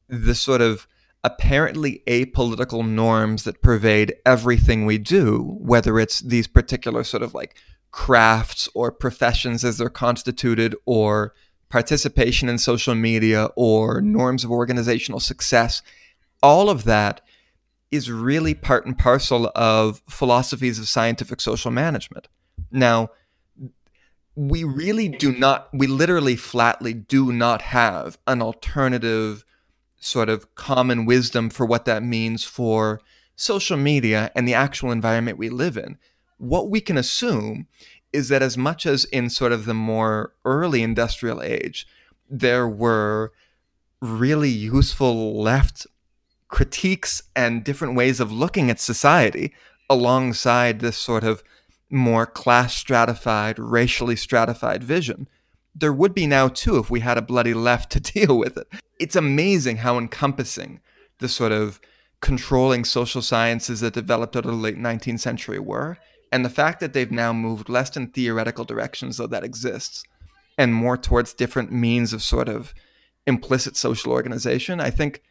the 0.08 0.36
sort 0.36 0.62
of 0.62 0.88
apparently 1.24 2.04
apolitical 2.08 2.88
norms 2.88 3.44
that 3.44 3.62
pervade 3.62 4.14
everything 4.26 4.86
we 4.86 4.98
do, 4.98 5.58
whether 5.60 6.00
it's 6.00 6.20
these 6.20 6.48
particular 6.48 7.04
sort 7.04 7.24
of 7.24 7.34
like 7.34 7.58
crafts 7.92 8.68
or 8.76 8.92
professions 8.92 9.64
as 9.64 9.78
they're 9.78 9.90
constituted, 9.90 10.76
or 10.86 11.34
participation 11.74 12.48
in 12.50 12.60
social 12.60 12.94
media, 12.94 13.50
or 13.56 14.00
norms 14.00 14.44
of 14.44 14.52
organizational 14.52 15.20
success, 15.20 15.82
all 16.44 16.70
of 16.70 16.84
that 16.84 17.20
is 17.90 18.12
really 18.12 18.54
part 18.54 18.86
and 18.86 18.96
parcel 18.96 19.52
of 19.56 20.04
philosophies 20.08 20.78
of 20.78 20.88
scientific 20.88 21.42
social 21.42 21.72
management. 21.72 22.28
Now, 22.70 23.10
we 24.36 24.64
really 24.64 25.08
do 25.08 25.32
not, 25.32 25.68
we 25.74 25.88
literally 25.88 26.36
flatly 26.36 26.94
do 26.94 27.34
not 27.34 27.64
have 27.64 28.20
an 28.28 28.44
alternative 28.44 29.44
sort 30.00 30.30
of 30.30 30.54
common 30.54 31.08
wisdom 31.08 31.50
for 31.50 31.66
what 31.66 31.86
that 31.86 32.04
means 32.04 32.44
for 32.44 33.02
social 33.36 33.78
media 33.78 34.30
and 34.36 34.48
the 34.48 34.54
actual 34.54 34.92
environment 34.92 35.40
we 35.40 35.50
live 35.50 35.76
in. 35.76 35.98
What 36.38 36.70
we 36.70 36.82
can 36.82 36.98
assume 37.00 37.66
is 38.14 38.30
that 38.30 38.42
as 38.42 38.58
much 38.58 38.86
as 38.86 39.06
in 39.06 39.30
sort 39.30 39.52
of 39.52 39.66
the 39.66 39.74
more 39.74 40.34
early 40.46 40.84
industrial 40.84 41.42
age, 41.42 41.88
there 42.30 42.68
were 42.68 43.34
really 44.02 44.50
useful 44.50 45.42
left 45.42 45.88
critiques 46.48 47.24
and 47.36 47.64
different 47.64 47.96
ways 47.96 48.20
of 48.20 48.32
looking 48.32 48.70
at 48.70 48.80
society 48.80 49.54
alongside 49.90 50.80
this 50.80 50.98
sort 50.98 51.24
of 51.24 51.44
more 51.90 52.26
class 52.26 52.76
stratified, 52.76 53.58
racially 53.58 54.16
stratified 54.16 54.84
vision. 54.84 55.28
There 55.76 55.94
would 55.94 56.14
be 56.14 56.28
now 56.28 56.50
too 56.50 56.78
if 56.78 56.90
we 56.90 57.00
had 57.00 57.18
a 57.18 57.22
bloody 57.22 57.54
left 57.54 57.92
to 57.94 58.00
deal 58.14 58.38
with 58.38 58.58
it. 58.58 58.68
It's 59.00 59.16
amazing 59.16 59.78
how 59.78 59.98
encompassing 59.98 60.80
the 61.20 61.28
sort 61.28 61.52
of 61.52 61.80
controlling 62.22 62.86
social 62.86 63.22
sciences 63.22 63.82
that 63.82 63.94
developed 63.94 64.36
out 64.36 64.46
of 64.46 64.52
the 64.52 64.58
late 64.58 64.78
19th 64.78 65.20
century 65.20 65.60
were. 65.60 65.98
And 66.34 66.44
the 66.44 66.50
fact 66.50 66.80
that 66.80 66.94
they've 66.94 67.12
now 67.12 67.32
moved 67.32 67.70
less 67.70 67.96
in 67.96 68.08
theoretical 68.08 68.66
directions, 68.66 69.18
though 69.18 69.28
that 69.28 69.44
exists, 69.44 70.04
and 70.58 70.74
more 70.74 70.98
towards 70.98 71.32
different 71.32 71.72
means 71.72 72.12
of 72.12 72.24
sort 72.24 72.50
of 72.50 72.74
implicit 73.28 73.78
social 73.78 74.12
organization, 74.12 74.80
I 74.80 74.90
think 74.90 75.22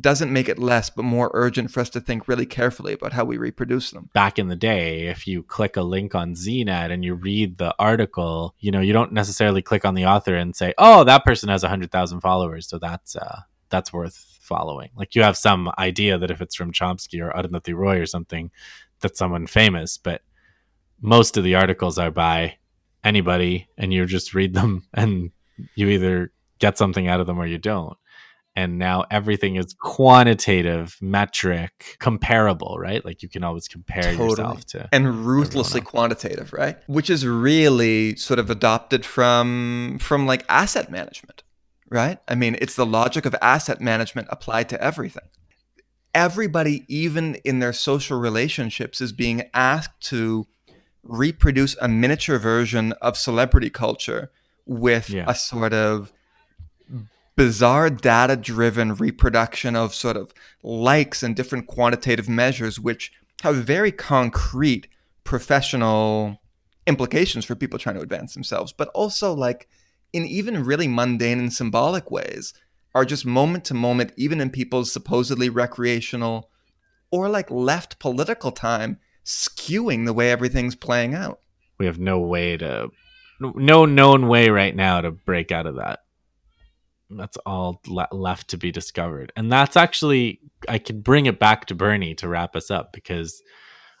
doesn't 0.00 0.32
make 0.32 0.48
it 0.48 0.58
less, 0.58 0.90
but 0.90 1.04
more 1.04 1.30
urgent 1.32 1.70
for 1.70 1.78
us 1.78 1.90
to 1.90 2.00
think 2.00 2.26
really 2.26 2.44
carefully 2.44 2.92
about 2.92 3.12
how 3.12 3.24
we 3.24 3.36
reproduce 3.36 3.92
them. 3.92 4.10
Back 4.14 4.36
in 4.36 4.48
the 4.48 4.56
day, 4.56 5.06
if 5.06 5.28
you 5.28 5.44
click 5.44 5.76
a 5.76 5.82
link 5.82 6.16
on 6.16 6.34
ZNet 6.34 6.90
and 6.90 7.04
you 7.04 7.14
read 7.14 7.58
the 7.58 7.72
article, 7.78 8.56
you 8.58 8.72
know, 8.72 8.80
you 8.80 8.92
don't 8.92 9.12
necessarily 9.12 9.62
click 9.62 9.84
on 9.84 9.94
the 9.94 10.06
author 10.06 10.34
and 10.34 10.56
say, 10.56 10.74
"Oh, 10.76 11.04
that 11.04 11.24
person 11.24 11.50
has 11.50 11.62
100,000 11.62 12.20
followers, 12.20 12.66
so 12.66 12.80
that's 12.80 13.14
uh 13.14 13.42
that's 13.68 13.92
worth 13.92 14.38
following." 14.40 14.90
Like 14.96 15.14
you 15.14 15.22
have 15.22 15.36
some 15.36 15.70
idea 15.78 16.18
that 16.18 16.32
if 16.32 16.40
it's 16.40 16.56
from 16.56 16.72
Chomsky 16.72 17.22
or 17.22 17.30
Arundhati 17.30 17.76
Roy 17.76 18.00
or 18.00 18.06
something, 18.06 18.50
that's 19.00 19.20
someone 19.20 19.46
famous, 19.46 19.98
but 19.98 20.22
most 21.02 21.36
of 21.36 21.44
the 21.44 21.56
articles 21.56 21.98
are 21.98 22.10
by 22.10 22.56
anybody 23.04 23.68
and 23.76 23.92
you 23.92 24.06
just 24.06 24.34
read 24.34 24.54
them 24.60 24.86
and 24.94 25.30
you 25.74 25.88
either 25.88 26.32
get 26.58 26.78
something 26.78 27.08
out 27.08 27.20
of 27.20 27.26
them 27.26 27.38
or 27.38 27.46
you 27.46 27.58
don't. 27.58 27.96
And 28.54 28.78
now 28.78 29.04
everything 29.10 29.56
is 29.56 29.74
quantitative 29.80 30.98
metric 31.00 31.96
comparable 31.98 32.76
right? 32.78 33.02
Like 33.02 33.22
you 33.22 33.28
can 33.30 33.44
always 33.44 33.66
compare 33.66 34.02
totally. 34.02 34.28
yourself 34.28 34.64
to 34.66 34.88
and 34.92 35.26
ruthlessly 35.26 35.80
quantitative 35.80 36.52
right? 36.52 36.76
Which 36.86 37.08
is 37.08 37.26
really 37.26 38.14
sort 38.16 38.38
of 38.38 38.50
adopted 38.50 39.06
from 39.06 39.98
from 40.00 40.26
like 40.26 40.44
asset 40.50 40.90
management 40.90 41.42
right? 41.88 42.18
I 42.28 42.34
mean 42.34 42.56
it's 42.60 42.76
the 42.76 42.84
logic 42.84 43.24
of 43.24 43.34
asset 43.40 43.80
management 43.80 44.28
applied 44.30 44.68
to 44.68 44.82
everything. 44.82 45.24
Everybody 46.14 46.84
even 46.88 47.36
in 47.36 47.60
their 47.60 47.72
social 47.72 48.20
relationships 48.20 49.00
is 49.00 49.14
being 49.14 49.44
asked 49.54 49.98
to 50.08 50.46
reproduce 51.02 51.76
a 51.80 51.88
miniature 51.88 52.38
version 52.38 52.92
of 53.00 53.16
celebrity 53.16 53.70
culture 53.70 54.30
with 54.66 55.10
yeah. 55.10 55.24
a 55.26 55.34
sort 55.34 55.72
of 55.72 56.12
bizarre 57.36 57.90
data 57.90 58.36
driven 58.36 58.94
reproduction 58.94 59.74
of 59.74 59.94
sort 59.94 60.16
of 60.16 60.32
likes 60.62 61.22
and 61.22 61.34
different 61.34 61.66
quantitative 61.66 62.28
measures, 62.28 62.78
which 62.78 63.12
have 63.42 63.56
very 63.56 63.90
concrete 63.90 64.86
professional 65.24 66.40
implications 66.86 67.44
for 67.44 67.54
people 67.54 67.78
trying 67.78 67.96
to 67.96 68.02
advance 68.02 68.34
themselves, 68.34 68.72
but 68.72 68.88
also 68.88 69.32
like 69.32 69.68
in 70.12 70.24
even 70.26 70.64
really 70.64 70.88
mundane 70.88 71.38
and 71.38 71.52
symbolic 71.52 72.10
ways 72.10 72.54
are 72.94 73.04
just 73.04 73.24
moment 73.24 73.64
to 73.64 73.74
moment, 73.74 74.12
even 74.16 74.40
in 74.40 74.50
people's 74.50 74.92
supposedly 74.92 75.48
recreational 75.48 76.50
or 77.10 77.28
like 77.28 77.50
left 77.50 77.98
political 77.98 78.52
time, 78.52 78.98
skewing 79.24 80.06
the 80.06 80.12
way 80.12 80.30
everything's 80.30 80.74
playing 80.74 81.14
out. 81.14 81.40
We 81.78 81.86
have 81.86 81.98
no 81.98 82.20
way 82.20 82.56
to, 82.56 82.90
no 83.40 83.84
known 83.84 84.28
way 84.28 84.50
right 84.50 84.74
now 84.74 85.00
to 85.00 85.10
break 85.10 85.50
out 85.50 85.66
of 85.66 85.76
that. 85.76 86.00
That's 87.10 87.36
all 87.38 87.80
le- 87.86 88.08
left 88.12 88.48
to 88.48 88.56
be 88.56 88.70
discovered. 88.70 89.32
And 89.36 89.50
that's 89.50 89.76
actually 89.76 90.40
i 90.68 90.78
could 90.78 91.02
bring 91.02 91.26
it 91.26 91.40
back 91.40 91.66
to 91.66 91.74
bernie 91.74 92.14
to 92.14 92.28
wrap 92.28 92.54
us 92.54 92.70
up 92.70 92.92
because 92.92 93.42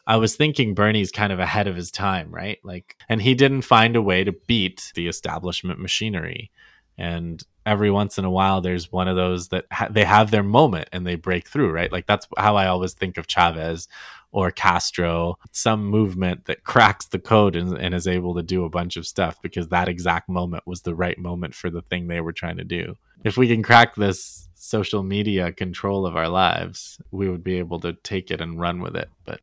i 0.06 0.16
was 0.16 0.36
thinking 0.36 0.74
bernie's 0.74 1.10
kind 1.10 1.32
of 1.32 1.40
ahead 1.40 1.66
of 1.66 1.74
his 1.74 1.90
time 1.90 2.32
right? 2.32 2.58
Like 2.64 2.96
and 3.08 3.22
he 3.22 3.34
didn't 3.34 3.62
find 3.62 3.96
a 3.96 4.02
way 4.02 4.24
to 4.24 4.32
beat 4.46 4.92
the 4.94 5.08
establishment 5.08 5.80
machinery. 5.80 6.50
And 6.98 7.42
every 7.64 7.90
once 7.90 8.18
in 8.18 8.24
a 8.24 8.30
while 8.30 8.60
there's 8.60 8.90
one 8.90 9.08
of 9.08 9.16
those 9.16 9.48
that 9.48 9.64
ha- 9.70 9.88
they 9.90 10.04
have 10.04 10.30
their 10.30 10.42
moment 10.42 10.88
and 10.92 11.06
they 11.06 11.14
break 11.14 11.46
through 11.46 11.70
right 11.70 11.92
like 11.92 12.06
that's 12.06 12.26
how 12.36 12.56
i 12.56 12.66
always 12.66 12.92
think 12.92 13.16
of 13.16 13.26
chavez 13.26 13.88
or 14.32 14.50
Castro, 14.50 15.38
some 15.52 15.84
movement 15.84 16.46
that 16.46 16.64
cracks 16.64 17.04
the 17.04 17.18
code 17.18 17.54
and, 17.54 17.76
and, 17.76 17.94
is 17.94 18.08
able 18.08 18.34
to 18.34 18.42
do 18.42 18.64
a 18.64 18.70
bunch 18.70 18.96
of 18.96 19.06
stuff 19.06 19.40
because 19.42 19.68
that 19.68 19.88
exact 19.88 20.28
moment 20.28 20.66
was 20.66 20.80
the 20.80 20.94
right 20.94 21.18
moment 21.18 21.54
for 21.54 21.68
the 21.68 21.82
thing 21.82 22.08
they 22.08 22.20
were 22.20 22.32
trying 22.32 22.56
to 22.56 22.64
do. 22.64 22.96
If 23.24 23.36
we 23.36 23.46
can 23.46 23.62
crack 23.62 23.94
this 23.94 24.48
social 24.54 25.02
media 25.02 25.52
control 25.52 26.06
of 26.06 26.16
our 26.16 26.28
lives, 26.28 26.98
we 27.10 27.28
would 27.28 27.44
be 27.44 27.58
able 27.58 27.78
to 27.80 27.92
take 27.92 28.30
it 28.30 28.40
and 28.40 28.58
run 28.58 28.80
with 28.80 28.96
it. 28.96 29.10
But 29.26 29.40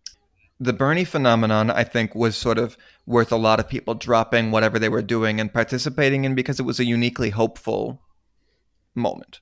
the 0.60 0.74
Bernie 0.74 1.06
phenomenon, 1.06 1.70
I 1.70 1.84
think, 1.84 2.16
was 2.16 2.36
sort 2.36 2.58
of 2.58 2.76
worth 3.06 3.32
a 3.32 3.38
lot 3.38 3.60
of 3.60 3.70
people 3.70 3.94
dropping 3.94 4.52
whatever 4.52 4.80
they 4.80 4.90
were 4.90 5.04
doing 5.04 5.40
and 5.40 5.54
participating 5.54 6.26
in 6.26 6.36
because 6.36 6.60
it 6.60 6.64
was 6.64 6.80
a 6.80 6.86
uniquely 6.86 7.30
hopeful 7.30 8.02
moment. 8.96 9.40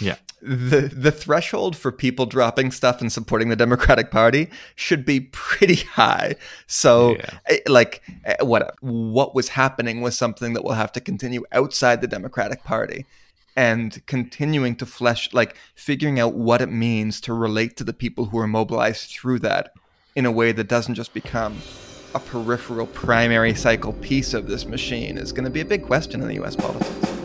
Yeah. 0.00 0.16
The 0.42 0.92
the 0.94 1.10
threshold 1.10 1.76
for 1.76 1.90
people 1.90 2.26
dropping 2.26 2.70
stuff 2.70 3.00
and 3.00 3.10
supporting 3.10 3.48
the 3.48 3.56
Democratic 3.56 4.10
Party 4.10 4.48
should 4.74 5.04
be 5.04 5.20
pretty 5.20 5.74
high. 5.94 6.36
So 6.66 7.16
yeah. 7.16 7.38
Eh, 7.48 7.58
like 7.66 8.02
eh, 8.24 8.36
what 8.42 8.74
what 8.80 9.34
was 9.34 9.48
happening 9.48 10.00
was 10.02 10.16
something 10.16 10.52
that 10.52 10.64
will 10.64 10.72
have 10.72 10.92
to 10.92 11.00
continue 11.00 11.44
outside 11.52 12.00
the 12.00 12.06
Democratic 12.06 12.64
Party 12.64 13.06
and 13.56 14.04
continuing 14.06 14.76
to 14.76 14.86
flesh 14.86 15.32
like 15.32 15.56
figuring 15.74 16.20
out 16.20 16.34
what 16.34 16.60
it 16.60 16.70
means 16.70 17.20
to 17.22 17.32
relate 17.32 17.76
to 17.78 17.84
the 17.84 17.94
people 17.94 18.26
who 18.26 18.38
are 18.38 18.46
mobilized 18.46 19.10
through 19.10 19.38
that 19.38 19.72
in 20.14 20.26
a 20.26 20.30
way 20.30 20.52
that 20.52 20.68
doesn't 20.68 20.94
just 20.94 21.14
become 21.14 21.56
a 22.14 22.20
peripheral 22.20 22.86
primary 22.88 23.54
cycle 23.54 23.94
piece 23.94 24.34
of 24.34 24.46
this 24.46 24.66
machine 24.66 25.16
is 25.16 25.32
going 25.32 25.44
to 25.44 25.50
be 25.50 25.60
a 25.60 25.64
big 25.64 25.84
question 25.84 26.20
in 26.20 26.28
the 26.28 26.42
US 26.42 26.54
politics. 26.54 27.15